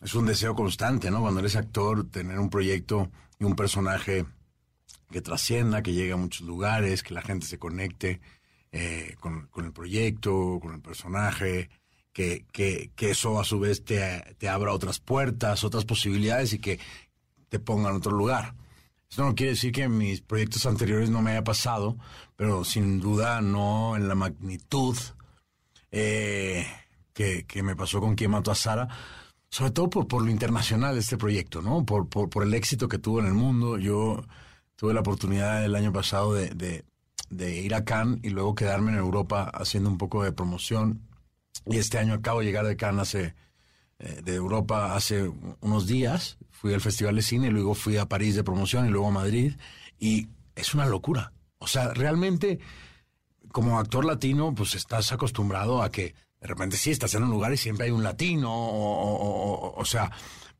Es 0.06 0.14
un 0.14 0.26
deseo 0.26 0.54
constante, 0.54 1.10
¿no? 1.10 1.20
Cuando 1.20 1.40
eres 1.40 1.56
actor, 1.56 2.08
tener 2.08 2.38
un 2.38 2.48
proyecto 2.48 3.10
y 3.40 3.44
un 3.44 3.56
personaje 3.56 4.24
que 5.10 5.20
trascienda, 5.20 5.82
que 5.82 5.94
llegue 5.94 6.12
a 6.12 6.16
muchos 6.16 6.46
lugares, 6.46 7.02
que 7.02 7.12
la 7.12 7.22
gente 7.22 7.44
se 7.44 7.58
conecte 7.58 8.20
eh, 8.70 9.16
con, 9.18 9.48
el 9.56 9.72
proyecto, 9.72 10.60
con 10.62 10.74
el 10.74 10.80
personaje, 10.80 11.70
que, 12.12 12.44
eso 12.96 13.40
a 13.40 13.44
su 13.44 13.58
vez 13.58 13.84
te, 13.84 14.48
abra 14.48 14.72
otras 14.72 15.00
puertas, 15.00 15.64
otras 15.64 15.84
posibilidades 15.84 16.52
y 16.52 16.60
que 16.60 16.78
te 17.48 17.58
ponga 17.58 17.90
en 17.90 17.96
otro 17.96 18.12
lugar. 18.12 18.54
Esto 19.10 19.24
no 19.24 19.34
quiere 19.34 19.54
decir 19.54 19.72
que 19.72 19.82
en 19.82 19.98
mis 19.98 20.20
proyectos 20.20 20.66
anteriores 20.66 21.10
no 21.10 21.20
me 21.20 21.32
haya 21.32 21.42
pasado, 21.42 21.96
pero 22.36 22.62
sin 22.62 23.00
duda 23.00 23.40
no 23.40 23.96
en 23.96 24.06
la 24.06 24.14
magnitud 24.14 24.96
eh, 25.90 26.64
que 27.12 27.62
me 27.64 27.74
pasó 27.74 27.98
con 28.00 28.14
quien 28.14 28.30
mató 28.30 28.52
a 28.52 28.54
Sara, 28.54 28.88
sobre 29.56 29.70
todo 29.70 29.88
por, 29.88 30.06
por 30.06 30.22
lo 30.22 30.30
internacional 30.30 30.92
de 30.92 31.00
este 31.00 31.16
proyecto, 31.16 31.62
¿no? 31.62 31.86
Por, 31.86 32.10
por, 32.10 32.28
por 32.28 32.42
el 32.42 32.52
éxito 32.52 32.90
que 32.90 32.98
tuvo 32.98 33.20
en 33.20 33.26
el 33.26 33.32
mundo. 33.32 33.78
Yo 33.78 34.22
tuve 34.76 34.92
la 34.92 35.00
oportunidad 35.00 35.64
el 35.64 35.74
año 35.74 35.94
pasado 35.94 36.34
de, 36.34 36.50
de, 36.50 36.84
de 37.30 37.62
ir 37.62 37.74
a 37.74 37.82
Cannes 37.82 38.20
y 38.22 38.28
luego 38.28 38.54
quedarme 38.54 38.92
en 38.92 38.98
Europa 38.98 39.50
haciendo 39.54 39.88
un 39.88 39.96
poco 39.96 40.22
de 40.22 40.32
promoción. 40.32 41.00
Y 41.64 41.78
este 41.78 41.96
año 41.96 42.12
acabo 42.12 42.40
de 42.40 42.44
llegar 42.44 42.66
de 42.66 42.76
Cannes 42.76 43.00
hace, 43.00 43.34
eh, 43.98 44.20
de 44.22 44.34
Europa 44.34 44.94
hace 44.94 45.32
unos 45.62 45.86
días. 45.86 46.36
Fui 46.50 46.74
al 46.74 46.82
Festival 46.82 47.16
de 47.16 47.22
Cine, 47.22 47.50
luego 47.50 47.72
fui 47.72 47.96
a 47.96 48.04
París 48.04 48.34
de 48.34 48.44
promoción 48.44 48.84
y 48.84 48.90
luego 48.90 49.08
a 49.08 49.12
Madrid. 49.12 49.56
Y 49.98 50.28
es 50.54 50.74
una 50.74 50.84
locura. 50.84 51.32
O 51.56 51.66
sea, 51.66 51.94
realmente 51.94 52.58
como 53.52 53.78
actor 53.78 54.04
latino, 54.04 54.54
pues 54.54 54.74
estás 54.74 55.12
acostumbrado 55.12 55.82
a 55.82 55.90
que 55.90 56.14
de 56.40 56.46
repente 56.46 56.76
sí 56.76 56.90
estás 56.90 57.14
en 57.14 57.22
un 57.24 57.30
lugar 57.30 57.52
y 57.52 57.56
siempre 57.56 57.86
hay 57.86 57.92
un 57.92 58.02
latino, 58.02 58.52
o, 58.52 59.14
o- 59.14 59.54
o- 59.68 59.80
o 59.80 59.84
sea, 59.84 60.10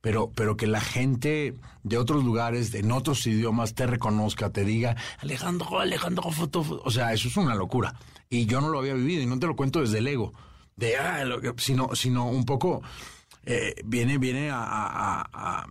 pero, 0.01 0.31
pero 0.35 0.57
que 0.57 0.67
la 0.67 0.81
gente 0.81 1.55
de 1.83 1.99
otros 1.99 2.25
lugares, 2.25 2.73
en 2.75 2.93
otros 2.93 3.27
idiomas, 3.27 3.75
te 3.75 3.87
reconozca, 3.87 4.51
te 4.51 4.65
diga, 4.65 4.97
Alejandro, 5.19 5.81
Alejandro, 5.81 6.31
foto, 6.31 6.63
foto". 6.63 6.83
o 6.85 6.91
sea, 6.91 7.13
eso 7.13 7.29
es 7.29 7.37
una 7.37 7.55
locura. 7.55 7.95
Y 8.29 8.47
yo 8.47 8.61
no 8.61 8.69
lo 8.69 8.79
había 8.79 8.95
vivido 8.95 9.23
y 9.23 9.27
no 9.27 9.39
te 9.39 9.47
lo 9.47 9.57
cuento 9.57 9.81
desde 9.81 9.99
el 9.99 10.07
ego, 10.09 10.33
de, 10.77 10.97
"Ah, 10.97 11.25
lo 11.25 11.41
que-", 11.41 11.55
sino, 11.59 11.95
sino 11.95 12.27
un 12.27 12.45
poco, 12.45 12.83
eh, 13.45 13.75
viene, 13.85 14.19
viene 14.19 14.51
a- 14.51 15.27
a 15.33 15.67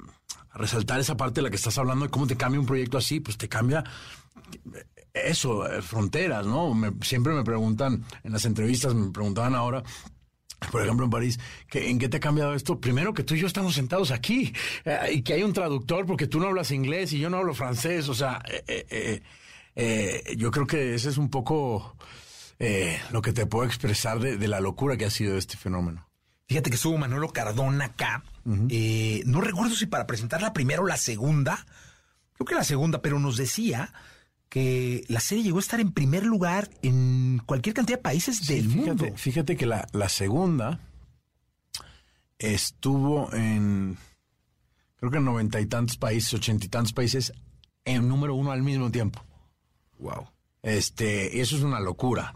resaltar 0.54 1.00
esa 1.00 1.18
parte 1.18 1.36
de 1.36 1.44
la 1.44 1.50
que 1.50 1.58
estás 1.58 1.78
hablando 1.78 2.06
de 2.06 2.12
cómo 2.12 2.28
te 2.28 2.38
cambia 2.38 2.60
un 2.60 2.65
proyecto 2.65 2.98
así, 2.98 3.20
pues 3.20 3.38
te 3.38 3.50
cambia 3.50 3.84
eso, 5.13 5.69
eh, 5.71 5.82
fronteras, 5.82 6.45
¿no? 6.45 6.74
Me- 6.74 6.91
siempre 7.02 7.34
me 7.34 7.43
preguntan, 7.43 8.04
en 8.24 8.32
las 8.34 8.45
entrevistas 8.45 8.93
me 8.93 9.12
preguntaban 9.12 9.56
ahora, 9.56 9.84
por 10.71 10.82
ejemplo 10.82 11.06
en 11.06 11.12
París, 11.12 11.39
que, 11.69 11.89
¿en 11.89 12.00
qué 12.00 12.10
te 12.10 12.17
ha 12.17 12.19
cambiado 12.19 12.54
esto? 12.54 12.80
Primero 12.82 13.13
que 13.13 13.24
tú 13.24 13.36
y 13.36 13.39
yo 13.39 13.48
estamos 13.48 13.76
sentados 13.76 14.12
aquí 14.12 14.54
eh, 14.86 15.12
y 15.13 15.21
que 15.21 15.34
hay 15.34 15.43
un 15.43 15.54
traductor 15.54 16.06
porque 16.06 16.28
tú 16.28 16.39
no 16.39 16.48
hablas 16.48 16.71
inglés 16.71 17.13
y 17.13 17.19
yo 17.19 17.30
no 17.30 17.38
hablo 17.38 17.54
francés, 17.54 18.10
o 18.10 18.13
sea, 18.15 18.41
eh, 18.48 19.21
yo 20.38 20.52
creo 20.52 20.67
que 20.67 20.95
ese 20.95 21.10
es 21.10 21.17
un 21.17 21.30
poco 21.30 21.95
lo 23.12 23.21
que 23.21 23.34
te 23.34 23.45
puedo 23.45 23.65
expresar 23.65 24.19
de, 24.19 24.38
de 24.38 24.48
la 24.48 24.60
locura 24.62 24.95
que 24.98 25.06
ha 25.06 25.10
sido 25.10 25.38
este 25.38 25.58
fenómeno. 25.58 26.08
Fíjate 26.48 26.69
que 26.69 26.76
estuvo 26.78 26.98
Manolo 26.98 27.30
Cardona 27.34 27.86
acá. 27.86 28.24
Eh, 28.69 29.24
no 29.26 29.41
recuerdo 29.41 29.76
si 29.76 29.88
para 29.88 30.06
presentar 30.08 30.41
la 30.41 30.54
primera 30.54 30.82
o 30.82 30.86
la 30.86 30.95
segunda. 30.98 31.65
Creo 32.34 32.45
que 32.45 32.56
la 32.56 32.63
segunda, 32.63 33.02
pero 33.02 33.19
nos 33.19 33.36
decía 33.36 33.91
que 34.49 35.03
la 35.08 35.19
serie 35.19 35.43
llegó 35.43 35.58
a 35.58 35.62
estar 35.62 35.79
en 35.79 35.91
primer 35.91 36.25
lugar 36.25 36.69
en 36.81 37.41
cualquier 37.45 37.75
cantidad 37.75 37.97
de 37.97 38.03
países 38.03 38.47
del 38.47 38.69
fíjate, 38.69 38.86
mundo. 38.88 39.17
Fíjate 39.17 39.58
que 39.58 39.65
la, 39.65 39.88
la 39.91 40.08
segunda 40.10 40.79
estuvo 42.39 43.34
en, 43.34 43.97
creo 44.97 45.12
que 45.12 45.17
en 45.17 45.25
noventa 45.25 45.60
y 45.60 45.65
tantos 45.65 45.97
países, 45.97 46.34
ochenta 46.34 46.65
y 46.65 46.69
tantos 46.69 46.93
países, 46.93 47.34
en 47.84 48.08
número 48.08 48.36
uno 48.36 48.51
al 48.51 48.63
mismo 48.63 48.91
tiempo. 48.91 49.23
Wow. 49.99 50.27
Este, 50.63 51.41
eso 51.41 51.55
es 51.58 51.63
una 51.63 51.79
locura. 51.79 52.34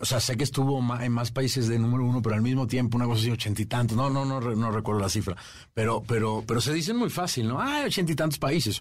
O 0.00 0.04
sea, 0.06 0.18
sé 0.18 0.36
que 0.36 0.44
estuvo 0.44 0.80
en 0.98 1.12
más 1.12 1.30
países 1.30 1.68
de 1.68 1.78
número 1.78 2.04
uno, 2.06 2.22
pero 2.22 2.34
al 2.34 2.40
mismo 2.40 2.66
tiempo, 2.66 2.96
una 2.96 3.04
cosa 3.04 3.20
así, 3.20 3.30
ochenta 3.30 3.60
y 3.60 3.66
tantos. 3.66 3.96
No, 3.96 4.08
no, 4.08 4.24
no, 4.24 4.40
no 4.40 4.70
recuerdo 4.70 5.00
la 5.00 5.10
cifra. 5.10 5.36
Pero, 5.74 6.02
pero, 6.02 6.42
pero 6.46 6.60
se 6.60 6.72
dicen 6.72 6.96
muy 6.96 7.10
fácil, 7.10 7.48
¿no? 7.48 7.60
Ah, 7.60 7.82
ochenta 7.84 8.10
y 8.12 8.14
tantos 8.14 8.38
países. 8.38 8.80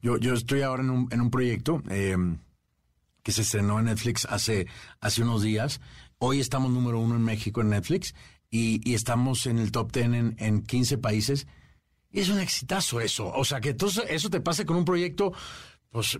Yo, 0.00 0.16
yo 0.18 0.34
estoy 0.34 0.62
ahora 0.62 0.82
en 0.82 0.90
un, 0.90 1.08
en 1.10 1.20
un 1.20 1.30
proyecto 1.30 1.82
eh, 1.90 2.16
que 3.22 3.32
se 3.32 3.42
estrenó 3.42 3.80
en 3.80 3.86
Netflix 3.86 4.24
hace, 4.26 4.68
hace 5.00 5.22
unos 5.22 5.42
días. 5.42 5.80
Hoy 6.18 6.38
estamos 6.38 6.70
número 6.70 7.00
uno 7.00 7.16
en 7.16 7.22
México 7.22 7.60
en 7.62 7.70
Netflix 7.70 8.14
y, 8.48 8.80
y 8.88 8.94
estamos 8.94 9.46
en 9.46 9.58
el 9.58 9.72
top 9.72 9.90
ten 9.90 10.14
en, 10.14 10.36
en 10.38 10.62
15 10.62 10.98
países. 10.98 11.48
Y 12.12 12.20
es 12.20 12.28
un 12.28 12.38
exitazo 12.38 13.00
eso. 13.00 13.32
O 13.34 13.44
sea, 13.44 13.60
que 13.60 13.70
entonces 13.70 14.04
eso 14.08 14.30
te 14.30 14.40
pase 14.40 14.64
con 14.64 14.76
un 14.76 14.84
proyecto, 14.84 15.32
pues 15.90 16.18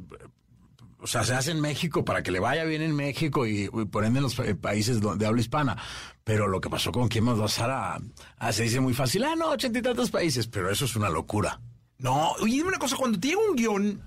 o 1.02 1.06
sea, 1.06 1.24
se 1.24 1.34
hace 1.34 1.50
en 1.52 1.60
México 1.60 2.04
para 2.04 2.22
que 2.22 2.30
le 2.30 2.40
vaya 2.40 2.64
bien 2.64 2.82
en 2.82 2.94
México 2.94 3.46
y, 3.46 3.64
y 3.72 3.84
por 3.86 4.04
ende 4.04 4.18
en 4.18 4.24
los 4.24 4.38
eh, 4.40 4.54
países 4.54 5.00
do- 5.00 5.16
de 5.16 5.26
habla 5.26 5.40
hispana. 5.40 5.76
Pero 6.24 6.46
lo 6.48 6.60
que 6.60 6.68
pasó 6.70 6.92
con 6.92 7.08
Quién 7.08 7.24
más 7.24 7.40
va 7.40 7.46
a 7.46 7.48
Sara, 7.48 7.98
ah, 8.38 8.52
se 8.52 8.64
dice 8.64 8.80
muy 8.80 8.94
fácil, 8.94 9.24
ah, 9.24 9.34
no, 9.36 9.50
ochenta 9.50 9.78
y 9.78 9.82
tantos 9.82 10.10
países, 10.10 10.46
pero 10.46 10.70
eso 10.70 10.84
es 10.84 10.94
una 10.96 11.08
locura. 11.10 11.60
No, 11.98 12.32
oye, 12.40 12.54
dime 12.54 12.68
una 12.68 12.78
cosa, 12.78 12.96
cuando 12.96 13.18
te 13.18 13.28
llega 13.28 13.40
un 13.50 13.56
guion, 13.56 14.02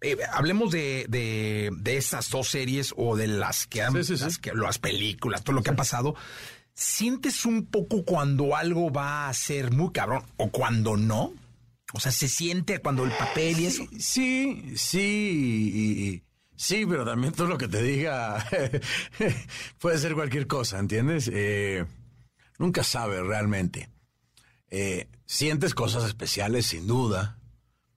eh, 0.00 0.16
hablemos 0.32 0.70
de, 0.70 1.04
de, 1.08 1.70
de 1.76 1.96
estas 1.96 2.30
dos 2.30 2.48
series 2.48 2.94
o 2.96 3.16
de 3.16 3.26
las 3.26 3.66
que 3.66 3.82
han, 3.82 3.92
Sí, 3.92 4.04
sí, 4.04 4.16
sí. 4.16 4.24
las, 4.24 4.38
que- 4.38 4.54
las 4.54 4.78
películas, 4.78 5.42
todo 5.44 5.56
lo 5.56 5.62
que 5.62 5.70
ha 5.70 5.76
pasado, 5.76 6.14
¿sientes 6.72 7.44
un 7.44 7.66
poco 7.66 8.04
cuando 8.04 8.56
algo 8.56 8.90
va 8.90 9.28
a 9.28 9.34
ser 9.34 9.70
muy 9.72 9.92
cabrón 9.92 10.22
o 10.36 10.50
cuando 10.50 10.96
no? 10.96 11.32
O 11.92 12.00
sea, 12.00 12.12
se 12.12 12.28
siente 12.28 12.78
cuando 12.80 13.04
el 13.04 13.10
papel 13.12 13.58
y 13.60 13.66
eso. 13.66 13.84
Sí, 13.98 14.72
sí, 14.76 15.72
y- 15.74 16.22
sí, 16.56 16.86
pero 16.88 17.04
también 17.04 17.32
todo 17.32 17.48
lo 17.48 17.58
que 17.58 17.68
te 17.68 17.82
diga 17.82 18.44
puede 19.78 19.98
ser 19.98 20.14
cualquier 20.14 20.46
cosa, 20.46 20.78
¿entiendes? 20.78 21.28
Eh, 21.32 21.84
nunca 22.58 22.84
sabes 22.84 23.20
realmente. 23.26 23.88
Eh, 24.68 25.08
sientes 25.26 25.74
cosas 25.74 26.04
especiales, 26.04 26.66
sin 26.66 26.86
duda, 26.86 27.38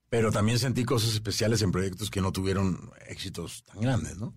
pero 0.10 0.32
también 0.32 0.58
sentí 0.60 0.86
cosas 0.86 1.12
especiales 1.14 1.62
en 1.62 1.72
proyectos 1.72 2.10
que 2.10 2.22
no 2.22 2.32
tuvieron 2.32 2.92
éxitos 3.08 3.64
tan 3.66 3.82
grandes, 3.82 4.18
¿no? 4.18 4.34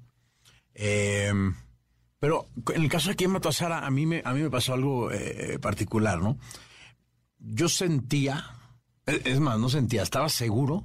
Eh, 0.75 1.33
pero 2.19 2.49
en 2.75 2.83
el 2.83 2.88
caso 2.90 3.09
de 3.09 3.16
Quién 3.16 3.31
mató 3.31 3.49
a 3.49 3.53
a 3.87 3.90
mí 3.90 4.05
me, 4.05 4.21
a 4.25 4.33
mí 4.35 4.42
me 4.42 4.51
pasó 4.51 4.75
algo 4.75 5.11
particular, 5.61 6.21
¿no? 6.21 6.38
Yo 7.38 7.69
sentía, 7.69 8.51
es 9.07 9.40
más, 9.40 9.59
no 9.59 9.69
sentía, 9.69 10.03
estaba 10.03 10.29
seguro 10.29 10.85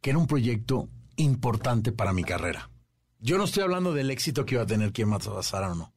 que 0.00 0.10
era 0.10 0.18
un 0.18 0.26
proyecto 0.26 0.88
importante 1.16 1.92
para 1.92 2.12
mi 2.12 2.24
carrera. 2.24 2.70
Yo 3.20 3.36
no 3.36 3.44
estoy 3.44 3.62
hablando 3.64 3.92
del 3.92 4.10
éxito 4.10 4.46
que 4.46 4.54
iba 4.54 4.62
a 4.62 4.66
tener 4.66 4.92
Quién 4.92 5.08
mató 5.08 5.38
a 5.38 5.42
Sara 5.42 5.72
o 5.72 5.74
no. 5.74 5.92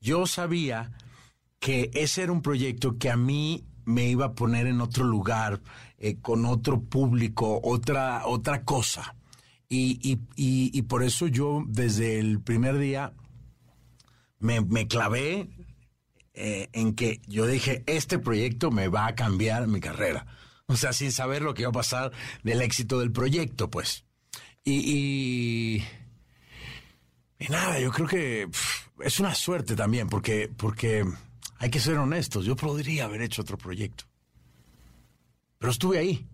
Yo 0.00 0.26
sabía 0.26 0.92
que 1.58 1.90
ese 1.94 2.22
era 2.24 2.32
un 2.32 2.42
proyecto 2.42 2.98
que 2.98 3.10
a 3.10 3.16
mí 3.16 3.64
me 3.84 4.08
iba 4.08 4.26
a 4.26 4.34
poner 4.34 4.66
en 4.66 4.80
otro 4.80 5.04
lugar, 5.04 5.60
eh, 5.98 6.16
con 6.20 6.44
otro 6.44 6.80
público, 6.82 7.60
otra, 7.62 8.26
otra 8.26 8.64
cosa. 8.64 9.14
Y, 9.68 9.98
y- 10.02 10.18
y- 10.36 10.70
y 10.76 10.82
por 10.82 11.02
eso 11.02 11.28
yo 11.28 11.62
desde 11.66 12.18
el 12.18 12.40
primer 12.40 12.78
día 12.78 13.12
me, 14.38 14.60
me 14.60 14.86
clavé 14.86 15.48
eh, 16.34 16.68
en 16.72 16.94
que 16.94 17.20
yo 17.26 17.46
dije, 17.46 17.82
este 17.86 18.18
proyecto 18.18 18.70
me 18.70 18.88
va 18.88 19.06
a 19.06 19.14
cambiar 19.14 19.66
mi 19.68 19.80
carrera. 19.80 20.26
O 20.66 20.76
sea, 20.76 20.92
sin 20.92 21.12
saber 21.12 21.42
lo 21.42 21.54
que 21.54 21.62
iba 21.62 21.68
a 21.70 21.72
pasar 21.72 22.12
del 22.42 22.60
éxito 22.62 22.98
del 22.98 23.12
proyecto, 23.12 23.70
pues. 23.70 24.04
Y, 24.64 24.72
y, 25.78 25.84
y 27.38 27.48
nada, 27.48 27.78
yo 27.78 27.92
creo 27.92 28.08
que 28.08 28.48
es 29.00 29.20
una 29.20 29.34
suerte 29.34 29.76
también, 29.76 30.08
porque, 30.08 30.48
porque 30.56 31.04
hay 31.58 31.70
que 31.70 31.78
ser 31.80 31.96
honestos. 31.98 32.44
Yo 32.44 32.56
podría 32.56 33.04
haber 33.04 33.22
hecho 33.22 33.42
otro 33.42 33.56
proyecto. 33.56 34.04
Pero 35.58 35.70
estuve 35.70 35.98
ahí. 35.98 36.26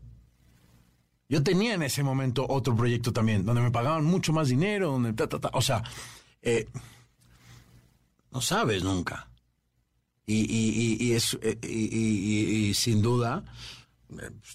Yo 1.29 1.43
tenía 1.43 1.75
en 1.75 1.83
ese 1.83 2.03
momento 2.03 2.47
otro 2.49 2.75
proyecto 2.75 3.13
también, 3.13 3.45
donde 3.45 3.63
me 3.63 3.71
pagaban 3.71 4.05
mucho 4.05 4.33
más 4.33 4.49
dinero, 4.49 4.93
donde 4.93 5.13
ta, 5.13 5.29
ta, 5.29 5.39
ta. 5.41 5.51
O 5.55 5.63
sea, 5.63 5.83
eh, 6.41 6.69
no 8.31 8.41
sabes 8.41 8.83
nunca. 8.83 9.29
Y, 10.27 10.37
y- 10.41 10.97
y- 11.01 11.07
y 11.09 11.13
es, 11.13 11.39
eh, 11.43 11.59
y, 11.63 12.73
sin 12.75 13.03
duda, 13.03 13.45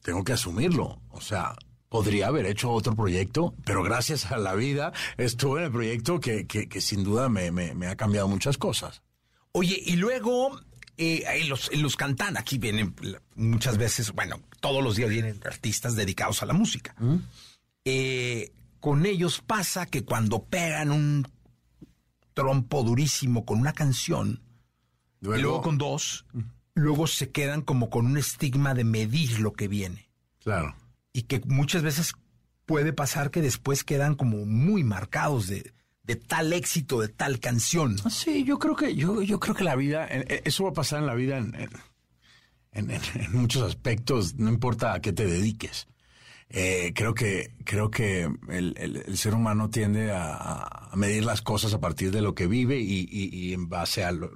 tengo 0.04 0.24
que 0.24 0.34
asumirlo. 0.34 1.02
O 1.10 1.22
sea, 1.22 1.56
podría 1.90 2.28
haber 2.28 2.46
hecho 2.46 2.72
otro 2.72 2.96
proyecto, 2.96 3.54
pero 3.66 3.82
gracias 3.84 4.32
a 4.32 4.38
la 4.38 4.54
vida 4.56 4.92
estuve 5.18 5.60
en 5.60 5.66
el 5.68 5.72
proyecto 5.72 6.20
que, 6.20 6.46
que- 6.48 6.68
que 6.68 6.82
sin 6.82 7.04
duda 7.04 7.30
me, 7.30 7.52
me- 7.52 7.74
me 7.74 7.88
ha 7.88 7.96
cambiado 7.96 8.28
muchas 8.28 8.58
cosas. 8.58 9.02
Oye, 9.54 9.82
y 9.86 9.96
luego 9.96 10.60
eh, 10.98 11.24
los, 11.48 11.70
los 11.76 11.96
cantan, 11.96 12.38
aquí 12.38 12.58
vienen 12.58 12.94
muchas 13.36 13.78
veces, 13.78 14.12
bueno, 14.12 14.42
todos 14.60 14.84
los 14.84 14.96
días 14.96 15.10
vienen 15.10 15.40
artistas 15.46 15.96
dedicados 15.96 16.44
a 16.44 16.46
la 16.46 16.54
música. 16.54 16.96
Eh, 17.86 18.52
con 18.80 19.06
ellos 19.06 19.42
pasa 19.46 19.86
que 19.86 20.04
cuando 20.04 20.44
pegan 20.44 20.92
un 20.92 21.28
trompo 22.34 22.84
durísimo 22.84 23.46
con 23.46 23.60
una 23.60 23.74
canción, 23.74 24.42
y 25.40 25.42
luego 25.42 25.62
con 25.62 25.78
dos, 25.78 26.26
luego 26.78 27.08
se 27.08 27.30
quedan 27.32 27.62
como 27.62 27.90
con 27.90 28.06
un 28.06 28.18
estigma 28.18 28.74
de 28.74 28.84
medir 28.84 29.40
lo 29.40 29.54
que 29.54 29.68
viene. 29.68 30.10
Claro. 30.44 30.76
Y 31.14 31.24
que 31.24 31.42
muchas 31.46 31.82
veces 31.84 32.14
puede 32.66 32.94
pasar 32.94 33.32
que 33.32 33.42
después 33.42 33.84
quedan 33.84 34.16
como 34.16 34.46
muy 34.46 34.84
marcados 34.84 35.48
de, 35.48 35.74
de 36.04 36.16
tal 36.16 36.54
éxito, 36.54 37.00
de 37.02 37.08
tal 37.10 37.40
canción. 37.40 37.98
Sí, 38.10 38.44
yo 38.44 38.60
creo 38.60 38.76
que, 38.76 38.96
yo, 38.96 39.22
yo 39.22 39.40
creo 39.40 39.56
que 39.56 39.64
la 39.64 39.76
vida, 39.76 40.06
eh, 40.08 40.26
eh, 40.30 40.42
eso 40.46 40.64
va 40.66 40.70
a 40.70 40.74
pasar 40.74 41.00
en 41.00 41.06
la 41.08 41.16
vida 41.16 41.38
en, 41.38 41.56
en- 41.56 41.70
en- 42.74 42.92
en- 42.92 43.02
en 43.22 43.32
muchos 43.34 43.64
aspectos, 43.64 44.36
no 44.36 44.50
importa 44.50 44.94
a 44.94 45.00
qué 45.02 45.12
te 45.14 45.26
dediques. 45.26 45.88
Eh, 46.50 46.94
creo 46.96 47.14
que, 47.14 47.54
creo 47.66 47.90
que 47.92 48.24
el, 48.50 48.74
el- 48.78 49.04
el 49.06 49.18
ser 49.18 49.34
humano 49.34 49.70
tiende 49.70 50.12
a, 50.12 50.34
a 50.92 50.96
medir 50.96 51.26
las 51.26 51.42
cosas 51.42 51.74
a 51.74 51.80
partir 51.82 52.12
de 52.12 52.22
lo 52.22 52.36
que 52.36 52.48
vive 52.48 52.80
y, 52.80 53.08
y- 53.12 53.30
y 53.36 53.54
en 53.54 53.68
base 53.68 54.06
a, 54.06 54.12
lo- 54.12 54.32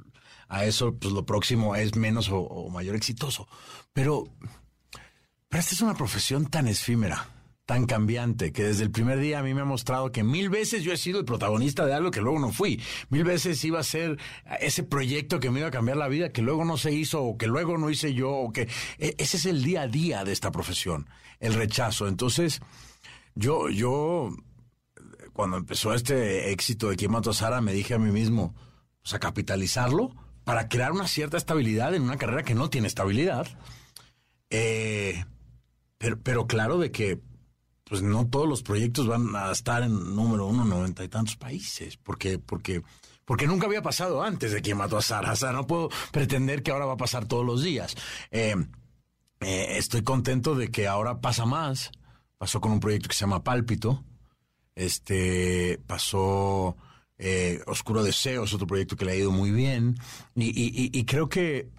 a 0.52 0.66
eso, 0.66 0.94
pues 0.96 1.14
lo 1.14 1.26
próximo 1.26 1.78
es 1.78 1.96
menos 1.96 2.30
o, 2.30 2.70
mayor 2.70 2.98
exitoso. 2.98 3.48
Pero, 3.94 4.26
pero 5.48 5.60
esta 5.62 5.74
es 5.74 5.82
una 5.82 5.96
profesión 5.96 6.48
tan 6.48 6.68
efímera, 6.68 7.30
tan 7.66 7.86
cambiante, 7.86 8.52
que 8.52 8.66
desde 8.66 8.84
el 8.84 8.92
primer 8.92 9.20
día 9.20 9.40
a 9.40 9.44
mí 9.44 9.54
me 9.54 9.62
ha 9.62 9.66
mostrado 9.66 10.12
que 10.12 10.24
mil 10.24 10.50
veces 10.50 10.84
yo 10.84 10.92
he 10.92 10.98
sido 10.98 11.20
el 11.20 11.26
protagonista 11.26 11.86
de 11.86 11.94
algo 11.94 12.12
que 12.12 12.20
luego 12.20 12.38
no 12.38 12.52
fui. 12.52 12.82
Mil 13.10 13.24
veces 13.24 13.64
iba 13.64 13.80
a 13.80 13.84
ser 13.84 14.20
ese 14.60 14.84
proyecto 14.84 15.40
que 15.40 15.50
me 15.50 15.60
iba 15.60 15.70
a 15.70 15.72
cambiar 15.72 15.96
la 15.96 16.10
vida, 16.10 16.34
que 16.34 16.42
luego 16.42 16.66
no 16.66 16.76
se 16.76 16.92
hizo, 16.92 17.24
o 17.24 17.38
que 17.38 17.48
luego 17.48 17.78
no 17.78 17.90
hice 17.90 18.14
yo, 18.14 18.30
o 18.30 18.52
que 18.52 18.68
e- 18.98 19.16
ese 19.20 19.38
es 19.38 19.46
el 19.46 19.64
día 19.64 19.84
a 19.84 19.88
día 19.88 20.26
de 20.26 20.34
esta 20.34 20.52
profesión, 20.52 21.10
el 21.40 21.54
rechazo. 21.54 22.10
Entonces, 22.10 22.60
yo, 23.36 23.70
yo, 23.70 24.36
cuando 25.32 25.56
empezó 25.56 25.94
este 25.94 26.52
éxito 26.52 26.90
de 26.90 26.98
a 27.10 27.34
Sara, 27.34 27.62
me 27.62 27.72
dije 27.72 27.94
a 27.94 28.00
mí 28.00 28.12
mismo, 28.12 28.54
o 29.02 29.08
sea, 29.08 29.18
capitalizarlo 29.20 30.14
para 30.44 30.68
crear 30.68 30.92
una 30.92 31.08
cierta 31.08 31.38
estabilidad 31.38 31.94
en 31.94 32.04
una 32.04 32.18
carrera 32.18 32.44
que 32.44 32.56
no 32.56 32.70
tiene 32.70 32.88
estabilidad. 32.88 33.48
Eh, 34.50 35.24
pero, 35.98 36.48
claro 36.48 36.78
de 36.78 36.92
que 36.92 37.20
pues 37.86 38.02
no 38.02 38.26
todos 38.28 38.48
los 38.48 38.64
proyectos 38.64 39.06
van 39.06 39.36
a 39.36 39.52
estar 39.52 39.84
en 39.84 40.16
número 40.16 40.48
uno 40.48 40.64
en 40.64 40.70
noventa 40.70 41.04
y 41.04 41.10
tantos 41.10 41.36
países, 41.36 41.98
porque, 41.98 42.40
porque, 42.40 42.84
porque 43.26 43.48
nunca 43.48 43.68
había 43.68 43.82
pasado 43.82 44.24
antes 44.24 44.54
de 44.54 44.62
que 44.62 44.74
mató 44.74 44.98
a 44.98 45.02
Sara. 45.02 45.34
O 45.34 45.36
sea, 45.36 45.52
no 45.52 45.68
puedo 45.68 45.90
pretender 46.12 46.64
que 46.64 46.72
ahora 46.72 46.86
va 46.86 46.94
a 46.94 46.98
pasar 46.98 47.26
todos 47.26 47.46
los 47.46 47.64
días. 47.64 47.96
Eh, 48.32 48.56
eh, 49.42 49.78
estoy 49.78 50.04
contento 50.04 50.56
de 50.56 50.72
que 50.72 50.88
ahora 50.88 51.20
pasa 51.20 51.46
más. 51.46 51.92
Pasó 52.38 52.62
con 52.62 52.72
un 52.72 52.80
proyecto 52.80 53.10
que 53.10 53.16
se 53.16 53.22
llama 53.22 53.44
Pálpito. 53.44 54.06
Este 54.74 55.80
pasó 55.86 56.78
eh, 57.22 57.62
Oscuro 57.68 58.04
Deseo, 58.04 58.44
es 58.44 58.54
otro 58.54 58.68
proyecto 58.68 58.96
que 58.98 59.06
le 59.06 59.12
ha 59.14 59.16
ido 59.16 59.32
muy 59.32 59.52
bien. 59.52 59.96
Y, 60.36 60.48
y- 60.50 60.90
y- 60.92 61.06
creo 61.06 61.30
que 61.30 61.70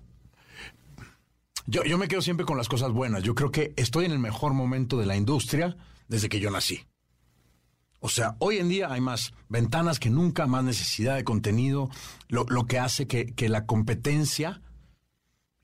yo, 1.66 1.84
yo 1.84 1.98
me 1.98 2.08
quedo 2.08 2.22
siempre 2.22 2.46
con 2.46 2.56
las 2.56 2.68
cosas 2.68 2.92
buenas. 2.92 3.22
Yo 3.22 3.34
creo 3.34 3.50
que 3.50 3.72
estoy 3.76 4.04
en 4.06 4.12
el 4.12 4.18
mejor 4.18 4.54
momento 4.54 4.96
de 4.98 5.06
la 5.06 5.16
industria 5.16 5.76
desde 6.08 6.28
que 6.28 6.40
yo 6.40 6.50
nací. 6.50 6.80
O 8.00 8.08
sea, 8.08 8.34
hoy 8.40 8.58
en 8.58 8.68
día 8.68 8.92
hay 8.92 9.00
más 9.00 9.32
ventanas 9.48 9.98
que 10.00 10.10
nunca, 10.10 10.46
más 10.46 10.64
necesidad 10.64 11.14
de 11.16 11.24
contenido, 11.24 11.88
lo, 12.28 12.44
lo 12.48 12.66
que 12.66 12.78
hace 12.78 13.06
que, 13.06 13.26
que 13.26 13.48
la 13.48 13.64
competencia 13.66 14.60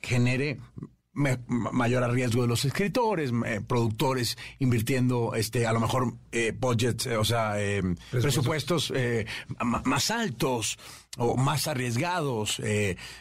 genere 0.01 0.61
mayor 1.49 2.11
riesgo 2.13 2.43
de 2.43 2.49
los 2.49 2.65
escritores, 2.65 3.33
eh, 3.45 3.61
productores 3.67 4.39
invirtiendo, 4.59 5.35
este, 5.35 5.67
a 5.67 5.73
lo 5.73 5.81
mejor 5.81 6.15
eh, 6.33 6.53
budgets, 6.59 7.07
eh, 7.07 7.17
o 7.17 7.25
sea, 7.25 7.61
eh, 7.61 7.83
presupuestos 8.11 8.93
ma- 9.65 9.83
más 9.85 10.11
altos 10.11 10.79
o 11.17 11.37
más 11.37 11.67
arriesgados, 11.67 12.61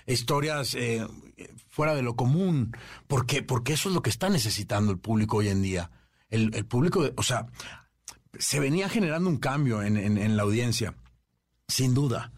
historias 0.05 0.75
eh, 0.75 1.05
fuera 1.67 1.95
de 1.95 2.03
lo 2.03 2.15
común. 2.15 2.71
¿Por 3.07 3.25
qué? 3.25 3.41
Porque 3.43 3.73
eso 3.73 3.89
es 3.89 3.95
lo 3.95 4.01
que 4.01 4.09
está 4.11 4.29
necesitando 4.29 4.91
el 4.91 4.99
público 4.99 5.37
hoy 5.37 5.49
en 5.49 5.61
día. 5.61 5.89
El, 6.29 6.53
el 6.55 6.65
público, 6.65 7.09
o 7.15 7.23
sea, 7.23 7.47
se 8.37 8.59
venía 8.59 8.89
generando 8.89 9.29
un 9.29 9.37
cambio 9.37 9.81
en, 9.81 9.97
en- 9.97 10.17
en 10.17 10.37
la 10.37 10.43
audiencia, 10.43 10.93
sin 11.67 11.93
duda. 11.93 12.31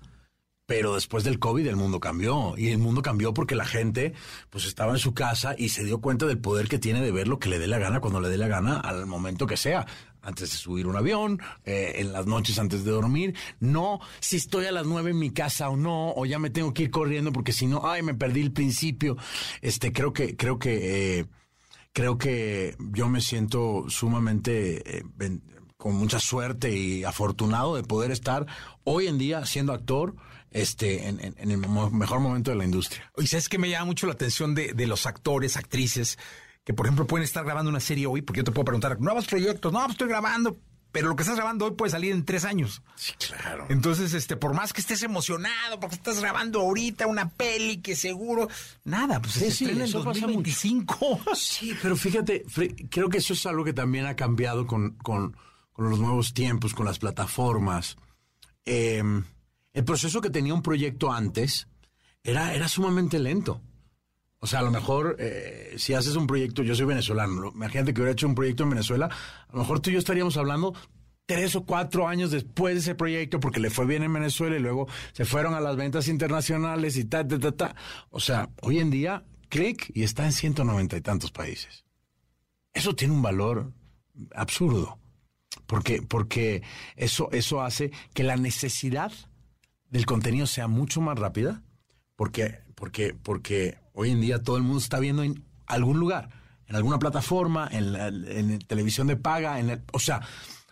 Pero 0.70 0.94
después 0.94 1.24
del 1.24 1.40
COVID 1.40 1.66
el 1.66 1.76
mundo 1.76 2.00
cambió. 2.00 2.54
Y 2.56 2.68
el 2.70 2.78
mundo 2.78 3.02
cambió 3.02 3.34
porque 3.34 3.56
la 3.56 3.66
gente 3.66 4.14
pues 4.52 4.66
estaba 4.66 4.92
en 4.92 5.00
su 5.00 5.16
casa 5.16 5.56
y 5.58 5.70
se 5.70 5.84
dio 5.84 6.00
cuenta 6.00 6.28
del 6.28 6.38
poder 6.38 6.68
que 6.68 6.78
tiene 6.78 7.02
de 7.02 7.12
ver 7.12 7.28
lo 7.28 7.40
que 7.40 7.50
le 7.50 7.58
dé 7.58 7.66
la 7.66 7.80
gana 7.80 8.00
cuando 8.02 8.22
le 8.22 8.30
dé 8.30 8.38
la 8.38 8.48
gana 8.48 8.80
al 8.80 9.08
momento 9.08 9.48
que 9.48 9.58
sea. 9.58 9.88
Antes 10.22 10.52
de 10.52 10.58
subir 10.58 10.86
un 10.86 10.96
avión, 10.96 11.42
eh, 11.66 11.94
en 11.96 12.14
las 12.14 12.28
noches 12.28 12.60
antes 12.60 12.86
de 12.86 12.92
dormir. 12.92 13.34
No 13.60 14.00
si 14.20 14.36
estoy 14.36 14.68
a 14.68 14.72
las 14.72 14.86
nueve 14.86 15.10
en 15.10 15.18
mi 15.18 15.32
casa 15.32 15.70
o 15.70 15.76
no, 15.76 16.12
o 16.12 16.28
ya 16.28 16.38
me 16.38 16.52
tengo 16.52 16.72
que 16.72 16.84
ir 16.84 16.92
corriendo 16.92 17.32
porque 17.32 17.52
si 17.52 17.66
no, 17.66 17.90
ay, 17.90 18.04
me 18.04 18.14
perdí 18.14 18.42
el 18.42 18.52
principio. 18.52 19.18
Este, 19.62 19.92
creo 19.92 20.14
que, 20.14 20.36
creo 20.36 20.60
que, 20.60 21.20
eh, 21.20 21.26
creo 21.94 22.20
que 22.20 22.76
yo 22.92 23.10
me 23.10 23.22
siento 23.22 23.86
sumamente 23.88 25.00
eh, 25.00 25.04
con 25.78 25.96
mucha 25.96 26.20
suerte 26.20 26.78
y 26.78 27.06
afortunado 27.06 27.76
de 27.76 27.82
poder 27.82 28.12
estar 28.12 28.46
hoy 28.84 29.08
en 29.08 29.18
día 29.18 29.48
siendo 29.48 29.74
actor 29.74 30.16
este 30.52 31.08
en, 31.08 31.20
en- 31.24 31.36
en 31.38 31.52
el 31.52 31.58
mejor 31.58 32.20
momento 32.20 32.52
de 32.52 32.58
la 32.58 32.66
industria. 32.66 33.12
Y 33.18 33.28
sabes 33.28 33.50
que 33.50 33.58
me 33.58 33.70
llama 33.70 33.86
mucho 33.86 34.08
la 34.08 34.14
atención 34.14 34.56
de, 34.56 34.74
de 34.74 34.88
los 34.88 35.06
actores, 35.06 35.58
actrices, 35.58 36.18
que 36.64 36.74
por 36.74 36.86
ejemplo 36.86 37.08
pueden 37.08 37.24
estar 37.24 37.44
grabando 37.46 37.70
una 37.70 37.80
serie 37.80 38.06
hoy, 38.08 38.22
porque 38.22 38.40
yo 38.40 38.44
te 38.44 38.52
puedo 38.52 38.66
preguntar, 38.66 39.00
nuevos 39.00 39.26
proyectos, 39.28 39.72
no, 39.74 39.80
pues 39.82 39.92
estoy 39.92 40.08
grabando, 40.10 40.58
pero 40.92 41.08
lo 41.08 41.16
que 41.16 41.22
estás 41.22 41.36
grabando 41.38 41.66
hoy 41.66 41.72
puede 41.76 41.92
salir 41.92 42.12
en 42.12 42.26
tres 42.26 42.46
años. 42.46 42.82
Sí, 42.96 43.14
claro. 43.28 43.68
Entonces, 43.70 44.14
este, 44.16 44.36
por 44.36 44.56
más 44.56 44.74
que 44.74 44.82
estés 44.82 45.04
emocionado, 45.04 45.80
porque 45.80 45.96
estás 45.96 46.20
grabando 46.20 46.62
ahorita 46.62 47.06
una 47.06 47.30
peli 47.30 47.78
que 47.78 47.96
seguro, 47.96 48.50
nada, 48.84 49.22
pues 49.22 49.34
se 49.36 49.40
Sí, 49.40 49.46
sí, 49.52 49.64
estrena 49.66 49.84
en 49.84 49.90
eso 49.90 50.00
pasa 50.04 50.22
2025. 50.22 51.22
Sí, 51.36 51.76
pero 51.82 51.96
fíjate, 51.96 52.44
creo 52.90 53.08
que 53.10 53.20
eso 53.20 53.34
es 53.34 53.46
algo 53.46 53.64
que 53.64 53.74
también 53.74 54.08
ha 54.08 54.16
cambiado 54.16 54.66
con, 54.66 54.92
con- 54.98 55.36
con 55.74 55.90
los 55.92 56.00
nuevos 56.00 56.34
tiempos, 56.34 56.74
con 56.74 56.86
las 56.88 57.00
plataformas. 57.00 57.96
Eh, 58.66 59.02
el 59.74 59.84
proceso 59.84 60.22
que 60.22 60.30
tenía 60.30 60.54
un 60.54 60.62
proyecto 60.62 61.12
antes 61.12 61.68
era, 62.24 62.54
era 62.54 62.68
sumamente 62.68 63.20
lento. 63.20 63.62
O 64.40 64.48
sea, 64.48 64.60
a 64.60 64.64
lo 64.64 64.72
mejor 64.72 65.18
eh, 65.20 65.76
si 65.78 65.94
haces 65.94 66.16
un 66.16 66.26
proyecto, 66.26 66.64
yo 66.64 66.74
soy 66.74 66.86
venezolano, 66.86 67.42
¿no? 67.42 67.52
imagínate 67.54 67.94
que 67.94 68.02
hubiera 68.02 68.14
hecho 68.14 68.28
un 68.28 68.36
proyecto 68.36 68.64
en 68.64 68.70
Venezuela, 68.70 69.08
a 69.08 69.54
lo 69.54 69.60
mejor 69.60 69.82
tú 69.82 69.90
y 69.90 69.94
yo 69.94 70.00
estaríamos 70.00 70.38
hablando 70.38 70.74
tres 71.26 71.56
o 71.56 71.64
cuatro 71.64 72.08
años 72.08 72.32
después 72.32 72.74
de 72.74 72.80
ese 72.80 72.96
proyecto 72.96 73.40
porque 73.40 73.60
le 73.60 73.70
fue 73.70 73.86
bien 73.86 74.02
en 74.02 74.12
Venezuela 74.14 74.56
y 74.56 74.60
luego 74.60 74.88
se 75.12 75.26
fueron 75.26 75.54
a 75.54 75.60
las 75.60 75.76
ventas 75.76 76.08
internacionales 76.08 76.98
y 76.98 77.06
ta, 77.06 77.28
ta, 77.28 77.38
ta, 77.38 77.52
ta. 77.52 77.76
O 78.10 78.20
sea, 78.20 78.50
hoy 78.62 78.80
en 78.80 78.90
día, 78.90 79.24
clic 79.50 79.92
y 79.94 80.04
está 80.04 80.26
en 80.26 80.32
190 80.32 80.98
y 80.98 81.02
tantos 81.02 81.32
países. 81.32 81.86
Eso 82.74 82.96
tiene 82.96 83.14
un 83.14 83.22
valor 83.22 83.72
absurdo. 84.34 84.98
Porque, 85.66 86.02
porque 86.02 86.64
eso, 86.96 87.30
eso 87.32 87.62
hace 87.62 87.92
que 88.14 88.24
la 88.24 88.36
necesidad 88.36 89.12
del 89.90 90.06
contenido 90.06 90.48
sea 90.48 90.68
mucho 90.68 91.02
más 91.02 91.18
rápida. 91.18 91.62
Porque, 92.16 92.60
porque, 92.76 93.14
porque 93.14 93.78
hoy 93.94 94.12
en 94.12 94.20
día 94.20 94.44
todo 94.44 94.58
el 94.58 94.64
mundo 94.64 94.80
está 94.80 95.00
viendo 95.00 95.24
en 95.24 95.46
algún 95.68 96.00
lugar, 96.00 96.30
en 96.68 96.76
alguna 96.76 97.00
plataforma, 97.00 97.70
en, 97.72 97.94
la, 97.94 98.08
en 98.10 98.52
la 98.52 98.60
televisión 98.60 99.08
de 99.08 99.16
paga, 99.16 99.60
en 99.60 99.70
el- 99.70 99.82
o 99.94 100.00
sea, 100.00 100.22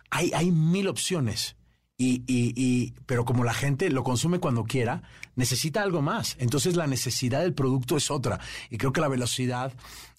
hay, 0.10 0.32
hay 0.34 0.52
mil 0.52 0.88
opciones. 0.90 1.56
Y, 2.00 2.24
y, 2.28 2.54
y, 2.56 2.94
pero 3.08 3.26
como 3.26 3.44
la 3.44 3.54
gente 3.54 3.90
lo 3.90 4.04
consume 4.04 4.40
cuando 4.40 4.66
quiera, 4.66 5.02
necesita 5.36 5.82
algo 5.82 6.02
más. 6.02 6.36
Entonces 6.40 6.76
la 6.76 6.86
necesidad 6.86 7.40
del 7.42 7.54
producto 7.54 7.96
es 7.98 8.12
otra. 8.12 8.40
Y 8.70 8.78
creo 8.78 8.92
que 8.92 9.02
la 9.02 9.08
velocidad 9.08 9.74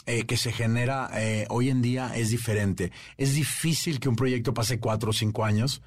eh, 0.07 0.25
que 0.25 0.37
se 0.39 0.51
genera 0.51 1.11
eh, 1.13 1.47
hoy 1.51 1.69
en 1.69 1.83
día 1.83 2.17
es 2.17 2.31
diferente. 2.31 2.91
Es 3.17 3.35
difícil 3.35 4.01
que 4.01 4.09
un 4.09 4.17
proyecto 4.17 4.55
pase 4.55 4.81
cuatro 4.81 5.11
o 5.11 5.13
cinco 5.13 5.45
años 5.45 5.83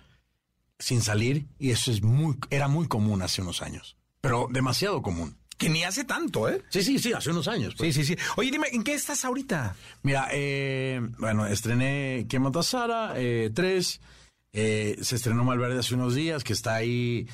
sin 0.82 1.02
salir 1.02 1.46
y 1.60 1.72
eso 1.72 1.92
es 1.92 2.02
muy, 2.02 2.38
era 2.50 2.68
muy 2.68 2.88
común 2.88 3.22
hace 3.22 3.42
unos 3.42 3.62
años. 3.62 3.96
Pero 4.20 4.48
demasiado 4.52 5.02
común. 5.02 5.38
Que 5.58 5.70
ni 5.70 5.84
hace 5.84 6.04
tanto, 6.04 6.50
¿eh? 6.50 6.64
Sí, 6.70 6.82
sí, 6.82 6.98
sí, 6.98 7.14
hace 7.14 7.30
unos 7.30 7.48
años. 7.48 7.76
pues. 7.78 7.94
Sí, 7.94 8.04
sí, 8.04 8.16
sí. 8.16 8.22
Oye, 8.36 8.50
dime, 8.50 8.68
¿en 8.72 8.84
qué 8.84 8.96
estás 8.96 9.24
ahorita? 9.24 9.76
Mira, 10.02 10.28
eh, 10.32 11.00
bueno, 11.20 11.46
estrené 11.46 12.26
¿Quién 12.28 12.42
mató 12.42 12.60
a 12.60 12.64
Sara? 12.64 13.14
Eh, 13.16 13.52
tres. 13.54 14.02
Eh, 14.54 14.98
se 15.02 15.16
estrenó 15.16 15.44
Malverde 15.44 15.80
hace 15.80 15.94
unos 15.94 16.16
días, 16.16 16.44
que 16.44 16.54
está 16.54 16.76
ahí 16.76 17.28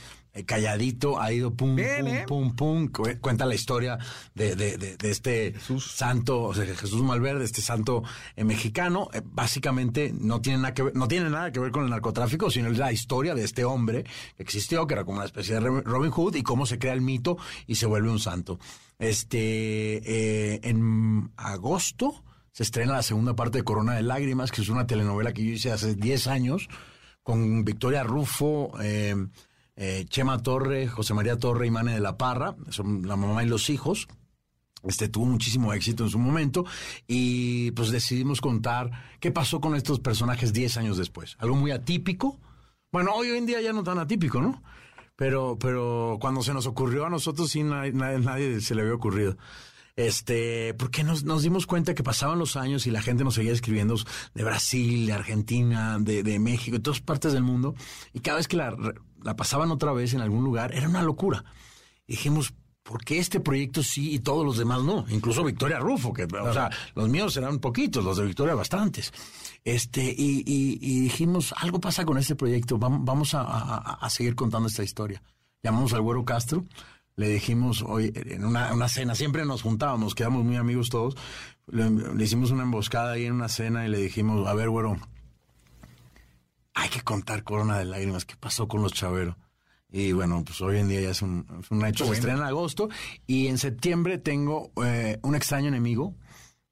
calladito, 0.46 1.20
ha 1.20 1.32
ido 1.32 1.54
pum, 1.54 1.76
Bien, 1.76 2.00
pum, 2.06 2.08
¿eh? 2.14 2.26
pum, 2.28 2.56
pum. 2.56 2.88
Cu- 2.90 3.20
Cuenta 3.22 3.46
la 3.46 3.56
historia 3.56 3.98
de, 4.36 4.56
de- 4.56 4.78
de- 4.78 4.98
de 4.98 5.10
este 5.12 5.54
santo, 5.80 6.42
o 6.44 6.54
sea, 6.54 6.66
Jesús 6.66 7.02
Malverde, 7.04 7.46
este 7.46 7.62
santo 7.62 8.04
eh, 8.36 8.44
mexicano. 8.44 9.10
Eh, 9.14 9.22
básicamente 9.24 10.14
no 10.18 10.42
tiene, 10.42 10.60
nada 10.60 10.74
que 10.74 10.84
ver, 10.84 10.96
no 10.96 11.08
tiene 11.08 11.30
nada 11.30 11.52
que 11.52 11.60
ver 11.60 11.72
con 11.72 11.84
el 11.86 11.90
narcotráfico, 11.90 12.50
sino 12.52 12.70
es 12.70 12.78
la 12.78 12.92
historia 12.92 13.36
de 13.36 13.44
este 13.44 13.66
hombre 13.66 14.04
que 14.36 14.44
existió, 14.44 14.86
que 14.88 14.94
era 14.94 15.04
como 15.06 15.18
una 15.18 15.26
especie 15.26 15.56
de 15.56 15.62
Ro- 15.62 15.82
Robin 15.82 16.12
Hood, 16.12 16.36
y 16.36 16.44
cómo 16.44 16.66
se 16.66 16.80
crea 16.80 16.94
el 16.94 17.02
mito 17.02 17.38
y 17.66 17.76
se 17.76 17.86
vuelve 17.86 18.10
un 18.10 18.20
santo. 18.20 18.60
Este, 19.00 19.98
eh, 20.56 20.60
en 20.64 21.32
agosto 21.38 22.24
se 22.52 22.64
estrena 22.64 22.94
la 22.94 23.04
segunda 23.04 23.36
parte 23.36 23.60
de 23.60 23.64
Corona 23.64 23.94
de 23.96 24.02
Lágrimas, 24.02 24.52
que 24.52 24.62
es 24.62 24.70
una 24.70 24.88
telenovela 24.88 25.32
que 25.34 25.44
yo 25.44 25.52
hice 25.52 25.72
hace 25.72 25.94
10 25.96 26.28
años 26.28 26.68
con 27.24 27.64
Victoria 27.66 28.04
Rufo, 28.04 28.72
eh, 29.78 30.06
Chema 30.10 30.42
Torre, 30.42 30.88
José 30.88 31.14
María 31.14 31.38
Torre 31.38 31.68
y 31.68 31.72
Mane 31.72 31.94
de 31.94 32.00
la 32.00 32.18
Parra, 32.18 32.56
son 32.70 33.08
la 33.08 33.16
mamá 33.16 33.44
y 33.44 33.48
los 33.48 33.70
hijos. 33.70 34.08
Este 34.84 35.08
tuvo 35.08 35.26
muchísimo 35.26 35.74
éxito 35.74 36.04
en 36.04 36.10
su 36.10 36.20
momento 36.20 36.66
y 37.08 37.72
pues 37.72 37.90
decidimos 37.90 38.42
contar 38.42 38.92
qué 39.20 39.32
pasó 39.32 39.60
con 39.60 39.76
estos 39.76 40.00
personajes 40.00 40.54
10 40.54 40.78
años 40.78 40.98
después. 40.98 41.36
Algo 41.40 41.56
muy 41.56 41.72
atípico. 41.72 42.40
Bueno, 42.92 43.12
hoy 43.14 43.30
en 43.30 43.46
día 43.46 43.62
ya 43.62 43.74
no 43.74 43.84
tan 43.84 44.00
atípico, 44.00 44.42
¿no? 44.42 44.62
Pero, 45.16 45.58
pero 45.60 46.18
cuando 46.22 46.42
se 46.42 46.54
nos 46.54 46.68
ocurrió 46.68 47.06
a 47.06 47.10
nosotros 47.10 47.50
sí 47.50 47.64
nadie 47.64 48.62
se 48.62 48.76
le 48.76 48.82
había 48.82 48.94
ocurrido. 48.94 49.38
Este, 49.96 50.76
porque 50.76 51.04
nos, 51.04 51.24
nos 51.24 51.42
dimos 51.42 51.66
cuenta 51.66 51.96
que 51.96 52.04
pasaban 52.04 52.38
los 52.38 52.56
años 52.56 52.86
y 52.86 52.92
la 52.92 53.02
gente 53.02 53.24
nos 53.24 53.34
seguía 53.34 53.52
escribiendo 53.52 53.96
de 54.36 54.44
Brasil, 54.44 55.08
de 55.08 55.14
Argentina, 55.14 55.98
de, 56.00 56.22
de 56.22 56.38
México, 56.38 56.78
de 56.78 56.84
todas 56.84 57.02
partes 57.02 57.34
del 57.34 57.42
mundo. 57.42 57.74
Y 58.14 58.20
cada 58.20 58.38
vez 58.38 58.48
que 58.48 58.58
la, 58.58 58.76
la 59.24 59.36
pasaban 59.36 59.72
otra 59.72 59.92
vez 59.94 60.14
en 60.14 60.22
algún 60.22 60.44
lugar, 60.44 60.74
era 60.74 60.88
una 60.90 61.02
locura. 61.04 61.44
Dijimos, 62.08 62.54
¿por 62.84 63.04
qué 63.04 63.20
este 63.20 63.40
proyecto 63.40 63.84
sí 63.84 64.14
y 64.14 64.20
todos 64.20 64.46
los 64.46 64.58
demás 64.58 64.82
no? 64.84 65.06
Incluso 65.10 65.44
Victoria 65.44 65.80
Rufo, 65.80 66.14
que, 66.14 66.24
o 66.24 66.54
sea, 66.54 66.70
los 66.96 67.10
míos 67.10 67.36
eran 67.38 67.60
poquitos, 67.60 68.04
los 68.04 68.18
de 68.18 68.26
Victoria 68.26 68.56
bastantes. 68.56 69.12
Este, 69.66 70.04
y, 70.18 70.44
y- 70.46 70.80
y 70.82 71.00
dijimos, 71.02 71.54
algo 71.58 71.80
pasa 71.82 72.06
con 72.06 72.18
este 72.18 72.36
proyecto, 72.36 72.78
vam- 72.80 73.02
vamos 73.04 73.34
a, 73.34 73.42
a- 73.42 73.94
a 73.96 74.10
seguir 74.10 74.36
contando 74.36 74.70
esta 74.70 74.84
historia. 74.84 75.22
Llamamos 75.62 75.92
al 75.94 76.02
Güero 76.02 76.24
Castro, 76.24 76.66
le 77.18 77.28
dijimos, 77.30 77.84
hoy 77.86 78.14
en 78.16 78.46
una, 78.46 78.72
una 78.74 78.88
cena, 78.88 79.16
siempre 79.16 79.44
nos 79.44 79.64
juntábamos, 79.64 80.16
quedamos 80.16 80.46
muy 80.46 80.56
amigos 80.56 80.90
todos, 80.90 81.18
le, 81.68 81.90
le 81.90 82.24
hicimos 82.24 82.52
una 82.52 82.64
emboscada 82.64 83.14
ahí 83.14 83.26
en 83.26 83.34
una 83.34 83.50
cena 83.50 83.86
y 83.86 83.90
le 83.90 83.98
dijimos, 83.98 84.48
a 84.48 84.54
ver, 84.54 84.70
Güero, 84.70 84.96
hay 86.78 86.90
que 86.90 87.02
contar 87.02 87.44
Corona 87.44 87.80
de 87.80 87.86
Lágrimas, 87.86 88.24
¿qué 88.26 88.36
pasó 88.40 88.68
con 88.68 88.82
los 88.84 88.94
Chaveros? 88.94 89.36
Y 89.90 90.12
bueno, 90.12 90.44
pues 90.46 90.62
hoy 90.62 90.78
en 90.78 90.88
día 90.90 91.02
ya 91.02 91.10
es 91.10 91.22
un, 91.22 91.46
es 91.60 91.72
un 91.72 91.84
hecho. 91.86 92.06
Se 92.06 92.14
estrena 92.14 92.40
en 92.40 92.46
agosto 92.46 92.90
y 93.26 93.48
en 93.48 93.58
septiembre 93.58 94.18
tengo 94.18 94.72
eh, 94.84 95.18
Un 95.24 95.34
extraño 95.36 95.70
enemigo. 95.70 96.14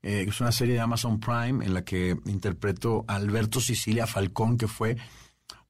eh, 0.03 0.23
que 0.25 0.29
es 0.29 0.39
una 0.41 0.51
serie 0.51 0.75
de 0.75 0.81
Amazon 0.81 1.19
Prime 1.19 1.65
en 1.65 1.73
la 1.73 1.83
que 1.83 2.15
interpreto 2.25 3.03
a 3.07 3.15
Alberto 3.15 3.59
Sicilia 3.59 4.05
Falcón, 4.05 4.57
que 4.57 4.67
fue 4.67 4.97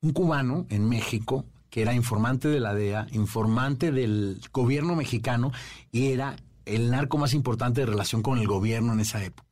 un 0.02 0.12
cubano 0.12 0.66
en 0.70 0.90
México 0.90 1.46
que 1.70 1.82
era 1.82 1.94
informante 1.94 2.48
de 2.50 2.60
la 2.60 2.74
DEA, 2.74 3.08
informante 3.12 3.92
del 3.92 4.42
gobierno 4.52 4.96
mexicano 4.96 5.52
y 5.92 6.08
era 6.08 6.36
el 6.66 6.90
narco 6.90 7.18
más 7.18 7.34
importante 7.34 7.82
de 7.82 7.88
relación 7.88 8.22
con 8.22 8.40
el 8.40 8.48
gobierno 8.48 8.92
en 8.94 9.00
esa 9.00 9.24
época. 9.24 9.45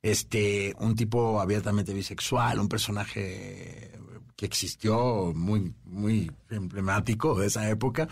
Este, 0.00 0.74
un 0.78 0.94
tipo 0.94 1.40
abiertamente 1.40 1.92
bisexual, 1.92 2.60
un 2.60 2.68
personaje 2.68 3.92
que 4.36 4.46
existió 4.46 5.32
muy, 5.34 5.74
muy 5.84 6.30
emblemático 6.50 7.38
de 7.38 7.48
esa 7.48 7.68
época 7.68 8.08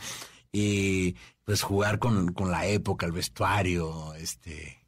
y 0.50 1.14
pues 1.44 1.62
jugar 1.62 2.00
con, 2.00 2.32
con 2.32 2.50
la 2.50 2.66
época, 2.66 3.06
el 3.06 3.12
vestuario, 3.12 4.12
este, 4.14 4.84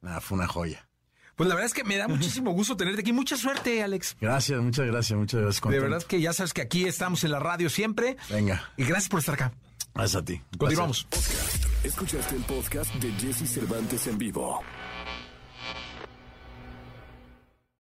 nada, 0.00 0.20
fue 0.20 0.38
una 0.38 0.48
joya. 0.48 0.88
Pues 1.36 1.48
la 1.48 1.54
verdad 1.54 1.66
es 1.68 1.74
que 1.74 1.84
me 1.84 1.96
da 1.96 2.08
muchísimo 2.08 2.50
gusto 2.50 2.76
tenerte 2.76 3.02
aquí. 3.02 3.12
Mucha 3.12 3.36
suerte, 3.36 3.82
Alex. 3.82 4.16
Gracias, 4.20 4.60
muchas 4.60 4.86
gracias, 4.86 5.18
muchas 5.18 5.40
gracias. 5.40 5.70
De 5.70 5.80
verdad 5.80 6.02
que 6.02 6.20
ya 6.20 6.32
sabes 6.32 6.52
que 6.52 6.62
aquí 6.62 6.84
estamos 6.84 7.22
en 7.24 7.30
la 7.30 7.38
radio 7.38 7.70
siempre. 7.70 8.16
Venga. 8.28 8.70
Y 8.76 8.84
gracias 8.84 9.08
por 9.08 9.20
estar 9.20 9.36
acá. 9.36 9.52
Gracias 9.94 10.22
a 10.22 10.24
ti. 10.24 10.40
Continuamos. 10.58 11.06
Escuchaste 11.84 12.36
el 12.36 12.42
podcast 12.42 12.94
de 12.96 13.12
Jesse 13.12 13.48
Cervantes 13.48 14.06
en 14.06 14.18
vivo. 14.18 14.60